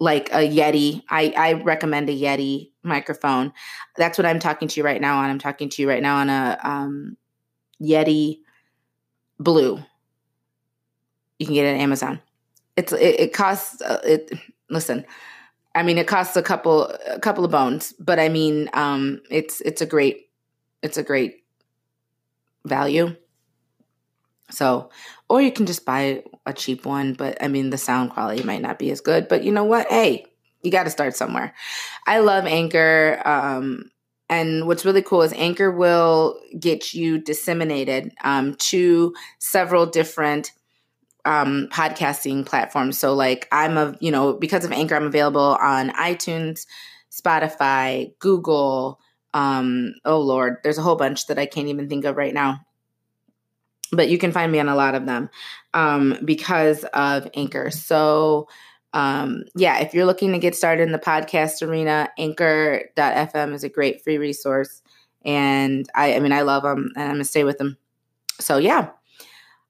like 0.00 0.28
a 0.30 0.38
Yeti. 0.38 1.02
I, 1.08 1.32
I 1.36 1.52
recommend 1.52 2.08
a 2.08 2.12
Yeti 2.12 2.72
microphone. 2.82 3.52
That's 3.96 4.18
what 4.18 4.26
I'm 4.26 4.40
talking 4.40 4.66
to 4.66 4.80
you 4.80 4.84
right 4.84 5.00
now 5.00 5.18
on. 5.18 5.30
I'm 5.30 5.38
talking 5.38 5.68
to 5.68 5.82
you 5.82 5.88
right 5.88 6.02
now 6.02 6.16
on 6.16 6.30
a 6.30 6.58
um, 6.64 7.16
Yeti 7.80 8.40
Blue. 9.42 9.82
You 11.38 11.46
can 11.46 11.54
get 11.54 11.66
it 11.66 11.74
at 11.74 11.80
Amazon. 11.80 12.20
It's 12.76 12.92
it, 12.92 13.20
it 13.20 13.32
costs 13.32 13.82
uh, 13.82 14.00
it. 14.04 14.32
Listen, 14.70 15.04
I 15.74 15.82
mean, 15.82 15.98
it 15.98 16.06
costs 16.06 16.36
a 16.36 16.42
couple 16.42 16.84
a 17.06 17.18
couple 17.18 17.44
of 17.44 17.50
bones, 17.50 17.92
but 17.98 18.18
I 18.18 18.28
mean, 18.28 18.70
um, 18.74 19.20
it's 19.30 19.60
it's 19.62 19.80
a 19.80 19.86
great 19.86 20.30
it's 20.82 20.96
a 20.96 21.02
great 21.02 21.44
value. 22.64 23.16
So, 24.50 24.90
or 25.28 25.40
you 25.40 25.50
can 25.50 25.64
just 25.66 25.86
buy 25.86 26.22
a 26.44 26.52
cheap 26.52 26.84
one, 26.84 27.14
but 27.14 27.42
I 27.42 27.48
mean, 27.48 27.70
the 27.70 27.78
sound 27.78 28.10
quality 28.10 28.42
might 28.42 28.60
not 28.60 28.78
be 28.78 28.90
as 28.90 29.00
good. 29.00 29.28
But 29.28 29.44
you 29.44 29.52
know 29.52 29.64
what? 29.64 29.88
Hey, 29.88 30.26
you 30.62 30.70
got 30.70 30.84
to 30.84 30.90
start 30.90 31.16
somewhere. 31.16 31.54
I 32.06 32.18
love 32.18 32.44
Anchor. 32.44 33.22
Um, 33.24 33.90
and 34.28 34.66
what's 34.66 34.84
really 34.84 35.02
cool 35.02 35.22
is 35.22 35.32
Anchor 35.34 35.70
will 35.70 36.40
get 36.58 36.94
you 36.94 37.18
disseminated 37.18 38.12
um, 38.24 38.54
to 38.56 39.14
several 39.38 39.86
different 39.86 40.52
um, 41.24 41.68
podcasting 41.70 42.44
platforms. 42.46 42.98
So, 42.98 43.14
like, 43.14 43.46
I'm 43.52 43.76
a, 43.76 43.96
you 44.00 44.10
know, 44.10 44.32
because 44.32 44.64
of 44.64 44.72
Anchor, 44.72 44.94
I'm 44.94 45.06
available 45.06 45.56
on 45.60 45.90
iTunes, 45.90 46.66
Spotify, 47.10 48.12
Google. 48.18 49.00
Um, 49.34 49.94
oh, 50.04 50.20
Lord, 50.20 50.56
there's 50.62 50.78
a 50.78 50.82
whole 50.82 50.96
bunch 50.96 51.26
that 51.26 51.38
I 51.38 51.46
can't 51.46 51.68
even 51.68 51.88
think 51.88 52.04
of 52.04 52.16
right 52.16 52.34
now 52.34 52.60
but 53.92 54.08
you 54.08 54.18
can 54.18 54.32
find 54.32 54.50
me 54.50 54.58
on 54.58 54.68
a 54.68 54.74
lot 54.74 54.94
of 54.94 55.06
them 55.06 55.28
um, 55.74 56.18
because 56.24 56.84
of 56.94 57.28
Anchor. 57.34 57.70
So, 57.70 58.48
um, 58.92 59.44
yeah, 59.54 59.78
if 59.80 59.94
you're 59.94 60.04
looking 60.06 60.32
to 60.32 60.38
get 60.38 60.54
started 60.54 60.82
in 60.82 60.92
the 60.92 60.98
podcast 60.98 61.66
arena, 61.66 62.10
anchor.fm 62.18 63.54
is 63.54 63.64
a 63.64 63.68
great 63.68 64.02
free 64.02 64.18
resource. 64.18 64.82
And 65.24 65.88
I, 65.94 66.14
I 66.14 66.20
mean, 66.20 66.32
I 66.32 66.42
love 66.42 66.62
them 66.62 66.90
and 66.94 67.04
I'm 67.04 67.10
going 67.10 67.18
to 67.20 67.24
stay 67.24 67.44
with 67.44 67.58
them. 67.58 67.78
So, 68.40 68.58
yeah. 68.58 68.90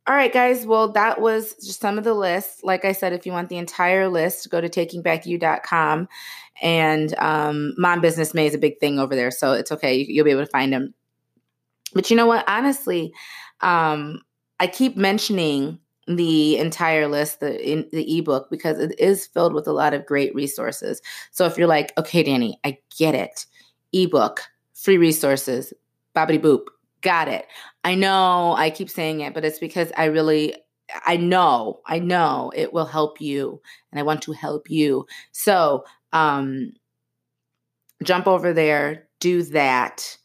All 0.07 0.15
right, 0.17 0.33
guys. 0.33 0.67
Well, 0.67 0.93
that 0.93 1.21
was 1.21 1.55
just 1.65 1.81
some 1.81 1.99
of 1.99 2.05
the 2.05 2.15
lists. 2.15 2.65
Like 2.65 2.85
I 2.85 2.91
said, 2.91 3.13
if 3.13 3.25
you 3.25 3.33
want 3.33 3.49
the 3.49 3.59
entire 3.59 4.09
list, 4.09 4.51
go 4.51 4.61
to 4.61 4.69
takingbackyou.com. 4.69 6.09
And 6.61 7.15
um, 7.19 7.75
Mom 7.79 8.01
Business 8.01 8.35
May 8.35 8.47
is 8.47 8.55
a 8.55 8.59
big 8.59 8.81
thing 8.81 8.99
over 8.99 9.15
there. 9.15 9.31
So 9.31 9.53
it's 9.53 9.71
okay. 9.71 9.95
You, 9.95 10.07
you'll 10.09 10.25
be 10.25 10.33
able 10.33 10.45
to 10.45 10.51
find 10.51 10.73
them. 10.73 10.95
But 11.95 12.11
you 12.11 12.17
know 12.17 12.27
what? 12.27 12.45
Honestly, 12.49 13.13
um, 13.61 14.23
I 14.59 14.67
keep 14.67 14.97
mentioning 14.97 15.79
the 16.07 16.59
entire 16.59 17.07
list, 17.09 17.41
the 17.41 17.71
in 17.71 17.89
the 17.93 18.19
ebook, 18.19 18.51
because 18.51 18.79
it 18.79 18.99
is 18.99 19.27
filled 19.27 19.55
with 19.55 19.67
a 19.67 19.73
lot 19.73 19.95
of 19.95 20.07
great 20.07 20.35
resources. 20.35 21.01
So 21.31 21.47
if 21.47 21.57
you're 21.57 21.69
like, 21.69 21.93
okay, 21.99 22.23
Danny, 22.23 22.59
I 22.65 22.79
get 22.99 23.15
it, 23.15 23.47
ebook, 23.93 24.41
free 24.75 24.99
resources, 24.99 25.73
bobbity 26.17 26.41
boop, 26.41 26.65
got 27.03 27.29
it. 27.29 27.47
I 27.85 27.95
know 27.95 28.55
I 28.57 28.71
keep 28.71 28.91
saying 28.91 29.21
it, 29.21 29.35
but 29.35 29.45
it's 29.45 29.59
because 29.59 29.93
I 29.97 30.07
really 30.07 30.55
I 31.07 31.17
know, 31.17 31.81
I 31.87 31.99
know 32.01 32.53
it 32.55 32.73
will 32.73 32.85
help 32.85 33.21
you 33.21 33.61
and 33.91 33.99
I 33.99 34.03
want 34.03 34.23
to 34.23 34.33
help 34.33 34.71
you. 34.71 35.07
So, 35.33 35.85
um 36.13 36.73
jump 38.03 38.27
over 38.27 38.53
there, 38.53 39.09
do 39.21 39.43
that. 39.45 40.17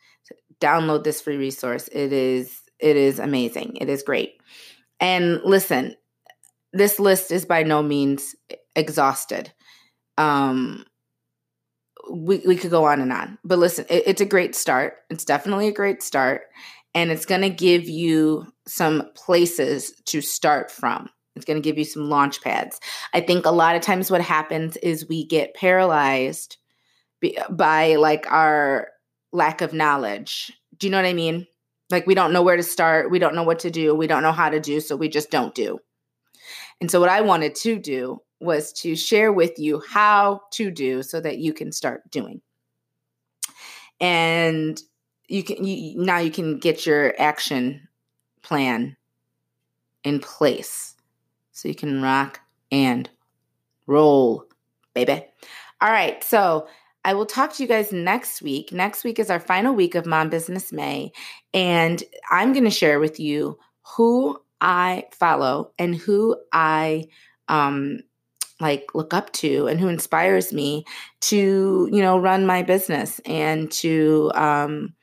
Download 0.59 1.03
this 1.03 1.21
free 1.21 1.37
resource. 1.37 1.87
It 1.91 2.11
is 2.11 2.61
it 2.79 2.95
is 2.95 3.19
amazing. 3.19 3.77
It 3.79 3.89
is 3.89 4.03
great. 4.03 4.39
And 4.99 5.41
listen, 5.43 5.95
this 6.73 6.99
list 6.99 7.31
is 7.31 7.45
by 7.45 7.63
no 7.63 7.81
means 7.81 8.35
exhausted. 8.75 9.51
Um, 10.17 10.85
we, 12.11 12.41
we 12.45 12.55
could 12.55 12.71
go 12.71 12.85
on 12.85 13.01
and 13.01 13.11
on, 13.11 13.37
but 13.43 13.59
listen, 13.59 13.85
it, 13.89 14.03
it's 14.05 14.21
a 14.21 14.25
great 14.25 14.55
start. 14.55 14.95
It's 15.09 15.25
definitely 15.25 15.67
a 15.67 15.73
great 15.73 16.01
start. 16.01 16.43
And 16.95 17.11
it's 17.11 17.25
going 17.25 17.41
to 17.41 17.49
give 17.49 17.87
you 17.87 18.47
some 18.67 19.11
places 19.13 19.91
to 20.05 20.21
start 20.21 20.71
from. 20.71 21.09
It's 21.35 21.45
going 21.45 21.61
to 21.61 21.67
give 21.67 21.77
you 21.77 21.85
some 21.85 22.09
launch 22.09 22.41
pads. 22.41 22.79
I 23.13 23.21
think 23.21 23.45
a 23.45 23.51
lot 23.51 23.75
of 23.75 23.83
times 23.83 24.09
what 24.09 24.21
happens 24.21 24.77
is 24.77 25.07
we 25.07 25.25
get 25.25 25.53
paralyzed 25.53 26.57
by 27.49 27.95
like 27.95 28.25
our 28.31 28.89
lack 29.31 29.61
of 29.61 29.73
knowledge. 29.73 30.51
Do 30.77 30.87
you 30.87 30.91
know 30.91 30.97
what 30.97 31.05
I 31.05 31.13
mean? 31.13 31.45
Like 31.89 32.05
we 32.05 32.15
don't 32.15 32.33
know 32.33 32.41
where 32.41 32.57
to 32.57 32.63
start, 32.63 33.11
we 33.11 33.19
don't 33.19 33.35
know 33.35 33.43
what 33.43 33.59
to 33.59 33.71
do, 33.71 33.95
we 33.95 34.07
don't 34.07 34.23
know 34.23 34.31
how 34.31 34.49
to 34.49 34.59
do, 34.59 34.79
so 34.79 34.95
we 34.95 35.07
just 35.07 35.31
don't 35.31 35.55
do. 35.55 35.79
And 36.81 36.91
so 36.91 36.99
what 36.99 37.09
I 37.09 37.21
wanted 37.21 37.55
to 37.55 37.79
do 37.79 38.21
was 38.39 38.71
to 38.73 38.95
share 38.95 39.31
with 39.33 39.57
you 39.57 39.81
how 39.87 40.41
to 40.51 40.69
do 40.69 41.01
so 41.01 41.19
that 41.21 41.39
you 41.39 41.53
can 41.53 41.71
start 41.71 42.09
doing. 42.11 42.41
And 43.99 44.79
you 45.27 45.43
can 45.43 45.63
you, 45.63 45.97
now 45.97 46.19
you 46.19 46.31
can 46.31 46.59
get 46.59 46.85
your 46.85 47.13
action 47.19 47.87
plan 48.43 48.95
in 50.03 50.19
place 50.19 50.95
so 51.51 51.67
you 51.67 51.75
can 51.75 52.01
rock 52.01 52.39
and 52.71 53.09
roll, 53.87 54.45
baby. 54.93 55.25
All 55.81 55.89
right, 55.91 56.23
so 56.23 56.67
I 57.07 57.13
will 57.13 57.25
talk 57.25 57.53
to 57.53 57.63
you 57.63 57.69
guys 57.69 57.93
next 57.93 58.41
week. 58.41 58.73
Next 58.73 59.05
week 59.05 59.17
is 59.17 59.29
our 59.29 59.39
final 59.39 59.73
week 59.73 59.95
of 59.95 60.05
Mom 60.05 60.29
Business 60.29 60.73
May, 60.73 61.13
and 61.53 62.03
I'm 62.29 62.51
going 62.51 62.65
to 62.65 62.69
share 62.69 62.99
with 62.99 63.17
you 63.17 63.57
who 63.95 64.37
I 64.59 65.05
follow 65.13 65.71
and 65.79 65.95
who 65.95 66.35
I 66.51 67.05
um 67.47 68.01
like 68.59 68.87
look 68.93 69.13
up 69.13 69.31
to 69.31 69.67
and 69.67 69.79
who 69.79 69.87
inspires 69.87 70.51
me 70.51 70.83
to, 71.21 71.87
you 71.89 72.01
know, 72.01 72.19
run 72.19 72.45
my 72.45 72.61
business 72.61 73.21
and 73.25 73.71
to 73.71 74.29
um 74.35 74.93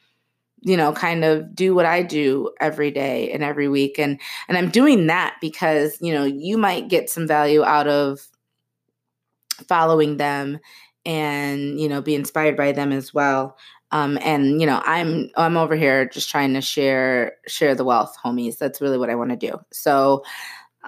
you 0.60 0.76
know 0.76 0.92
kind 0.92 1.24
of 1.24 1.54
do 1.54 1.74
what 1.74 1.84
i 1.84 2.02
do 2.02 2.50
every 2.58 2.90
day 2.90 3.30
and 3.32 3.42
every 3.42 3.68
week 3.68 3.98
and 3.98 4.18
and 4.48 4.56
i'm 4.56 4.70
doing 4.70 5.08
that 5.08 5.36
because 5.42 5.98
you 6.00 6.10
know 6.10 6.24
you 6.24 6.56
might 6.56 6.88
get 6.88 7.10
some 7.10 7.26
value 7.26 7.62
out 7.62 7.86
of 7.86 8.26
following 9.68 10.16
them 10.16 10.58
and 11.06 11.80
you 11.80 11.88
know 11.88 12.00
be 12.00 12.14
inspired 12.14 12.56
by 12.56 12.72
them 12.72 12.92
as 12.92 13.12
well. 13.14 13.56
Um, 13.90 14.18
and 14.22 14.60
you 14.60 14.66
know 14.66 14.82
i'm 14.84 15.30
i'm 15.36 15.56
over 15.56 15.76
here 15.76 16.08
just 16.08 16.28
trying 16.30 16.54
to 16.54 16.60
share 16.60 17.34
share 17.46 17.74
the 17.74 17.84
wealth 17.84 18.16
homies. 18.24 18.58
That's 18.58 18.80
really 18.80 18.98
what 18.98 19.10
i 19.10 19.14
want 19.14 19.30
to 19.30 19.36
do. 19.36 19.58
So 19.72 20.24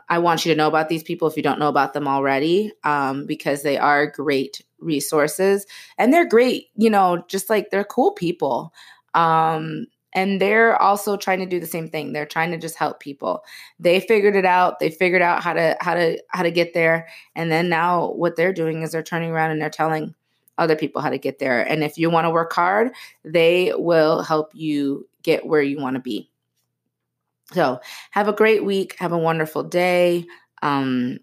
i 0.08 0.18
want 0.18 0.44
you 0.44 0.52
to 0.52 0.58
know 0.58 0.68
about 0.68 0.88
these 0.88 1.02
people 1.02 1.28
if 1.28 1.36
you 1.36 1.42
don't 1.42 1.58
know 1.58 1.68
about 1.68 1.92
them 1.94 2.08
already 2.08 2.72
um, 2.84 3.26
because 3.26 3.62
they 3.62 3.78
are 3.78 4.06
great 4.06 4.62
resources 4.78 5.66
and 5.98 6.12
they're 6.12 6.28
great 6.28 6.66
you 6.76 6.90
know 6.90 7.24
just 7.28 7.48
like 7.50 7.70
they're 7.70 7.84
cool 7.84 8.12
people. 8.12 8.72
Um, 9.14 9.86
and 10.16 10.40
they're 10.40 10.80
also 10.80 11.16
trying 11.16 11.38
to 11.40 11.46
do 11.46 11.60
the 11.60 11.66
same 11.66 11.88
thing. 11.88 12.12
They're 12.12 12.26
trying 12.26 12.50
to 12.50 12.58
just 12.58 12.76
help 12.76 12.98
people. 13.00 13.44
They 13.78 14.00
figured 14.00 14.34
it 14.34 14.46
out. 14.46 14.80
They 14.80 14.90
figured 14.90 15.22
out 15.22 15.42
how 15.42 15.52
to 15.52 15.76
how 15.80 15.94
to 15.94 16.20
how 16.30 16.42
to 16.42 16.50
get 16.50 16.72
there. 16.74 17.06
And 17.36 17.52
then 17.52 17.68
now 17.68 18.12
what 18.12 18.34
they're 18.34 18.54
doing 18.54 18.82
is 18.82 18.90
they're 18.90 19.02
turning 19.02 19.30
around 19.30 19.52
and 19.52 19.60
they're 19.60 19.70
telling 19.70 20.14
other 20.58 20.74
people 20.74 21.02
how 21.02 21.10
to 21.10 21.18
get 21.18 21.38
there. 21.38 21.62
And 21.62 21.84
if 21.84 21.98
you 21.98 22.08
want 22.08 22.24
to 22.24 22.30
work 22.30 22.52
hard 22.52 22.92
they 23.24 23.72
will 23.76 24.22
help 24.22 24.50
you 24.54 25.06
get 25.22 25.46
where 25.46 25.60
you 25.60 25.78
want 25.78 25.96
to 25.96 26.00
be. 26.00 26.30
So 27.52 27.80
have 28.10 28.26
a 28.26 28.32
great 28.32 28.64
week. 28.64 28.96
Have 28.98 29.12
a 29.12 29.18
wonderful 29.18 29.62
day. 29.62 30.24
Um 30.62 31.18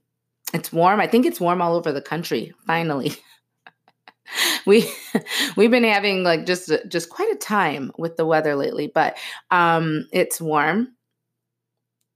it's 0.54 0.72
warm. 0.72 1.00
I 1.00 1.08
think 1.08 1.26
it's 1.26 1.42
warm 1.42 1.64
all 1.64 1.76
over 1.76 1.92
the 1.92 2.02
country 2.02 2.54
finally 2.68 3.14
we 4.66 4.92
we've 5.56 5.72
been 5.72 5.84
having 5.84 6.24
like 6.24 6.46
just 6.46 6.72
just 6.88 7.10
quite 7.10 7.32
a 7.32 7.38
time 7.38 7.92
with 7.98 8.18
the 8.18 8.26
weather 8.26 8.56
lately, 8.56 8.92
but 8.94 9.18
um 9.52 10.08
it's 10.12 10.40
warm. 10.42 10.90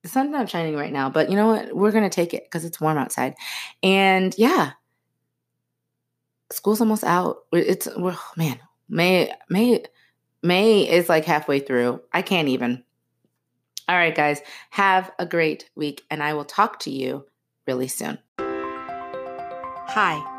The 0.03 0.09
sun's 0.09 0.31
not 0.31 0.49
shining 0.49 0.75
right 0.75 0.93
now, 0.93 1.09
but 1.09 1.29
you 1.29 1.35
know 1.35 1.47
what? 1.47 1.75
We're 1.75 1.91
gonna 1.91 2.09
take 2.09 2.33
it 2.33 2.45
because 2.45 2.65
it's 2.65 2.79
warm 2.79 2.97
outside. 2.97 3.35
And 3.83 4.33
yeah, 4.37 4.71
school's 6.51 6.81
almost 6.81 7.03
out. 7.03 7.39
It's 7.51 7.87
we're, 7.97 8.13
oh, 8.13 8.31
man, 8.35 8.59
May 8.89 9.33
May 9.49 9.83
May 10.43 10.89
is 10.89 11.09
like 11.09 11.25
halfway 11.25 11.59
through. 11.59 12.01
I 12.13 12.21
can't 12.21 12.47
even. 12.47 12.83
All 13.89 13.95
right, 13.95 14.15
guys, 14.15 14.41
have 14.71 15.11
a 15.17 15.25
great 15.25 15.69
week, 15.75 16.03
and 16.11 16.21
I 16.21 16.33
will 16.33 16.45
talk 16.45 16.79
to 16.79 16.91
you 16.91 17.25
really 17.65 17.87
soon. 17.87 18.17
Hi. 19.89 20.36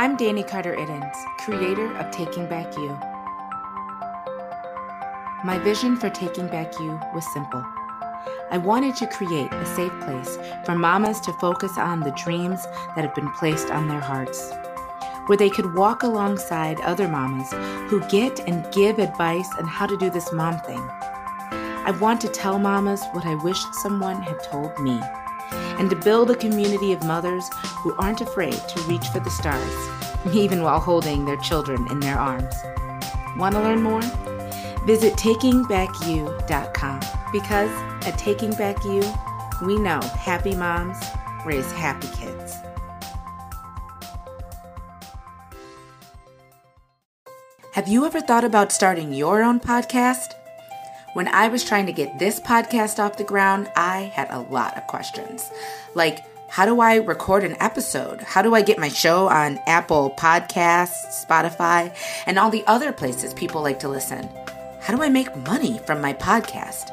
I'm 0.00 0.16
Danny 0.16 0.42
Carter 0.42 0.74
Iddens, 0.74 1.14
creator 1.40 1.94
of 1.98 2.10
Taking 2.10 2.46
Back 2.46 2.74
You. 2.74 2.98
My 5.44 5.60
vision 5.62 5.94
for 5.94 6.08
Taking 6.08 6.46
Back 6.46 6.72
You 6.80 6.98
was 7.12 7.30
simple. 7.34 7.62
I 8.50 8.56
wanted 8.56 8.96
to 8.96 9.06
create 9.06 9.52
a 9.52 9.66
safe 9.66 9.92
place 10.00 10.38
for 10.64 10.74
mamas 10.74 11.20
to 11.20 11.34
focus 11.34 11.76
on 11.76 12.00
the 12.00 12.12
dreams 12.12 12.64
that 12.96 13.04
have 13.04 13.14
been 13.14 13.30
placed 13.32 13.70
on 13.70 13.88
their 13.88 14.00
hearts, 14.00 14.50
where 15.26 15.36
they 15.36 15.50
could 15.50 15.74
walk 15.74 16.02
alongside 16.02 16.80
other 16.80 17.06
mamas 17.06 17.52
who 17.90 18.00
get 18.08 18.40
and 18.48 18.72
give 18.72 18.98
advice 18.98 19.50
on 19.58 19.66
how 19.66 19.84
to 19.84 19.98
do 19.98 20.08
this 20.08 20.32
mom 20.32 20.58
thing. 20.60 20.80
I 20.80 21.94
want 22.00 22.22
to 22.22 22.28
tell 22.28 22.58
mamas 22.58 23.04
what 23.12 23.26
I 23.26 23.34
wish 23.34 23.62
someone 23.82 24.22
had 24.22 24.42
told 24.44 24.78
me, 24.78 24.98
and 25.52 25.90
to 25.90 25.96
build 25.96 26.30
a 26.30 26.34
community 26.34 26.92
of 26.92 27.04
mothers 27.04 27.48
who 27.78 27.94
aren't 27.94 28.20
afraid 28.20 28.52
to 28.52 28.80
reach 28.82 29.06
for 29.08 29.20
the 29.20 29.30
stars, 29.30 30.34
even 30.34 30.62
while 30.62 30.80
holding 30.80 31.24
their 31.24 31.38
children 31.38 31.86
in 31.90 32.00
their 32.00 32.18
arms. 32.18 32.54
Want 33.36 33.54
to 33.54 33.60
learn 33.60 33.82
more? 33.82 34.02
Visit 34.86 35.14
takingbackyou.com 35.14 37.00
because 37.32 37.70
at 38.06 38.18
Taking 38.18 38.52
Back 38.52 38.84
You, 38.84 39.02
we 39.62 39.78
know 39.78 40.00
happy 40.00 40.54
moms 40.54 40.98
raise 41.44 41.70
happy 41.72 42.08
kids. 42.16 42.54
Have 47.74 47.88
you 47.88 48.04
ever 48.04 48.20
thought 48.20 48.44
about 48.44 48.72
starting 48.72 49.12
your 49.14 49.42
own 49.42 49.60
podcast? 49.60 50.34
When 51.12 51.26
I 51.26 51.48
was 51.48 51.64
trying 51.64 51.86
to 51.86 51.92
get 51.92 52.20
this 52.20 52.38
podcast 52.38 53.00
off 53.00 53.16
the 53.16 53.24
ground, 53.24 53.68
I 53.74 54.12
had 54.14 54.30
a 54.30 54.42
lot 54.42 54.76
of 54.76 54.86
questions. 54.86 55.50
Like, 55.94 56.24
how 56.48 56.66
do 56.66 56.80
I 56.80 56.96
record 56.96 57.42
an 57.42 57.56
episode? 57.58 58.20
How 58.20 58.42
do 58.42 58.54
I 58.54 58.62
get 58.62 58.78
my 58.78 58.88
show 58.88 59.28
on 59.28 59.58
Apple 59.66 60.14
Podcasts, 60.16 61.26
Spotify, 61.26 61.92
and 62.26 62.38
all 62.38 62.50
the 62.50 62.64
other 62.68 62.92
places 62.92 63.34
people 63.34 63.60
like 63.60 63.80
to 63.80 63.88
listen? 63.88 64.28
How 64.80 64.94
do 64.94 65.02
I 65.02 65.08
make 65.08 65.34
money 65.36 65.80
from 65.80 66.00
my 66.00 66.12
podcast? 66.12 66.92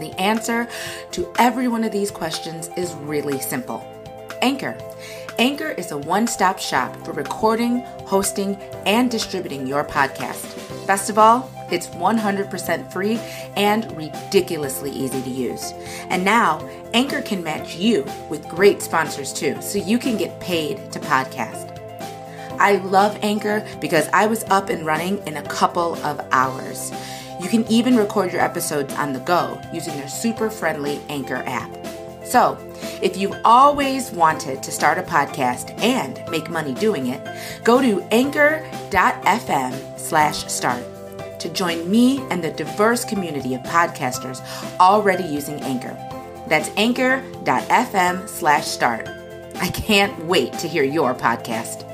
The 0.00 0.12
answer 0.20 0.68
to 1.12 1.32
every 1.38 1.68
one 1.68 1.84
of 1.84 1.92
these 1.92 2.10
questions 2.10 2.70
is 2.76 2.92
really 2.94 3.40
simple 3.40 3.86
Anchor. 4.42 4.76
Anchor 5.38 5.70
is 5.70 5.92
a 5.92 5.98
one 5.98 6.26
stop 6.26 6.58
shop 6.58 6.96
for 7.04 7.12
recording, 7.12 7.80
hosting, 8.04 8.56
and 8.84 9.10
distributing 9.10 9.66
your 9.66 9.84
podcast. 9.84 10.86
Best 10.86 11.08
of 11.08 11.18
all, 11.18 11.50
it's 11.70 11.88
100% 11.88 12.92
free 12.92 13.18
and 13.56 13.90
ridiculously 13.96 14.90
easy 14.90 15.22
to 15.22 15.30
use. 15.30 15.72
And 16.08 16.24
now, 16.24 16.66
Anchor 16.94 17.22
can 17.22 17.42
match 17.42 17.76
you 17.76 18.04
with 18.30 18.48
great 18.48 18.82
sponsors 18.82 19.32
too, 19.32 19.60
so 19.60 19.78
you 19.78 19.98
can 19.98 20.16
get 20.16 20.38
paid 20.40 20.92
to 20.92 21.00
podcast. 21.00 21.72
I 22.58 22.76
love 22.76 23.18
Anchor 23.22 23.66
because 23.80 24.08
I 24.12 24.26
was 24.26 24.44
up 24.44 24.70
and 24.70 24.86
running 24.86 25.18
in 25.26 25.36
a 25.36 25.42
couple 25.42 25.94
of 25.96 26.20
hours. 26.32 26.92
You 27.40 27.48
can 27.48 27.66
even 27.70 27.96
record 27.96 28.32
your 28.32 28.40
episodes 28.40 28.94
on 28.94 29.12
the 29.12 29.20
go 29.20 29.60
using 29.72 29.94
their 29.96 30.08
super 30.08 30.48
friendly 30.48 31.00
Anchor 31.08 31.42
app. 31.46 31.70
So, 32.24 32.58
if 33.02 33.16
you've 33.16 33.36
always 33.44 34.10
wanted 34.10 34.62
to 34.62 34.72
start 34.72 34.98
a 34.98 35.02
podcast 35.02 35.78
and 35.80 36.20
make 36.30 36.50
money 36.50 36.74
doing 36.74 37.08
it, 37.08 37.20
go 37.62 37.80
to 37.80 38.02
anchor.fm 38.10 39.98
slash 39.98 40.46
start 40.50 40.82
to 41.46 41.52
join 41.52 41.90
me 41.90 42.20
and 42.30 42.42
the 42.42 42.50
diverse 42.50 43.04
community 43.04 43.54
of 43.54 43.62
podcasters 43.62 44.40
already 44.80 45.24
using 45.24 45.60
Anchor. 45.60 45.94
That's 46.48 46.70
anchor.fm 46.76 48.28
slash 48.28 48.66
start. 48.66 49.08
I 49.56 49.68
can't 49.68 50.26
wait 50.26 50.52
to 50.54 50.68
hear 50.68 50.84
your 50.84 51.14
podcast. 51.14 51.84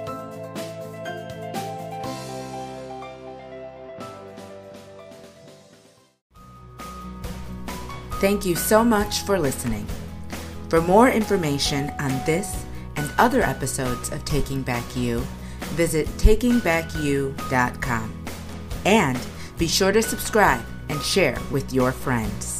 Thank 8.21 8.47
you 8.47 8.55
so 8.55 8.85
much 8.85 9.23
for 9.23 9.39
listening. 9.39 9.87
For 10.69 10.81
more 10.81 11.11
information 11.11 11.91
on 11.99 12.11
this 12.25 12.65
and 12.97 13.11
other 13.19 13.43
episodes 13.43 14.13
of 14.13 14.25
Taking 14.25 14.63
Back 14.63 14.85
You, 14.97 15.25
visit 15.75 16.07
takingbackyou.com. 16.19 18.13
And 18.85 19.19
be 19.63 19.69
sure 19.69 19.93
to 19.93 20.03
subscribe 20.03 20.61
and 20.89 21.01
share 21.01 21.39
with 21.53 21.73
your 21.73 21.93
friends. 21.93 22.52